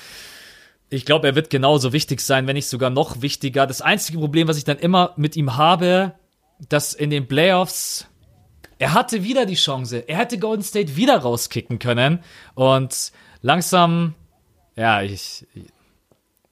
[0.93, 3.65] ich glaube, er wird genauso wichtig sein, wenn nicht sogar noch wichtiger.
[3.65, 6.15] Das einzige Problem, was ich dann immer mit ihm habe,
[6.67, 8.07] dass in den Playoffs
[8.81, 9.99] er hatte wieder die Chance.
[10.07, 12.23] Er hätte Golden State wieder rauskicken können.
[12.55, 13.11] Und
[13.41, 14.15] langsam,
[14.76, 15.45] ja, ich,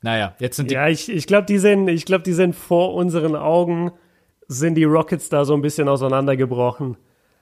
[0.02, 0.76] naja, jetzt sind die.
[0.76, 3.92] Ja, ich, ich glaube, die sind, ich glaube, die sind vor unseren Augen,
[4.48, 6.98] sind die Rockets da so ein bisschen auseinandergebrochen.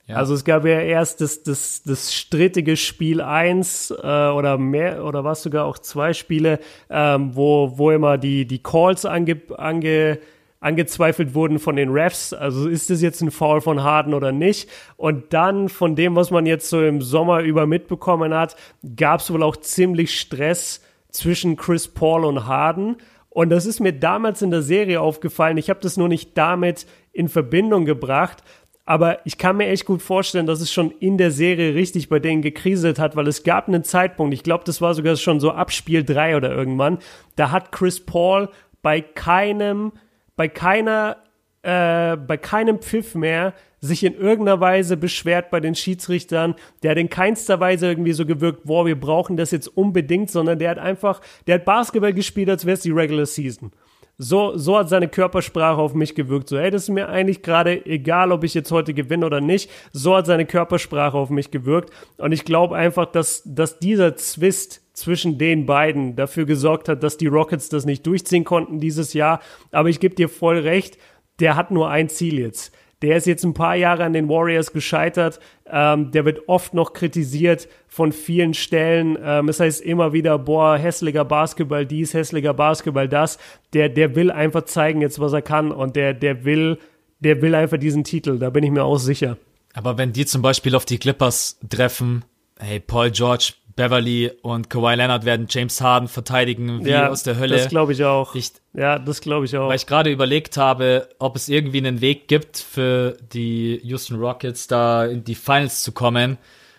[0.08, 0.16] Ja.
[0.16, 5.26] Also es gab ja erst das, das, das strittige Spiel 1 äh, oder mehr, oder
[5.26, 6.60] was sogar auch zwei Spiele,
[6.90, 10.20] ähm, wo, wo immer die, die Calls ange, ange,
[10.60, 12.34] angezweifelt wurden von den Refs.
[12.34, 14.70] Also ist das jetzt ein Foul von Harden oder nicht?
[14.96, 18.56] Und dann von dem, was man jetzt so im Sommer über mitbekommen hat,
[18.96, 20.82] gab es wohl auch ziemlich Stress
[21.12, 22.98] zwischen Chris Paul und Harden.
[23.30, 25.58] Und das ist mir damals in der Serie aufgefallen.
[25.58, 28.44] Ich habe das nur nicht damit in Verbindung gebracht.
[28.88, 32.20] Aber ich kann mir echt gut vorstellen, dass es schon in der Serie richtig bei
[32.20, 35.52] denen gekriselt hat, weil es gab einen Zeitpunkt, ich glaube, das war sogar schon so
[35.52, 37.00] ab Spiel 3 oder irgendwann,
[37.36, 38.48] da hat Chris Paul
[38.82, 39.92] bei keinem,
[40.38, 41.18] bei keiner,
[41.64, 46.56] äh, bei keinem Pfiff mehr sich in irgendeiner Weise beschwert bei den Schiedsrichtern.
[46.82, 50.58] Der hat in keinster Weise irgendwie so gewirkt, boah, wir brauchen das jetzt unbedingt, sondern
[50.58, 53.72] der hat einfach, der hat Basketball gespielt, als wäre es die Regular Season.
[54.20, 56.50] So, so hat seine Körpersprache auf mich gewirkt.
[56.50, 59.70] So, hey, das ist mir eigentlich gerade egal, ob ich jetzt heute gewinne oder nicht.
[59.92, 61.92] So hat seine Körpersprache auf mich gewirkt.
[62.18, 67.18] Und ich glaube einfach, dass, dass dieser Zwist zwischen den beiden dafür gesorgt hat, dass
[67.18, 69.42] die Rockets das nicht durchziehen konnten dieses Jahr.
[69.72, 70.98] Aber ich gebe dir voll recht,
[71.40, 72.74] der hat nur ein Ziel jetzt.
[73.04, 75.40] Der ist jetzt ein paar Jahre an den Warriors gescheitert.
[75.70, 79.20] Ähm, der wird oft noch kritisiert von vielen Stellen.
[79.22, 83.38] Ähm, es heißt immer wieder, boah, hässlicher Basketball dies, hässlicher Basketball das.
[83.74, 86.80] Der, der will einfach zeigen jetzt, was er kann und der, der will,
[87.20, 88.40] der will einfach diesen Titel.
[88.40, 89.38] Da bin ich mir auch sicher.
[89.76, 92.26] Aber wenn die zum Beispiel auf die Clippers treffen,
[92.58, 97.38] hey, Paul George Beverly und Kawhi Leonard werden James Harden verteidigen wie ja, aus der
[97.38, 97.56] Hölle.
[97.56, 98.36] Das glaube ich auch.
[98.36, 99.70] Ich, ja, das glaube ich auch.
[99.70, 104.68] Weil ich gerade überlegt habe, ob es irgendwie einen Weg gibt für die Houston Rockets,
[104.68, 106.38] da in die Finals zu kommen.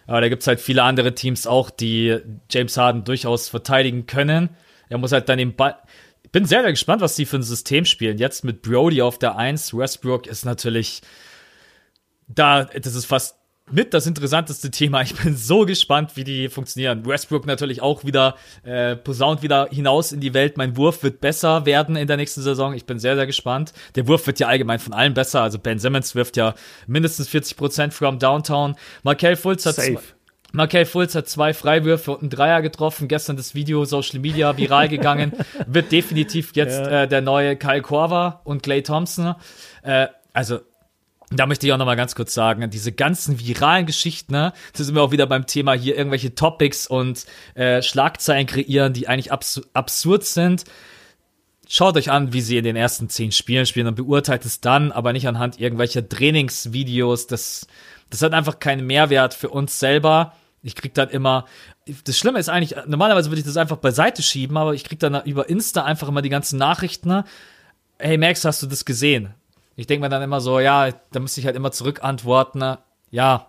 [0.09, 2.19] Aber da gibt es halt viele andere Teams auch, die
[2.51, 4.51] James Harden durchaus verteidigen können.
[4.89, 5.77] Er muss halt dann den Ball.
[6.25, 8.19] Ich bin sehr, sehr gespannt, was die für ein System spielen.
[8.19, 9.73] Jetzt mit Brody auf der 1.
[9.73, 11.01] Westbrook ist natürlich
[12.27, 13.37] da, das ist fast
[13.71, 15.03] mit das interessanteste Thema.
[15.03, 17.07] Ich bin so gespannt, wie die funktionieren.
[17.07, 20.57] Westbrook natürlich auch wieder äh, posaunt wieder hinaus in die Welt.
[20.57, 22.75] Mein Wurf wird besser werden in der nächsten Saison.
[22.75, 23.73] Ich bin sehr, sehr gespannt.
[23.95, 25.43] Der Wurf wird ja allgemein von allen besser.
[25.43, 26.55] Also Ben Simmons wirft ja
[26.87, 28.77] mindestens 40 Prozent from Downtown.
[29.03, 29.99] Markel Fultz hat Safe.
[30.53, 33.07] Markel Fultz hat zwei Freiwürfe und einen Dreier getroffen.
[33.07, 35.33] Gestern das Video Social Media viral gegangen.
[35.67, 37.03] Wird definitiv jetzt ja.
[37.03, 39.35] äh, der neue Kyle Korver und Clay Thompson.
[39.83, 40.61] Äh, also
[41.31, 44.87] da möchte ich auch noch mal ganz kurz sagen, diese ganzen viralen Geschichten, ne, das
[44.87, 49.31] sind wir auch wieder beim Thema hier irgendwelche Topics und äh, Schlagzeilen kreieren, die eigentlich
[49.33, 50.65] abs absurd sind.
[51.69, 54.91] Schaut euch an, wie sie in den ersten zehn Spielen spielen und beurteilt es dann,
[54.91, 57.27] aber nicht anhand irgendwelcher Trainingsvideos.
[57.27, 57.67] Das,
[58.09, 60.33] das hat einfach keinen Mehrwert für uns selber.
[60.63, 61.45] Ich krieg dann immer,
[62.05, 65.23] das Schlimme ist eigentlich, normalerweise würde ich das einfach beiseite schieben, aber ich krieg dann
[65.25, 67.09] über Insta einfach immer die ganzen Nachrichten.
[67.09, 67.25] Ne?
[67.99, 69.35] Hey Max, hast du das gesehen?
[69.79, 72.79] Ich denke mir dann immer so, ja, da müsste ich halt immer zurückantworten,
[73.13, 73.47] ja,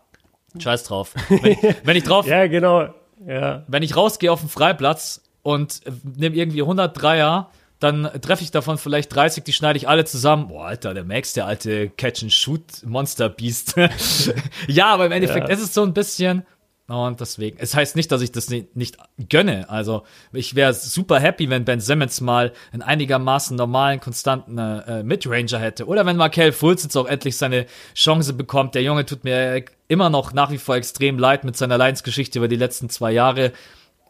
[0.60, 1.16] scheiß drauf.
[1.28, 2.28] Wenn ich, wenn ich drauf.
[2.28, 2.94] ja, genau.
[3.26, 3.64] Ja.
[3.68, 7.50] Wenn ich rausgehe auf den Freiplatz und nehme irgendwie 100 Dreier,
[7.80, 10.50] dann treffe ich davon vielleicht 30, die schneide ich alle zusammen.
[10.50, 13.76] Boah, Alter, der Max, der alte Catch-and-Shoot-Monster-Beast.
[14.68, 15.56] ja, aber im Endeffekt ja.
[15.56, 16.46] ist es so ein bisschen,
[16.90, 18.98] und deswegen, es heißt nicht, dass ich das nicht, nicht
[19.30, 19.70] gönne.
[19.70, 20.04] Also
[20.34, 25.86] ich wäre super happy, wenn Ben Simmons mal einen einigermaßen normalen, konstanten äh, Midranger hätte.
[25.86, 28.74] Oder wenn Markel Fultz jetzt auch endlich seine Chance bekommt.
[28.74, 32.48] Der Junge tut mir immer noch nach wie vor extrem leid mit seiner Leidensgeschichte über
[32.48, 33.52] die letzten zwei Jahre.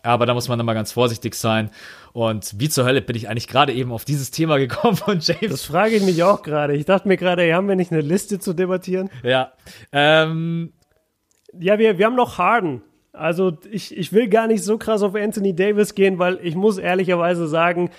[0.01, 1.71] Aber da muss man immer ganz vorsichtig sein.
[2.13, 5.51] Und wie zur Hölle bin ich eigentlich gerade eben auf dieses Thema gekommen von James?
[5.51, 6.75] Das frage ich mich auch gerade.
[6.75, 9.09] Ich dachte mir gerade, haben wir nicht eine Liste zu debattieren?
[9.23, 9.51] Ja.
[9.91, 10.71] Ähm,
[11.57, 12.81] ja, wir, wir haben noch Harden.
[13.11, 16.77] Also ich, ich will gar nicht so krass auf Anthony Davis gehen, weil ich muss
[16.77, 17.89] ehrlicherweise sagen,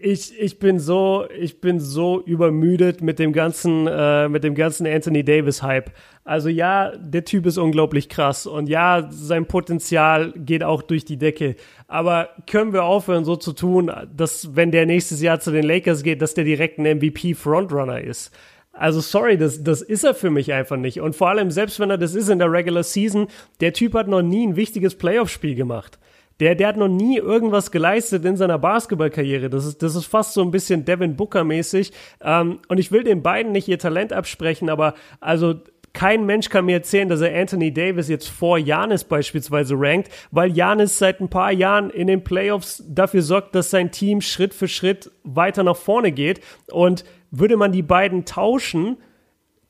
[0.00, 4.86] ich, ich bin so, ich bin so übermüdet mit dem ganzen, äh, mit dem ganzen
[4.86, 5.90] Anthony Davis Hype.
[6.24, 11.16] Also ja, der Typ ist unglaublich krass und ja, sein Potenzial geht auch durch die
[11.16, 11.56] Decke.
[11.86, 16.02] Aber können wir aufhören, so zu tun, dass wenn der nächstes Jahr zu den Lakers
[16.02, 18.32] geht, dass der direkt ein MVP Frontrunner ist?
[18.78, 21.00] Also sorry, das, das ist er für mich einfach nicht.
[21.00, 23.26] Und vor allem, selbst wenn er das ist in der Regular Season,
[23.60, 25.98] der Typ hat noch nie ein wichtiges Playoff-Spiel gemacht.
[26.38, 29.50] Der, der hat noch nie irgendwas geleistet in seiner Basketballkarriere.
[29.50, 31.92] Das ist, das ist fast so ein bisschen Devin Booker-mäßig.
[32.22, 35.56] Ähm, und ich will den beiden nicht ihr Talent absprechen, aber also
[35.92, 40.56] kein Mensch kann mir erzählen, dass er Anthony Davis jetzt vor Janis beispielsweise rankt, weil
[40.56, 44.68] Janis seit ein paar Jahren in den Playoffs dafür sorgt, dass sein Team Schritt für
[44.68, 46.40] Schritt weiter nach vorne geht.
[46.70, 48.96] Und würde man die beiden tauschen,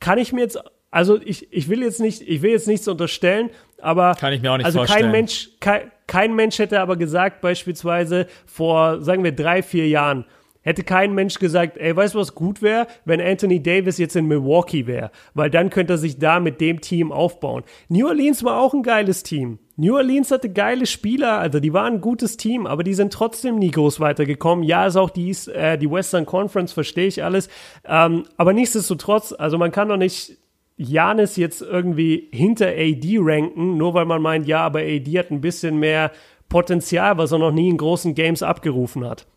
[0.00, 0.58] kann ich mir jetzt,
[0.90, 4.52] also ich, ich will jetzt nicht, ich will jetzt nichts unterstellen, aber kann ich mir
[4.52, 5.02] auch nicht also vorstellen.
[5.02, 10.24] kein Mensch, kein, Kein Mensch hätte aber gesagt, beispielsweise vor, sagen wir, drei, vier Jahren,
[10.62, 14.26] hätte kein Mensch gesagt, ey, weißt du, was gut wäre, wenn Anthony Davis jetzt in
[14.26, 17.62] Milwaukee wäre, weil dann könnte er sich da mit dem Team aufbauen.
[17.88, 19.58] New Orleans war auch ein geiles Team.
[19.80, 23.60] New Orleans hatte geile Spieler, also die waren ein gutes Team, aber die sind trotzdem
[23.60, 24.64] nie groß weitergekommen.
[24.64, 27.48] Ja, ist auch die, äh, die Western Conference, verstehe ich alles.
[27.84, 30.36] Ähm, aber nichtsdestotrotz, also man kann doch nicht
[30.76, 35.40] Janis jetzt irgendwie hinter AD ranken, nur weil man meint, ja, aber AD hat ein
[35.40, 36.10] bisschen mehr
[36.48, 39.28] Potenzial, was er noch nie in großen Games abgerufen hat.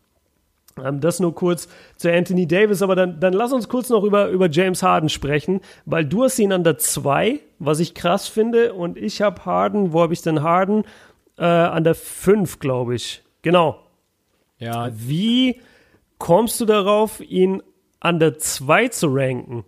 [0.82, 4.28] Ähm, das nur kurz zu Anthony Davis, aber dann, dann lass uns kurz noch über,
[4.28, 8.74] über James Harden sprechen, weil du hast ihn an der 2, was ich krass finde,
[8.74, 10.84] und ich habe Harden, wo habe ich denn Harden?
[11.38, 13.22] Äh, an der 5, glaube ich.
[13.42, 13.78] Genau.
[14.58, 14.90] Ja.
[14.92, 15.60] Wie
[16.18, 17.62] kommst du darauf, ihn
[18.00, 19.64] an der 2 zu ranken?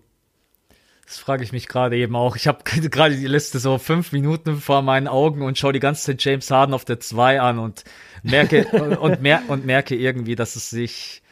[1.06, 2.36] Das frage ich mich gerade eben auch.
[2.36, 6.04] Ich habe gerade die Liste so fünf Minuten vor meinen Augen und schaue die ganze
[6.04, 7.84] Zeit James Harden auf der 2 an und
[8.22, 8.66] merke
[9.00, 11.22] und, mer und merke irgendwie, dass es sich,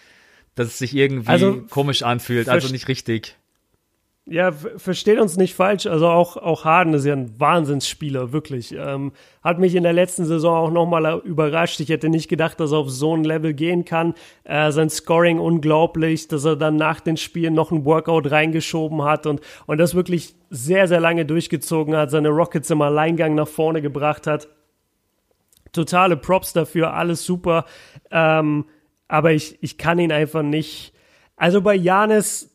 [0.55, 3.37] dass es sich irgendwie also, komisch anfühlt, also nicht richtig.
[4.25, 5.87] Ja, versteht uns nicht falsch.
[5.87, 8.73] Also auch, auch Harden ist ja ein Wahnsinnsspieler, wirklich.
[8.73, 9.13] Ähm,
[9.43, 11.81] hat mich in der letzten Saison auch nochmal überrascht.
[11.81, 14.15] Ich hätte nicht gedacht, dass er auf so ein Level gehen kann.
[14.45, 19.27] Äh, sein Scoring unglaublich, dass er dann nach den Spielen noch ein Workout reingeschoben hat
[19.27, 23.83] und, und das wirklich sehr, sehr lange durchgezogen hat, seine Rockets im Alleingang nach vorne
[23.83, 24.47] gebracht hat.
[25.73, 27.65] Totale Props dafür, alles super.
[28.13, 28.67] Ähm,
[29.09, 30.93] aber ich, ich kann ihn einfach nicht.
[31.37, 32.52] Also bei Janis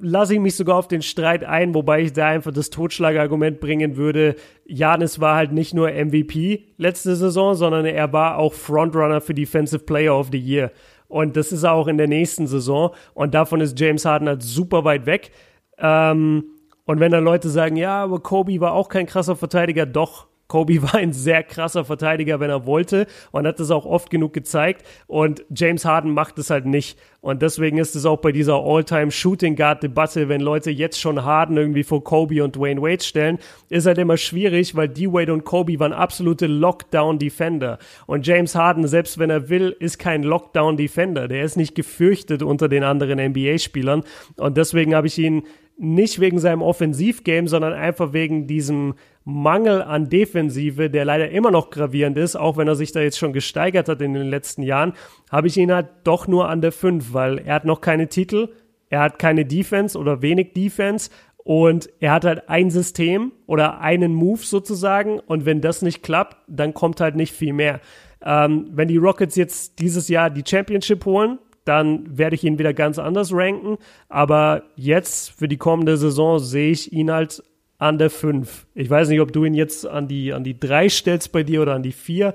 [0.00, 3.96] lasse ich mich sogar auf den Streit ein, wobei ich da einfach das Totschlagargument bringen
[3.96, 4.36] würde.
[4.64, 9.84] Janis war halt nicht nur MVP letzte Saison, sondern er war auch Frontrunner für Defensive
[9.84, 10.72] Player of the Year.
[11.08, 12.94] Und das ist er auch in der nächsten Saison.
[13.14, 15.30] Und davon ist James Harden halt super weit weg.
[15.78, 16.44] Ähm,
[16.84, 20.82] und wenn dann Leute sagen, ja, aber Kobe war auch kein krasser Verteidiger, doch, Kobe
[20.82, 24.84] war ein sehr krasser Verteidiger, wenn er wollte und hat das auch oft genug gezeigt.
[25.06, 26.98] Und James Harden macht es halt nicht.
[27.20, 31.24] Und deswegen ist es auch bei dieser All-Time Shooting Guard Debatte, wenn Leute jetzt schon
[31.24, 33.38] Harden irgendwie vor Kobe und Dwayne Wade stellen,
[33.68, 37.78] ist halt immer schwierig, weil D-Wade und Kobe waren absolute Lockdown Defender.
[38.06, 41.28] Und James Harden, selbst wenn er will, ist kein Lockdown Defender.
[41.28, 44.04] Der ist nicht gefürchtet unter den anderen NBA-Spielern.
[44.36, 45.42] Und deswegen habe ich ihn
[45.78, 48.94] nicht wegen seinem Offensivgame, sondern einfach wegen diesem
[49.24, 53.18] Mangel an Defensive, der leider immer noch gravierend ist, auch wenn er sich da jetzt
[53.18, 54.94] schon gesteigert hat in den letzten Jahren,
[55.30, 58.48] habe ich ihn halt doch nur an der 5, weil er hat noch keine Titel,
[58.90, 64.14] er hat keine Defense oder wenig Defense und er hat halt ein System oder einen
[64.14, 67.80] Move sozusagen und wenn das nicht klappt, dann kommt halt nicht viel mehr.
[68.24, 71.38] Ähm, wenn die Rockets jetzt dieses Jahr die Championship holen,
[71.68, 73.78] dann werde ich ihn wieder ganz anders ranken.
[74.08, 77.42] Aber jetzt für die kommende Saison sehe ich ihn halt
[77.78, 78.66] an der 5.
[78.74, 81.62] Ich weiß nicht, ob du ihn jetzt an die, an die 3 stellst bei dir
[81.62, 82.34] oder an die 4,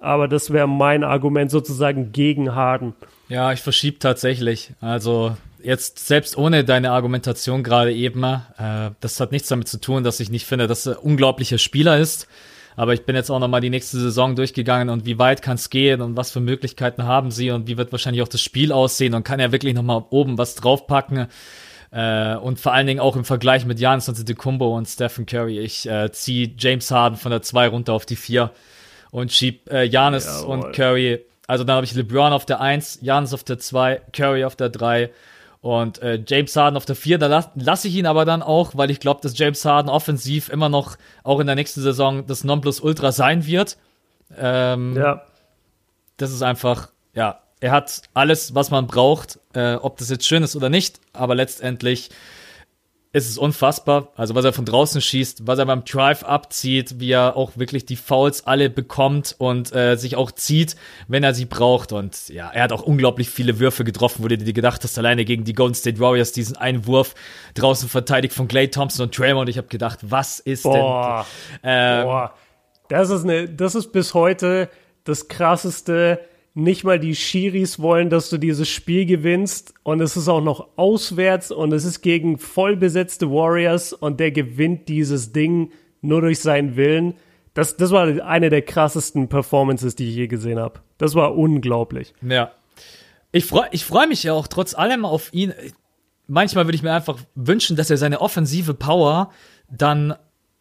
[0.00, 2.94] aber das wäre mein Argument sozusagen gegen Harden.
[3.28, 4.72] Ja, ich verschiebe tatsächlich.
[4.80, 10.04] Also jetzt selbst ohne deine Argumentation gerade eben, äh, das hat nichts damit zu tun,
[10.04, 12.26] dass ich nicht finde, dass er ein unglaublicher Spieler ist.
[12.76, 15.70] Aber ich bin jetzt auch nochmal die nächste Saison durchgegangen und wie weit kann es
[15.70, 19.14] gehen und was für Möglichkeiten haben sie und wie wird wahrscheinlich auch das Spiel aussehen
[19.14, 21.26] und kann er wirklich nochmal oben was draufpacken.
[21.90, 25.58] Äh, und vor allen Dingen auch im Vergleich mit Giannis Antetokounmpo und Stephen Curry.
[25.58, 28.50] Ich äh, ziehe James Harden von der 2 runter auf die 4
[29.10, 29.84] und schieb äh,
[30.20, 30.64] Jawohl.
[30.64, 31.20] und Curry.
[31.46, 34.70] Also dann habe ich LeBron auf der 1, Giannis auf der 2, Curry auf der
[34.70, 35.10] 3
[35.62, 37.18] und äh, James Harden auf der 4.
[37.18, 40.48] Da lasse lass ich ihn aber dann auch, weil ich glaube, dass James Harden offensiv
[40.48, 43.78] immer noch auch in der nächsten Saison das Nonplusultra sein wird.
[44.36, 45.22] Ähm, ja.
[46.16, 50.42] Das ist einfach, ja, er hat alles, was man braucht, äh, ob das jetzt schön
[50.42, 52.10] ist oder nicht, aber letztendlich
[53.14, 54.08] ist es unfassbar.
[54.16, 57.84] Also was er von draußen schießt, was er beim Drive abzieht, wie er auch wirklich
[57.84, 60.76] die Fouls alle bekommt und äh, sich auch zieht,
[61.08, 61.92] wenn er sie braucht.
[61.92, 65.26] Und ja, er hat auch unglaublich viele Würfe getroffen, wo du dir gedacht hast, alleine
[65.26, 67.14] gegen die Golden State Warriors, diesen einen Wurf
[67.54, 69.50] draußen verteidigt von Clay Thompson und Draymond.
[69.50, 71.26] Ich habe gedacht, was ist Boah.
[71.62, 71.70] denn?
[71.70, 72.34] Ähm, Boah.
[72.88, 74.70] Das ist eine, das ist bis heute
[75.04, 76.20] das krasseste
[76.54, 80.68] nicht mal die Schiris wollen, dass du dieses Spiel gewinnst und es ist auch noch
[80.76, 85.72] auswärts und es ist gegen vollbesetzte Warriors und der gewinnt dieses Ding
[86.02, 87.14] nur durch seinen Willen.
[87.54, 90.80] Das, das war eine der krassesten Performances, die ich je gesehen habe.
[90.98, 92.12] Das war unglaublich.
[92.20, 92.52] Ja.
[93.30, 95.54] Ich freue ich freu mich ja auch trotz allem auf ihn.
[96.26, 99.30] Manchmal würde ich mir einfach wünschen, dass er seine offensive Power
[99.70, 100.14] dann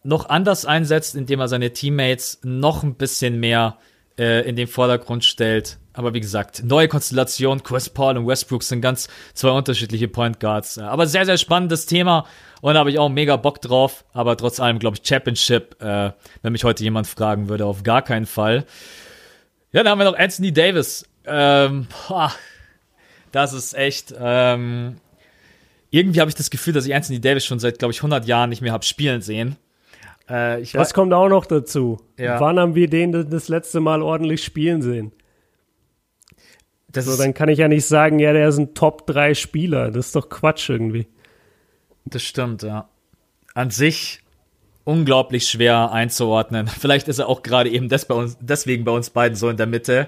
[0.04, 3.91] noch anders einsetzt, indem er seine Teammates noch ein bisschen mehr äh,
[4.22, 5.78] in den Vordergrund stellt.
[5.94, 10.78] Aber wie gesagt, neue Konstellation, Chris Paul und Westbrook sind ganz zwei unterschiedliche Point Guards.
[10.78, 12.26] Aber sehr, sehr spannendes Thema.
[12.62, 14.06] Und da habe ich auch mega Bock drauf.
[14.14, 16.12] Aber trotz allem, glaube ich, Championship, äh,
[16.42, 18.66] wenn mich heute jemand fragen würde, auf gar keinen Fall.
[19.74, 21.06] Ja, dann haben wir noch Anthony Davis.
[21.26, 22.32] Ähm, boah,
[23.32, 24.14] das ist echt.
[24.18, 24.98] Ähm,
[25.90, 28.50] irgendwie habe ich das Gefühl, dass ich Anthony Davis schon seit, glaube ich, 100 Jahren
[28.50, 29.58] nicht mehr habe spielen sehen.
[30.32, 32.00] Äh, das kommt auch noch dazu.
[32.18, 32.40] Ja.
[32.40, 35.12] Wann haben wir den das letzte Mal ordentlich spielen sehen?
[36.88, 39.92] Das so, dann kann ich ja nicht sagen, ja, der ist ein Top-3-Spieler.
[39.92, 41.08] Das ist doch Quatsch irgendwie.
[42.06, 42.88] Das stimmt, ja.
[43.54, 44.22] An sich
[44.86, 46.68] unglaublich schwer einzuordnen.
[46.80, 49.58] Vielleicht ist er auch gerade eben des bei uns, deswegen bei uns beiden so in
[49.58, 50.08] der Mitte.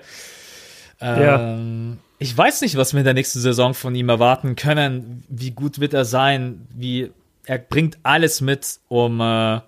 [1.02, 1.98] Ähm, ja.
[2.20, 5.26] Ich weiß nicht, was wir in der nächsten Saison von ihm erwarten können.
[5.28, 6.66] Wie gut wird er sein?
[6.74, 7.12] Wie
[7.46, 9.60] er bringt alles mit, um äh,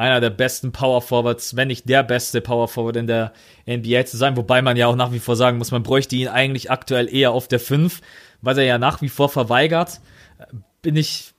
[0.00, 3.32] einer der besten Power Forwards, wenn nicht der beste Power Forward in der
[3.66, 4.36] NBA zu sein.
[4.36, 7.32] Wobei man ja auch nach wie vor sagen muss, man bräuchte ihn eigentlich aktuell eher
[7.32, 8.00] auf der 5,
[8.40, 10.00] weil er ja nach wie vor verweigert.
[10.80, 11.32] Bin ich.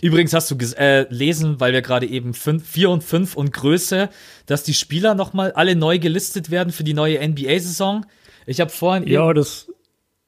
[0.00, 4.08] Übrigens hast du äh, lesen, weil wir gerade eben 4 und 5 und Größe,
[4.46, 8.06] dass die Spieler nochmal alle neu gelistet werden für die neue NBA-Saison.
[8.46, 9.06] Ich habe vorhin.
[9.06, 9.70] Ja, das,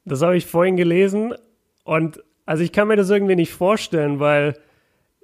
[0.04, 1.34] das habe ich vorhin gelesen.
[1.84, 4.54] Und also ich kann mir das irgendwie nicht vorstellen, weil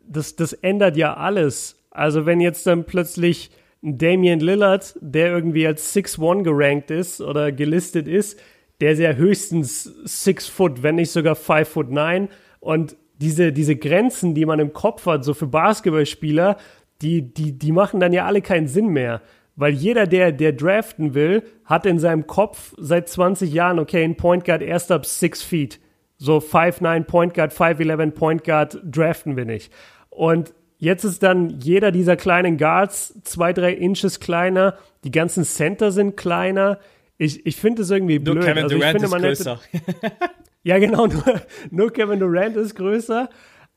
[0.03, 1.77] das, das ändert ja alles.
[1.93, 3.51] Also wenn jetzt dann plötzlich
[3.83, 8.41] Damian Lillard, der irgendwie als 6'1 gerankt ist oder gelistet ist,
[8.81, 12.29] der ist ja höchstens 6 Foot, wenn nicht sogar 5 Foot 9
[12.61, 16.57] und diese, diese Grenzen, die man im Kopf hat, so für Basketballspieler,
[17.03, 19.21] die, die, die machen dann ja alle keinen Sinn mehr.
[19.55, 24.17] Weil jeder, der, der draften will, hat in seinem Kopf seit 20 Jahren, okay, ein
[24.17, 25.81] Point Guard erst ab 6 Feet.
[26.17, 29.73] So 5'9 Point Guard, 5'11 Point Guard draften wir nicht.
[30.09, 34.75] Und Jetzt ist dann jeder dieser kleinen Guards zwei, drei Inches kleiner.
[35.05, 36.81] Die ganzen Center sind kleiner.
[37.19, 38.39] Ich, ich finde es irgendwie blöd.
[38.39, 39.61] Nur Kevin also Durant finde, ist größer.
[40.65, 41.07] ja, genau.
[41.07, 41.23] Nur,
[41.71, 43.29] nur Kevin Durant ist größer.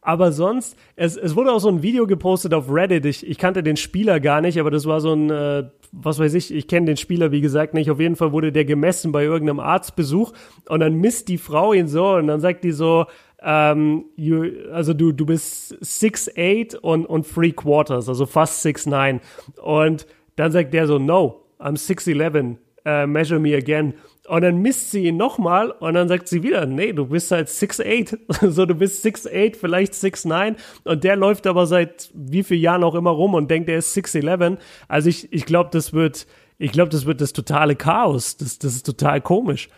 [0.01, 3.05] Aber sonst, es, es wurde auch so ein Video gepostet auf Reddit.
[3.05, 6.33] Ich, ich kannte den Spieler gar nicht, aber das war so ein, äh, was weiß
[6.33, 7.91] ich, ich kenne den Spieler, wie gesagt, nicht.
[7.91, 10.33] Auf jeden Fall wurde der gemessen bei irgendeinem Arztbesuch
[10.69, 13.05] und dann misst die Frau ihn so und dann sagt die so,
[13.45, 14.43] ähm, you,
[14.73, 19.19] also du, du bist 6'8 und, und three quarters, also fast 6'9.
[19.61, 22.57] Und dann sagt der so, no, I'm 6'11,
[22.87, 23.93] uh, measure me again.
[24.27, 27.47] Und dann misst sie ihn nochmal und dann sagt sie wieder, nee, du bist halt
[27.47, 28.17] 6'8.
[28.49, 30.55] so, du bist 6'8, vielleicht 6'9.
[30.83, 33.95] Und der läuft aber seit wie vielen Jahren auch immer rum und denkt, er ist
[33.95, 34.57] 6'11.
[34.87, 36.25] Also ich, ich glaube, das wird,
[36.57, 38.37] ich glaube, das wird das totale Chaos.
[38.37, 39.69] Das, das ist total komisch.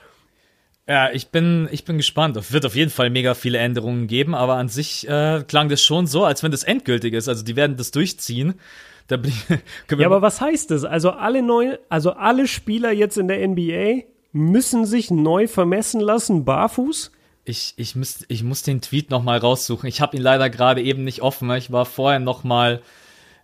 [0.88, 2.38] Ja, ich bin, ich bin gespannt.
[2.38, 5.84] Es wird auf jeden Fall mega viele Änderungen geben, aber an sich äh, klang das
[5.84, 7.28] schon so, als wenn das endgültig ist.
[7.28, 8.54] Also die werden das durchziehen.
[9.08, 9.18] Da
[9.98, 10.86] ja, aber was heißt das?
[10.86, 16.46] Also alle neue, also alle Spieler jetzt in der NBA müssen sich neu vermessen lassen,
[16.46, 17.12] barfuß?
[17.44, 19.88] Ich, ich, müsst, ich muss den Tweet noch mal raussuchen.
[19.88, 21.50] Ich habe ihn leider gerade eben nicht offen.
[21.52, 22.82] Ich war vorher noch mal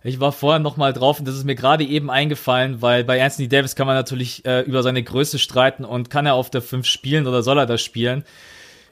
[0.04, 3.24] ich war vorher noch mal drauf und das ist mir gerade eben eingefallen, weil bei
[3.24, 6.60] Anthony Davis kann man natürlich äh, über seine Größe streiten und kann er auf der
[6.60, 8.22] 5 spielen oder soll er das spielen?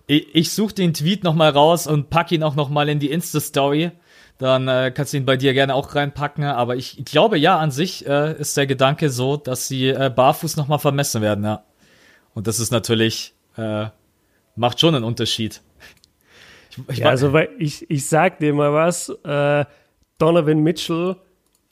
[0.06, 2.98] Ich, ich suche den Tweet noch mal raus und pack ihn auch noch mal in
[2.98, 3.90] die Insta-Story.
[4.39, 6.44] Dann äh, kannst du ihn bei dir gerne auch reinpacken.
[6.44, 10.56] Aber ich, glaube, ja, an sich äh, ist der Gedanke so, dass sie äh, barfuß
[10.56, 11.62] noch mal vermessen werden, ja.
[12.34, 13.86] Und das ist natürlich, äh,
[14.56, 15.60] macht schon einen Unterschied.
[16.70, 19.66] Ich, ich ja, also, weil ich, ich sag dir mal was, äh,
[20.18, 21.16] Donovan Mitchell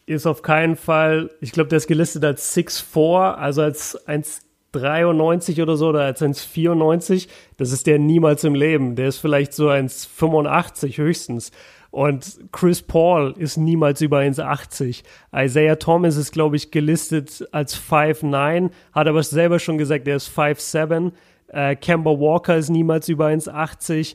[0.07, 5.77] ist auf keinen Fall, ich glaube, der ist gelistet als 6'4, also als 1,93 oder
[5.77, 7.29] so oder als 1,94.
[7.57, 8.97] Das ist der niemals im Leben.
[8.97, 11.53] Der ist vielleicht so 1,85 höchstens.
[11.91, 15.03] Und Chris Paul ist niemals über 1,80.
[15.35, 20.31] Isaiah Thomas ist, glaube ich, gelistet als 5'9, hat aber selber schon gesagt, er ist
[20.31, 21.13] 5'7.
[21.49, 24.15] Äh, Kemba Walker ist niemals über 1,80.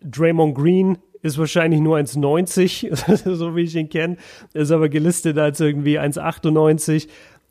[0.00, 4.16] Draymond Green ist wahrscheinlich nur 1,90, so wie ich ihn kenne,
[4.52, 7.08] ist aber gelistet als irgendwie 1,98.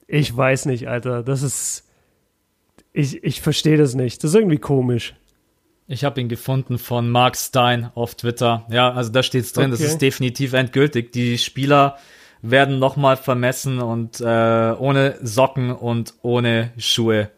[0.08, 1.90] Ich weiß nicht, Alter, das ist,
[2.94, 4.24] ich, ich verstehe das nicht.
[4.24, 5.16] Das ist irgendwie komisch.
[5.88, 8.66] Ich habe ihn gefunden von Mark Stein auf Twitter.
[8.70, 9.82] Ja, also da steht's drin, okay.
[9.82, 11.14] das ist definitiv endgültig.
[11.14, 11.98] Die Spieler
[12.42, 17.32] werden nochmal vermessen und äh, ohne Socken und ohne Schuhe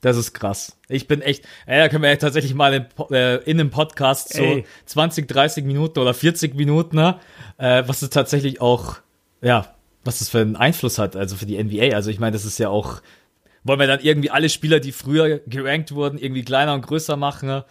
[0.00, 0.76] das ist krass.
[0.88, 4.32] Ich bin echt, ey, da können wir ja tatsächlich mal in, äh, in einem Podcast
[4.34, 4.64] so ey.
[4.86, 7.18] 20, 30 Minuten oder 40 Minuten, ne,
[7.58, 8.96] äh, was es tatsächlich auch,
[9.42, 9.74] ja,
[10.04, 11.94] was es für einen Einfluss hat, also für die NBA.
[11.94, 13.02] Also ich meine, das ist ja auch,
[13.64, 17.48] wollen wir dann irgendwie alle Spieler, die früher gerankt wurden, irgendwie kleiner und größer machen?
[17.48, 17.64] Ne?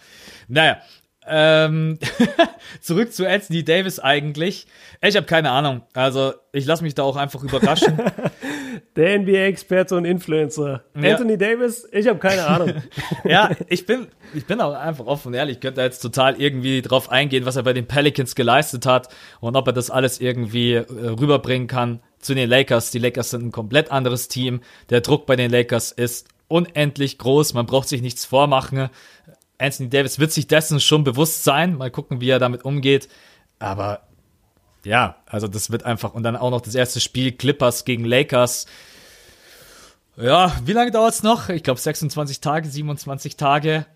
[0.48, 0.78] Naja,
[1.26, 1.98] Ähm,
[2.80, 4.66] zurück zu Anthony Davis eigentlich.
[5.02, 5.82] Ich habe keine Ahnung.
[5.92, 8.00] Also ich lasse mich da auch einfach überraschen.
[8.96, 10.84] Der NBA-Experte und Influencer.
[10.94, 11.12] Ja.
[11.12, 12.74] Anthony Davis, ich habe keine Ahnung.
[13.24, 15.56] ja, ich bin, ich bin auch einfach offen und ehrlich.
[15.56, 19.08] Ich könnte da jetzt total irgendwie drauf eingehen, was er bei den Pelicans geleistet hat
[19.40, 22.90] und ob er das alles irgendwie äh, rüberbringen kann zu den Lakers.
[22.90, 24.60] Die Lakers sind ein komplett anderes Team.
[24.90, 27.54] Der Druck bei den Lakers ist unendlich groß.
[27.54, 28.90] Man braucht sich nichts vormachen.
[29.58, 31.76] Anthony Davis wird sich dessen schon bewusst sein.
[31.76, 33.08] Mal gucken, wie er damit umgeht.
[33.58, 34.00] Aber
[34.84, 36.14] ja, also das wird einfach.
[36.14, 38.66] Und dann auch noch das erste Spiel Clippers gegen Lakers.
[40.16, 41.48] Ja, wie lange dauert es noch?
[41.48, 43.86] Ich glaube 26 Tage, 27 Tage.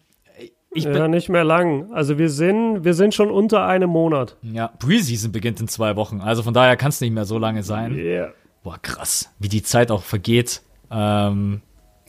[0.76, 1.92] Ich bin, ja, nicht mehr lang.
[1.92, 4.36] Also wir sind, wir sind schon unter einem Monat.
[4.42, 6.20] Ja, Preseason beginnt in zwei Wochen.
[6.20, 7.94] Also von daher kann es nicht mehr so lange sein.
[7.94, 8.32] Yeah.
[8.64, 10.62] Boah, krass, wie die Zeit auch vergeht.
[10.90, 11.60] Ähm,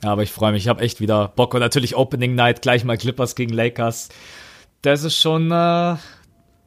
[0.02, 1.54] aber ich freue mich, ich habe echt wieder Bock.
[1.54, 4.08] Und natürlich Opening Night, gleich mal Clippers gegen Lakers.
[4.82, 5.96] Das ist schon, äh,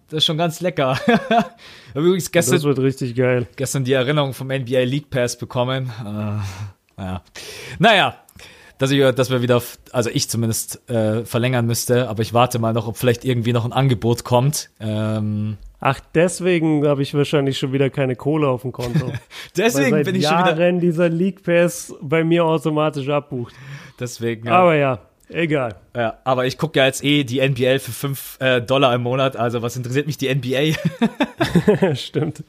[0.09, 0.97] das ist schon ganz lecker.
[1.93, 3.47] Übrigens gestern, das wird richtig geil.
[3.55, 5.91] Gestern die Erinnerung vom NBA League Pass bekommen.
[6.03, 7.21] Äh, ja.
[7.77, 8.15] Naja,
[8.79, 9.61] dass, ich, dass wir wieder,
[9.91, 13.65] also ich zumindest äh, verlängern müsste, aber ich warte mal noch, ob vielleicht irgendwie noch
[13.65, 14.71] ein Angebot kommt.
[14.79, 19.11] Ähm, Ach, deswegen habe ich wahrscheinlich schon wieder keine Kohle auf dem Konto.
[19.57, 20.79] deswegen Weil bin ich Jahren schon wieder.
[20.79, 23.53] dieser League Pass bei mir automatisch abbucht.
[23.99, 24.47] Deswegen.
[24.47, 24.53] Ja.
[24.53, 24.99] Aber ja,
[25.29, 25.75] egal.
[25.95, 29.35] Ja, aber ich gucke ja jetzt eh die NBL für 5 äh, Dollar im Monat,
[29.35, 31.95] also was interessiert mich die NBA?
[31.95, 32.43] Stimmt.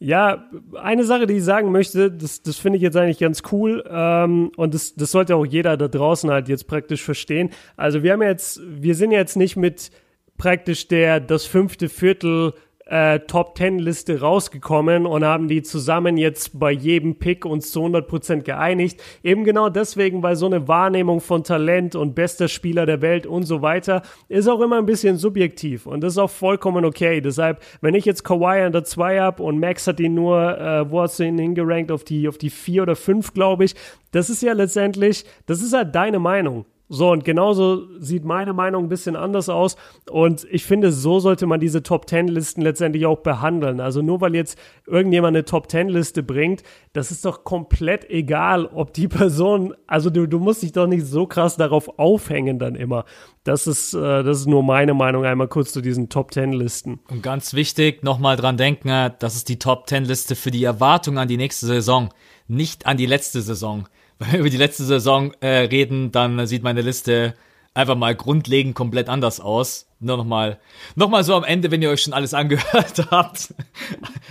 [0.00, 0.48] Ja,
[0.80, 4.52] eine Sache, die ich sagen möchte, das, das finde ich jetzt eigentlich ganz cool ähm,
[4.56, 7.50] und das, das sollte auch jeder da draußen halt jetzt praktisch verstehen.
[7.76, 9.90] Also wir haben jetzt, wir sind jetzt nicht mit
[10.36, 12.54] praktisch der das fünfte Viertel
[12.88, 17.84] äh, Top Ten Liste rausgekommen und haben die zusammen jetzt bei jedem Pick uns zu
[17.84, 19.02] 100% geeinigt.
[19.22, 23.44] Eben genau deswegen, weil so eine Wahrnehmung von Talent und bester Spieler der Welt und
[23.44, 27.20] so weiter ist auch immer ein bisschen subjektiv und das ist auch vollkommen okay.
[27.20, 30.90] Deshalb, wenn ich jetzt Kawhi an der 2 habe und Max hat ihn nur, äh,
[30.90, 33.74] wo hast du ihn hingerankt, auf die, auf die 4 oder 5, glaube ich,
[34.12, 36.64] das ist ja letztendlich, das ist halt deine Meinung.
[36.90, 39.76] So, und genauso sieht meine Meinung ein bisschen anders aus.
[40.10, 43.80] Und ich finde, so sollte man diese Top Ten Listen letztendlich auch behandeln.
[43.80, 46.62] Also nur weil jetzt irgendjemand eine Top Ten Liste bringt,
[46.94, 51.04] das ist doch komplett egal, ob die Person, also du, du musst dich doch nicht
[51.04, 53.04] so krass darauf aufhängen dann immer.
[53.44, 57.00] Das ist, äh, das ist nur meine Meinung einmal kurz zu diesen Top Ten Listen.
[57.10, 61.18] Und ganz wichtig, nochmal dran denken, das ist die Top Ten Liste für die Erwartung
[61.18, 62.08] an die nächste Saison,
[62.46, 63.86] nicht an die letzte Saison
[64.18, 67.34] wenn wir über die letzte Saison äh, reden, dann sieht meine Liste
[67.74, 69.86] einfach mal grundlegend komplett anders aus.
[70.00, 70.58] Nur nochmal,
[70.94, 73.54] nochmal so am Ende, wenn ihr euch schon alles angehört habt,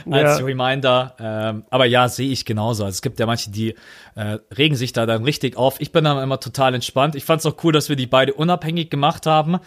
[0.09, 0.45] als ja.
[0.45, 1.15] Reminder.
[1.19, 2.85] Ähm, aber ja, sehe ich genauso.
[2.85, 3.75] Also es gibt ja manche, die
[4.15, 5.79] äh, regen sich da dann richtig auf.
[5.79, 7.15] Ich bin dann immer total entspannt.
[7.15, 9.59] Ich fand es auch cool, dass wir die beide unabhängig gemacht haben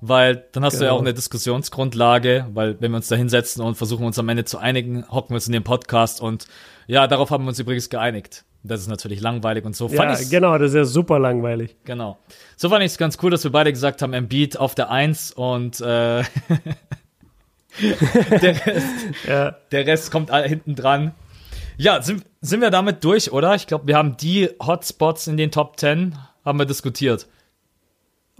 [0.00, 0.80] weil dann hast genau.
[0.80, 1.08] du ja auch genau.
[1.08, 5.04] eine Diskussionsgrundlage, weil wenn wir uns da hinsetzen und versuchen uns am Ende zu einigen,
[5.10, 6.46] hocken wir uns in den Podcast und
[6.86, 8.44] ja, darauf haben wir uns übrigens geeinigt.
[8.62, 9.88] Das ist natürlich langweilig und so.
[9.88, 11.76] Ja, genau, das ist ja super langweilig.
[11.84, 12.18] Genau.
[12.56, 15.30] So fand ich es ganz cool, dass wir beide gesagt haben, Embiid auf der Eins
[15.32, 16.22] und äh,
[18.42, 18.86] der, Rest,
[19.26, 19.52] ja.
[19.70, 21.12] der Rest kommt hinten dran.
[21.76, 23.54] Ja, sind, sind wir damit durch, oder?
[23.54, 27.28] Ich glaube, wir haben die Hotspots in den Top 10 haben wir diskutiert.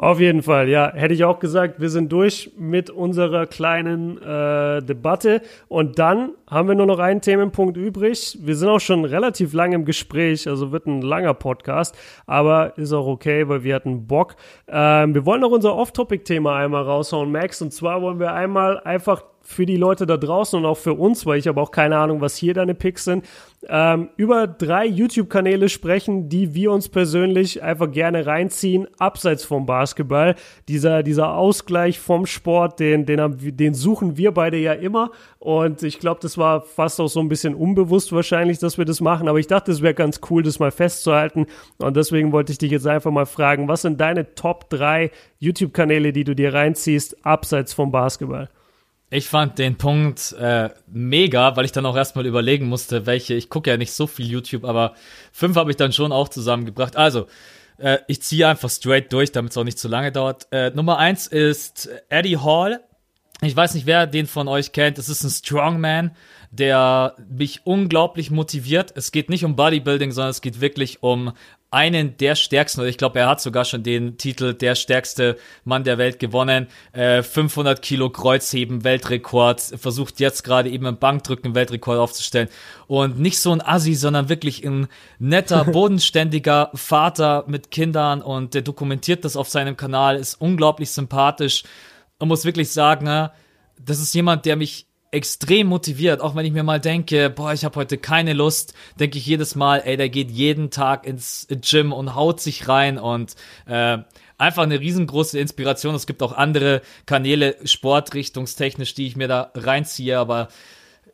[0.00, 0.92] Auf jeden Fall, ja.
[0.94, 5.42] Hätte ich auch gesagt, wir sind durch mit unserer kleinen äh, Debatte.
[5.66, 8.38] Und dann haben wir nur noch einen Themenpunkt übrig.
[8.40, 12.92] Wir sind auch schon relativ lang im Gespräch, also wird ein langer Podcast, aber ist
[12.92, 14.36] auch okay, weil wir hatten Bock.
[14.68, 17.60] Ähm, wir wollen noch unser Off-Topic-Thema einmal raushauen, Max.
[17.60, 21.24] Und zwar wollen wir einmal einfach für die Leute da draußen und auch für uns,
[21.24, 23.24] weil ich habe auch keine Ahnung, was hier deine Picks sind,
[23.66, 30.34] ähm, über drei YouTube-Kanäle sprechen, die wir uns persönlich einfach gerne reinziehen, abseits vom Basketball.
[30.68, 35.12] Dieser, dieser Ausgleich vom Sport, den, den, den suchen wir beide ja immer.
[35.38, 39.00] Und ich glaube, das war fast auch so ein bisschen unbewusst wahrscheinlich, dass wir das
[39.00, 39.28] machen.
[39.28, 41.46] Aber ich dachte, es wäre ganz cool, das mal festzuhalten.
[41.78, 46.12] Und deswegen wollte ich dich jetzt einfach mal fragen, was sind deine Top drei YouTube-Kanäle,
[46.12, 48.50] die du dir reinziehst, abseits vom Basketball?
[49.10, 53.35] Ich fand den Punkt äh, mega, weil ich dann auch erstmal überlegen musste, welche.
[53.35, 54.94] Ich gucke ja nicht so viel YouTube, aber
[55.32, 56.97] fünf habe ich dann schon auch zusammengebracht.
[56.97, 57.26] Also,
[57.78, 60.47] äh, ich ziehe einfach straight durch, damit es auch nicht zu lange dauert.
[60.51, 62.80] Äh, Nummer eins ist Eddie Hall.
[63.40, 64.98] Ich weiß nicht, wer den von euch kennt.
[64.98, 66.10] Es ist ein Strongman,
[66.51, 68.93] der mich unglaublich motiviert.
[68.94, 71.32] Es geht nicht um Bodybuilding, sondern es geht wirklich um
[71.70, 75.85] einen der stärksten, oder ich glaube, er hat sogar schon den Titel der stärkste Mann
[75.85, 76.66] der Welt gewonnen.
[76.93, 82.49] Äh, 500 Kilo Kreuzheben, Weltrekord, versucht jetzt gerade eben im Bankdrücken Weltrekord aufzustellen.
[82.86, 84.89] Und nicht so ein Assi, sondern wirklich ein
[85.19, 91.65] netter, bodenständiger Vater mit Kindern und der dokumentiert das auf seinem Kanal, ist unglaublich sympathisch
[92.19, 93.31] und muss wirklich sagen, ne,
[93.78, 97.64] das ist jemand, der mich extrem motiviert, auch wenn ich mir mal denke, boah, ich
[97.64, 101.93] habe heute keine Lust, denke ich jedes Mal, ey, der geht jeden Tag ins Gym
[101.93, 103.35] und haut sich rein und
[103.66, 103.98] äh,
[104.36, 105.94] einfach eine riesengroße Inspiration.
[105.94, 110.48] Es gibt auch andere Kanäle sportrichtungstechnisch, die ich mir da reinziehe, aber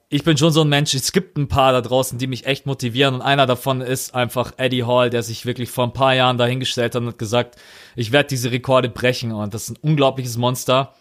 [0.08, 2.66] ich bin schon so ein Mensch, es gibt ein paar da draußen, die mich echt
[2.66, 6.38] motivieren und einer davon ist einfach Eddie Hall, der sich wirklich vor ein paar Jahren
[6.38, 7.56] dahingestellt hat und hat gesagt,
[7.96, 10.94] ich werde diese Rekorde brechen und das ist ein unglaubliches Monster.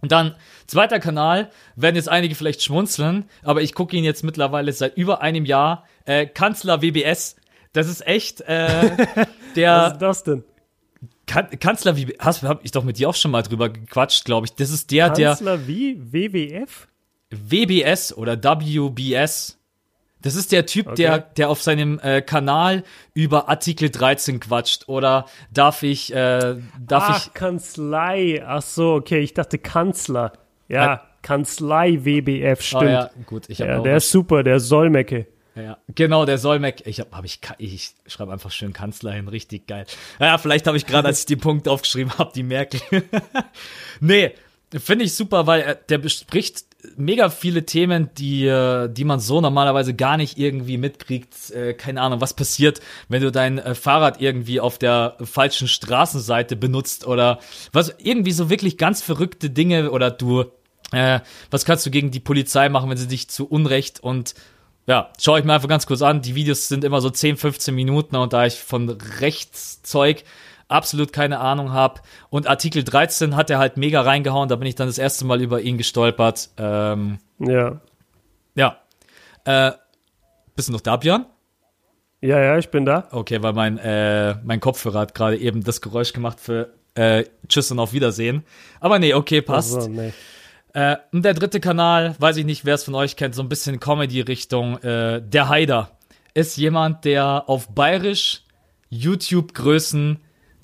[0.00, 4.72] Und dann, zweiter Kanal, werden jetzt einige vielleicht schmunzeln, aber ich gucke ihn jetzt mittlerweile
[4.72, 7.36] seit über einem Jahr, äh, Kanzler WBS.
[7.72, 8.90] Das ist echt äh,
[9.56, 9.76] der.
[9.76, 10.44] Was ist das denn?
[11.26, 14.46] Kan Kanzler WBS, hast hab ich doch mit dir auch schon mal drüber gequatscht, glaube
[14.46, 14.54] ich.
[14.54, 15.30] Das ist der, der.
[15.30, 15.98] Kanzler wie?
[16.00, 16.88] WWF?
[17.30, 19.57] WBS oder WBS.
[20.28, 20.96] Das ist der Typ, okay.
[20.96, 22.84] der, der auf seinem äh, Kanal
[23.14, 24.86] über Artikel 13 quatscht.
[24.86, 27.32] Oder darf ich, äh, darf Ach, ich.
[27.32, 28.44] Kanzlei.
[28.46, 30.34] Ach so, okay, ich dachte Kanzler.
[30.68, 31.02] Ja, ah.
[31.22, 32.82] Kanzlei WBF, stimmt.
[32.82, 35.28] Oh, ja, gut, ich ja, der ist super, der Solmecke.
[35.54, 36.86] Ja, genau, der Solmeck.
[36.86, 39.86] Ich habe hab ich ich schreibe einfach schön Kanzler hin, richtig geil.
[40.20, 42.82] Ja, vielleicht habe ich gerade, als ich die Punkte aufgeschrieben habe, die Merkel.
[44.00, 44.34] nee,
[44.78, 49.40] finde ich super, weil er, der bespricht mega viele Themen, die, äh, die man so
[49.40, 51.50] normalerweise gar nicht irgendwie mitkriegt.
[51.50, 56.56] Äh, keine Ahnung, was passiert, wenn du dein äh, Fahrrad irgendwie auf der falschen Straßenseite
[56.56, 57.40] benutzt oder
[57.72, 60.44] was irgendwie so wirklich ganz verrückte Dinge oder du,
[60.92, 64.34] äh, was kannst du gegen die Polizei machen, wenn sie dich zu Unrecht und
[64.86, 66.22] ja, schaue ich mir einfach ganz kurz an.
[66.22, 70.24] Die Videos sind immer so 10, 15 Minuten und da ich von Rechtszeug
[70.68, 72.00] absolut keine Ahnung habe.
[72.30, 75.40] Und Artikel 13 hat er halt mega reingehauen, da bin ich dann das erste Mal
[75.40, 76.50] über ihn gestolpert.
[76.56, 77.80] Ähm, ja.
[78.54, 78.78] Ja.
[79.44, 79.72] Äh,
[80.54, 81.26] bist du noch da, Björn?
[82.20, 83.08] Ja, ja, ich bin da.
[83.12, 87.70] Okay, weil mein, äh, mein Kopfhörer hat gerade eben das Geräusch gemacht für äh, Tschüss
[87.70, 88.44] und auf Wiedersehen.
[88.80, 89.76] Aber nee, okay, passt.
[89.76, 90.12] Also, nee.
[90.74, 93.48] Äh, und der dritte Kanal, weiß ich nicht, wer es von euch kennt, so ein
[93.48, 94.78] bisschen Comedy-Richtung.
[94.78, 95.92] Äh, der Haider
[96.34, 98.42] ist jemand, der auf bayerisch
[98.90, 100.18] YouTube-Größen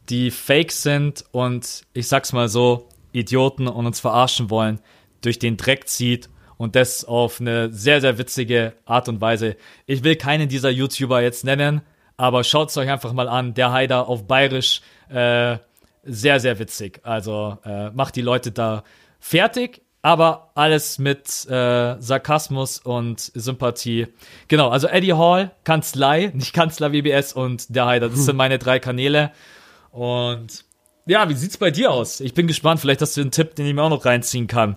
[0.09, 4.81] die fake sind und ich sag's mal so, Idioten und uns verarschen wollen,
[5.21, 9.57] durch den Dreck zieht und das auf eine sehr, sehr witzige Art und Weise.
[9.87, 11.83] Ich will keinen dieser YouTuber jetzt nennen,
[12.17, 13.55] aber schaut's euch einfach mal an.
[13.55, 15.59] Der Haider auf Bayerisch, äh,
[16.05, 17.01] sehr, sehr witzig.
[17.03, 18.85] Also äh, macht die Leute da
[19.21, 24.09] fertig, aber alles mit äh, Sarkasmus und Sympathie.
[24.49, 28.11] Genau, also Eddie Hall, Kanzlei, nicht Kanzler WBS und der Haider.
[28.11, 29.33] Das sind meine drei Kanäle.
[29.95, 30.65] Und
[31.07, 32.19] ja, wie sieht's bei dir aus?
[32.19, 34.77] Ich bin gespannt, vielleicht hast du einen Tipp, den ich mir auch noch reinziehen kann.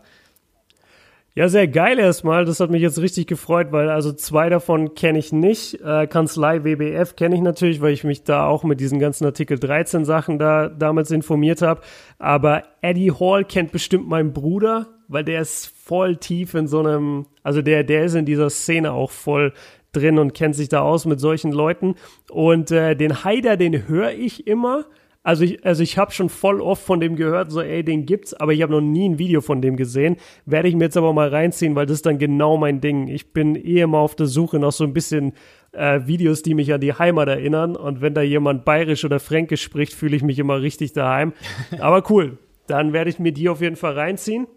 [1.33, 2.45] Ja, sehr geil erstmal.
[2.45, 5.81] Das hat mich jetzt richtig gefreut, weil also zwei davon kenne ich nicht.
[5.81, 9.57] Äh, Kanzlei WBF kenne ich natürlich, weil ich mich da auch mit diesen ganzen Artikel
[9.57, 11.81] 13 Sachen da damals informiert habe.
[12.19, 17.25] Aber Eddie Hall kennt bestimmt mein Bruder, weil der ist voll tief in so einem,
[17.41, 19.53] also der, der ist in dieser Szene auch voll
[19.93, 21.95] drin und kennt sich da aus mit solchen Leuten.
[22.29, 24.85] Und äh, den Haider, den höre ich immer
[25.27, 28.33] also ich, also ich habe schon voll oft von dem gehört, so ey, den gibt's,
[28.33, 30.15] aber ich habe noch nie ein Video von dem gesehen.
[30.45, 33.09] Werde ich mir jetzt aber mal reinziehen, weil das ist dann genau mein Ding.
[33.09, 35.33] Ich bin eh immer auf der Suche nach so ein bisschen
[35.73, 37.75] äh, Videos, die mich an die Heimat erinnern.
[37.75, 41.33] Und wenn da jemand bayerisch oder fränkisch spricht, fühle ich mich immer richtig daheim.
[41.81, 42.37] Aber cool,
[42.67, 44.47] dann werde ich mir die auf jeden Fall reinziehen.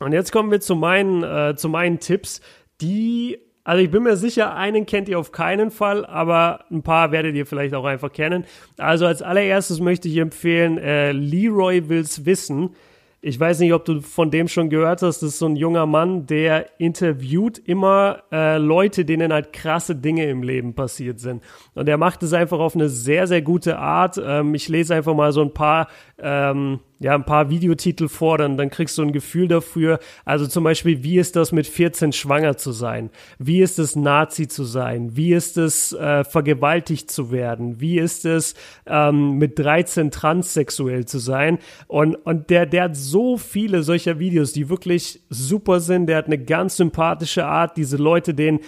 [0.00, 2.40] Und jetzt kommen wir zu meinen, äh, zu meinen Tipps,
[2.80, 7.10] die also ich bin mir sicher, einen kennt ihr auf keinen Fall, aber ein paar
[7.10, 8.44] werdet ihr vielleicht auch einfach kennen.
[8.78, 12.76] Also als allererstes möchte ich empfehlen, äh, Leroy will's wissen.
[13.22, 15.20] Ich weiß nicht, ob du von dem schon gehört hast.
[15.20, 20.26] Das ist so ein junger Mann, der interviewt immer äh, Leute, denen halt krasse Dinge
[20.26, 21.42] im Leben passiert sind.
[21.74, 24.16] Und er macht es einfach auf eine sehr, sehr gute Art.
[24.24, 25.88] Ähm, ich lese einfach mal so ein paar
[26.22, 29.98] ähm, ja, ein paar Videotitel fordern, dann kriegst du ein Gefühl dafür.
[30.24, 33.10] Also zum Beispiel, wie ist das mit 14 schwanger zu sein?
[33.38, 35.16] Wie ist es Nazi zu sein?
[35.16, 37.80] Wie ist es äh, vergewaltigt zu werden?
[37.80, 38.54] Wie ist es
[38.86, 41.58] ähm, mit 13 transsexuell zu sein?
[41.86, 46.06] Und, und der, der hat so viele solcher Videos, die wirklich super sind.
[46.06, 48.60] Der hat eine ganz sympathische Art, diese Leute, denen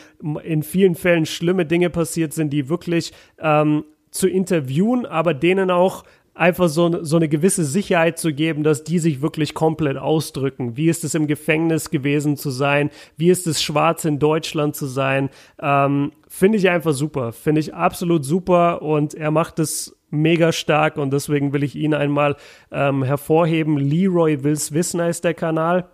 [0.44, 6.04] in vielen Fällen schlimme Dinge passiert sind, die wirklich ähm, zu interviewen, aber denen auch
[6.38, 10.76] einfach so, so eine gewisse Sicherheit zu geben, dass die sich wirklich komplett ausdrücken.
[10.76, 12.90] Wie ist es im Gefängnis gewesen zu sein?
[13.16, 15.30] Wie ist es schwarz in Deutschland zu sein?
[15.60, 17.32] Ähm, Finde ich einfach super.
[17.32, 21.92] Finde ich absolut super und er macht es mega stark und deswegen will ich ihn
[21.92, 22.36] einmal
[22.70, 23.76] ähm, hervorheben.
[23.76, 25.88] Leroy Wills Wissen heißt der Kanal.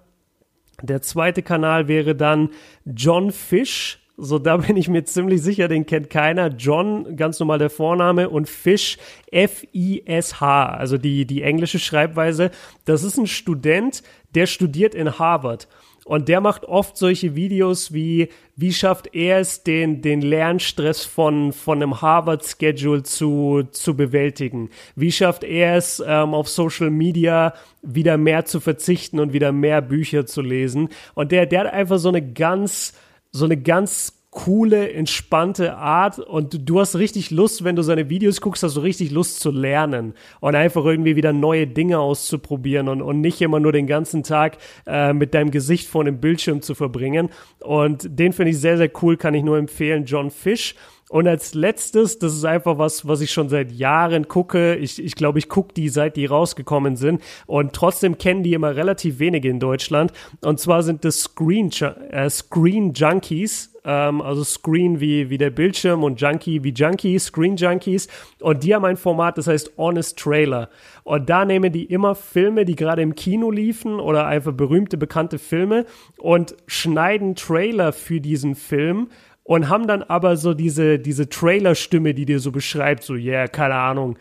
[0.82, 2.50] Der zweite Kanal wäre dann
[2.84, 6.48] John Fish So, da bin ich mir ziemlich sicher, den kennt keiner.
[6.48, 8.96] John, ganz normal der Vorname, und Fish,
[9.32, 12.52] F-I-S-H, also die, die englische Schreibweise.
[12.84, 14.04] Das ist ein Student,
[14.36, 15.66] der studiert in Harvard.
[16.04, 21.52] Und der macht oft solche Videos wie, wie schafft er es, den, den Lernstress von,
[21.52, 24.68] von einem Harvard-Schedule zu, zu bewältigen?
[24.94, 29.80] Wie schafft er es, ähm, auf Social Media wieder mehr zu verzichten und wieder mehr
[29.80, 30.90] Bücher zu lesen?
[31.14, 32.92] Und der, der hat einfach so eine ganz,
[33.34, 38.40] so eine ganz coole, entspannte Art und du hast richtig Lust, wenn du seine Videos
[38.40, 43.02] guckst, hast du richtig Lust zu lernen und einfach irgendwie wieder neue Dinge auszuprobieren und,
[43.02, 46.74] und nicht immer nur den ganzen Tag äh, mit deinem Gesicht vor dem Bildschirm zu
[46.74, 47.30] verbringen.
[47.60, 50.74] Und den finde ich sehr, sehr cool, kann ich nur empfehlen, John Fish.
[51.14, 54.74] Und als letztes, das ist einfach was, was ich schon seit Jahren gucke.
[54.74, 57.22] Ich, ich glaube, ich gucke die, seit die rausgekommen sind.
[57.46, 60.12] Und trotzdem kennen die immer relativ wenige in Deutschland.
[60.40, 61.70] Und zwar sind das Screen,
[62.10, 67.56] äh, Screen Junkies ähm, also Screen wie, wie der Bildschirm und Junkie wie Junkie, Screen
[67.56, 68.08] Junkies.
[68.40, 70.70] Und die haben ein Format, das heißt Honest Trailer.
[71.04, 75.38] Und da nehmen die immer Filme, die gerade im Kino liefen oder einfach berühmte, bekannte
[75.38, 75.84] Filme
[76.18, 79.08] und schneiden Trailer für diesen Film
[79.44, 83.76] und haben dann aber so diese, diese Trailer-Stimme, die dir so beschreibt, so, yeah, keine
[83.76, 84.18] Ahnung,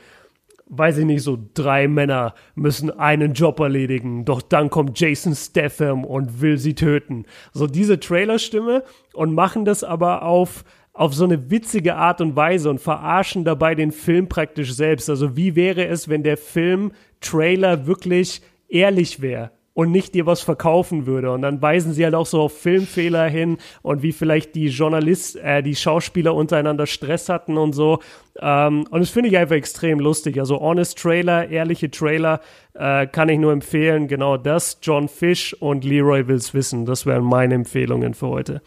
[0.68, 6.04] weiß ich nicht, so drei Männer müssen einen Job erledigen, doch dann kommt Jason Statham
[6.04, 7.26] und will sie töten.
[7.54, 8.84] So diese Trailerstimme
[9.14, 10.64] und machen das aber auf
[10.96, 15.10] auf so eine witzige Art und Weise und verarschen dabei den Film praktisch selbst.
[15.10, 19.50] Also wie wäre es, wenn der Film Trailer wirklich ehrlich wäre?
[19.74, 21.32] Und nicht dir was verkaufen würde.
[21.32, 25.36] Und dann weisen sie halt auch so auf Filmfehler hin und wie vielleicht die Journalist,
[25.38, 28.00] äh, die Schauspieler untereinander Stress hatten und so.
[28.40, 30.40] Ähm, und das finde ich einfach extrem lustig.
[30.40, 32.42] Also Honest Trailer, ehrliche Trailer,
[32.74, 34.08] äh, kann ich nur empfehlen.
[34.08, 36.86] Genau das, John Fish und Leroy will's wissen.
[36.86, 38.62] Das wären meine Empfehlungen für heute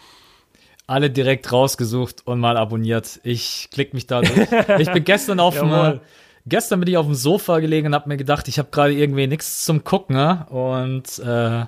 [0.89, 3.19] alle direkt rausgesucht und mal abonniert.
[3.25, 4.47] Ich klick mich da durch.
[4.79, 6.01] Ich bin gestern auf dem
[6.47, 9.27] gestern bin ich auf dem Sofa gelegen und habe mir gedacht, ich habe gerade irgendwie
[9.27, 10.17] nichts zum Gucken.
[10.17, 10.47] Ne?
[10.49, 11.67] Und äh,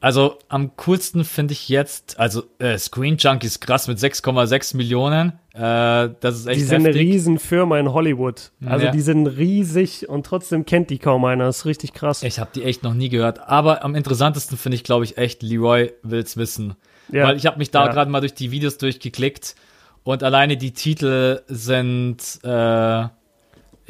[0.00, 5.32] also am coolsten finde ich jetzt, also äh, Screen Junkies krass mit 6,6 Millionen.
[5.52, 7.00] Äh, das ist echt Die sind heftig.
[7.00, 8.50] eine Riesenfirma in Hollywood.
[8.64, 8.92] Also ja.
[8.92, 11.44] die sind riesig und trotzdem kennt die kaum einer.
[11.44, 12.22] Das ist richtig krass.
[12.22, 13.40] Ich habe die echt noch nie gehört.
[13.40, 16.76] Aber am interessantesten finde ich, glaube ich, echt Leroy will's wissen.
[17.12, 17.28] Ja.
[17.28, 17.92] Weil ich habe mich da ja.
[17.92, 19.54] gerade mal durch die Videos durchgeklickt
[20.02, 23.04] und alleine die Titel sind äh,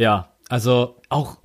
[0.01, 1.37] ja, also auch,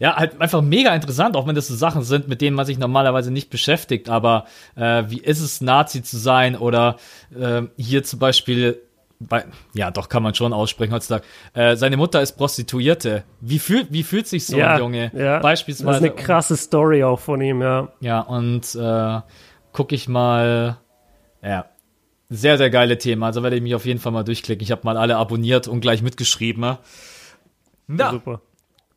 [0.00, 2.78] ja, halt einfach mega interessant, auch wenn das so Sachen sind, mit denen man sich
[2.78, 4.08] normalerweise nicht beschäftigt.
[4.08, 6.56] Aber äh, wie ist es, Nazi zu sein?
[6.56, 6.96] Oder
[7.34, 8.82] äh, hier zum Beispiel
[9.20, 11.24] bei, ja, doch kann man schon aussprechen heutzutage.
[11.54, 13.22] Äh, seine Mutter ist Prostituierte.
[13.40, 15.12] Wie fühlt, wie fühlt sich so ja, ein Junge?
[15.14, 15.38] Ja.
[15.38, 15.86] Beispielsweise.
[15.86, 17.88] Das ist eine krasse Story auch von ihm, ja.
[18.00, 19.20] Ja, und äh,
[19.72, 20.78] gucke ich mal,
[21.40, 21.66] ja,
[22.28, 23.22] sehr, sehr geile Themen.
[23.22, 24.64] Also werde ich mich auf jeden Fall mal durchklicken.
[24.64, 26.64] Ich habe mal alle abonniert und gleich mitgeschrieben.
[26.64, 26.80] Ja,
[27.88, 28.40] super.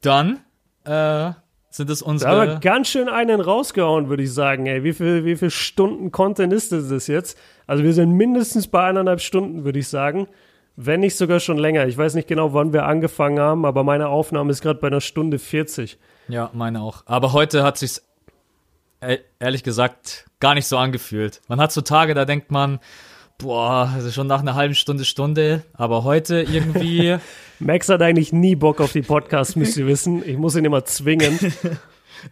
[0.02, 0.40] Dann
[0.86, 1.32] äh,
[1.70, 2.32] sind es unsere.
[2.32, 4.66] Da haben wir ganz schön einen rausgehauen, würde ich sagen.
[4.66, 7.38] Ey, wie viel, wie viel Stunden Content ist das jetzt?
[7.66, 10.28] Also wir sind mindestens bei eineinhalb Stunden, würde ich sagen.
[10.76, 11.88] Wenn nicht sogar schon länger.
[11.88, 15.02] Ich weiß nicht genau, wann wir angefangen haben, aber meine Aufnahme ist gerade bei einer
[15.02, 15.98] Stunde 40.
[16.28, 17.02] Ja, meine auch.
[17.08, 18.08] Aber heute hat sich's
[19.02, 21.42] e-, ehrlich gesagt gar nicht so angefühlt.
[21.48, 22.80] Man hat so Tage, da denkt man,
[23.38, 27.18] boah, also schon nach einer halben Stunde, Stunde, aber heute irgendwie.
[27.60, 30.28] Max hat eigentlich nie Bock auf die Podcasts, müsst ihr wissen.
[30.28, 31.40] Ich muss ihn immer zwingen.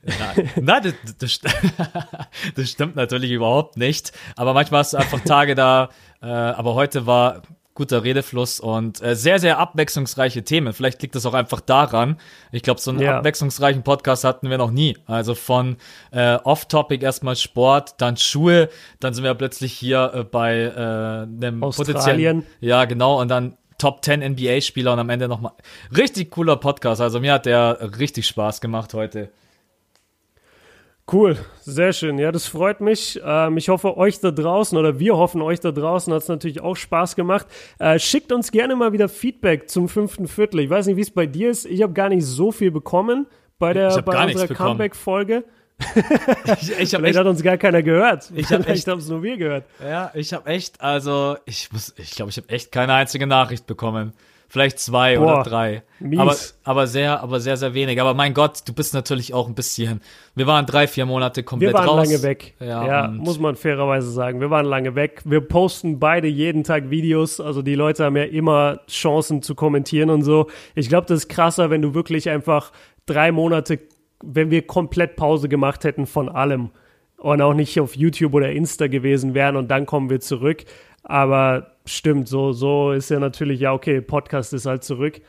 [0.03, 1.39] Nein, nein das, das,
[2.55, 4.13] das, stimmt natürlich überhaupt nicht.
[4.35, 5.89] Aber manchmal hast du einfach Tage da,
[6.23, 7.43] äh, aber heute war
[7.75, 10.73] guter Redefluss und äh, sehr, sehr abwechslungsreiche Themen.
[10.73, 12.17] Vielleicht liegt das auch einfach daran.
[12.51, 13.17] Ich glaube, so einen ja.
[13.17, 14.97] abwechslungsreichen Podcast hatten wir noch nie.
[15.05, 15.75] Also von
[16.11, 18.69] äh, Off-Topic erstmal Sport, dann Schuhe,
[18.99, 22.45] dann sind wir plötzlich hier äh, bei äh, einem potenziellen.
[22.61, 23.21] Ja, genau.
[23.21, 25.51] Und dann Top 10 NBA-Spieler und am Ende nochmal.
[25.95, 27.01] Richtig cooler Podcast.
[27.01, 29.29] Also mir hat der richtig Spaß gemacht heute.
[31.11, 32.17] Cool, sehr schön.
[32.17, 33.21] Ja, das freut mich.
[33.23, 36.61] Ähm, ich hoffe, euch da draußen oder wir hoffen, euch da draußen hat es natürlich
[36.61, 37.45] auch Spaß gemacht.
[37.77, 40.61] Äh, schickt uns gerne mal wieder Feedback zum fünften Viertel.
[40.61, 41.65] Ich weiß nicht, wie es bei dir ist.
[41.65, 43.27] Ich habe gar nicht so viel bekommen
[43.59, 45.43] bei, der, bei unserer Comeback-Folge.
[45.79, 48.31] ich, ich Vielleicht echt, hat uns gar keiner gehört.
[48.33, 49.65] Ich habe echt, es nur wir gehört.
[49.83, 53.67] Ja, ich habe echt, also ich muss, ich glaube, ich habe echt keine einzige Nachricht
[53.67, 54.13] bekommen.
[54.47, 55.83] Vielleicht zwei Boah, oder drei.
[55.99, 56.19] Mies.
[56.19, 57.99] Aber, aber sehr, aber sehr, sehr wenig.
[57.99, 60.01] Aber mein Gott, du bist natürlich auch ein bisschen.
[60.35, 61.83] Wir waren drei, vier Monate komplett raus.
[61.83, 62.07] Wir waren raus.
[62.07, 62.55] lange weg.
[62.59, 64.39] Ja, ja muss man fairerweise sagen.
[64.39, 65.21] Wir waren lange weg.
[65.25, 67.39] Wir posten beide jeden Tag Videos.
[67.39, 70.47] Also die Leute haben ja immer Chancen zu kommentieren und so.
[70.75, 72.71] Ich glaube, das ist krasser, wenn du wirklich einfach
[73.05, 73.79] drei Monate,
[74.23, 76.69] wenn wir komplett Pause gemacht hätten von allem
[77.17, 80.65] und auch nicht auf YouTube oder Insta gewesen wären und dann kommen wir zurück.
[81.05, 85.21] Aber stimmt, so, so ist ja natürlich, ja, okay, Podcast ist halt zurück.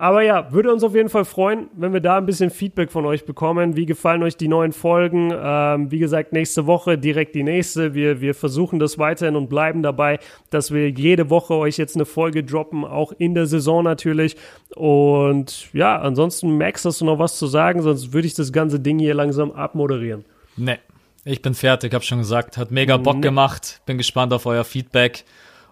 [0.00, 3.04] Aber ja, würde uns auf jeden Fall freuen, wenn wir da ein bisschen Feedback von
[3.04, 3.76] euch bekommen.
[3.76, 5.30] Wie gefallen euch die neuen Folgen?
[5.30, 7.92] Ähm, wie gesagt, nächste Woche direkt die nächste.
[7.92, 12.06] Wir, wir versuchen das weiterhin und bleiben dabei, dass wir jede Woche euch jetzt eine
[12.06, 14.36] Folge droppen, auch in der Saison natürlich.
[14.74, 17.82] Und ja, ansonsten, Max, hast du noch was zu sagen?
[17.82, 20.24] Sonst würde ich das ganze Ding hier langsam abmoderieren.
[20.56, 20.78] Nee,
[21.24, 22.56] ich bin fertig, hab schon gesagt.
[22.56, 23.22] Hat mega Bock nee.
[23.22, 23.80] gemacht.
[23.86, 25.24] Bin gespannt auf euer Feedback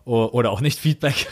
[0.05, 1.27] oder auch nicht Feedback.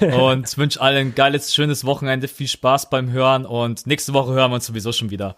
[0.00, 4.50] und wünsche allen ein geiles, schönes Wochenende, viel Spaß beim Hören und nächste Woche hören
[4.50, 5.36] wir uns sowieso schon wieder.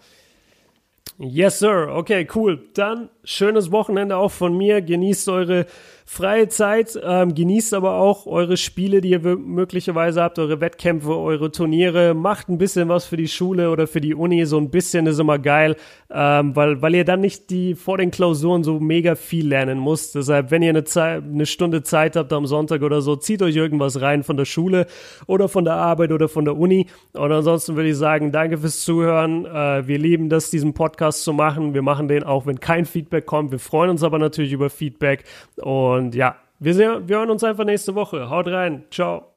[1.19, 1.89] Yes, sir.
[1.93, 2.59] Okay, cool.
[2.73, 4.81] Dann schönes Wochenende auch von mir.
[4.81, 5.67] Genießt eure
[6.05, 6.99] freie Zeit.
[7.01, 12.13] Ähm, genießt aber auch eure Spiele, die ihr möglicherweise habt, eure Wettkämpfe, eure Turniere.
[12.13, 14.45] Macht ein bisschen was für die Schule oder für die Uni.
[14.45, 15.75] So ein bisschen ist immer geil,
[16.11, 20.15] ähm, weil, weil ihr dann nicht die vor den Klausuren so mega viel lernen müsst.
[20.15, 23.55] Deshalb, wenn ihr eine, Zeit, eine Stunde Zeit habt am Sonntag oder so, zieht euch
[23.55, 24.87] irgendwas rein von der Schule
[25.27, 26.87] oder von der Arbeit oder von der Uni.
[27.13, 29.45] Und ansonsten würde ich sagen, danke fürs Zuhören.
[29.45, 31.73] Äh, wir lieben das, diesen Podcast zu machen.
[31.73, 33.51] Wir machen den auch, wenn kein Feedback kommt.
[33.51, 35.23] Wir freuen uns aber natürlich über Feedback.
[35.57, 38.29] Und und ja, wir, sehen, wir hören uns einfach nächste Woche.
[38.29, 38.83] Haut rein.
[38.89, 39.27] Ciao.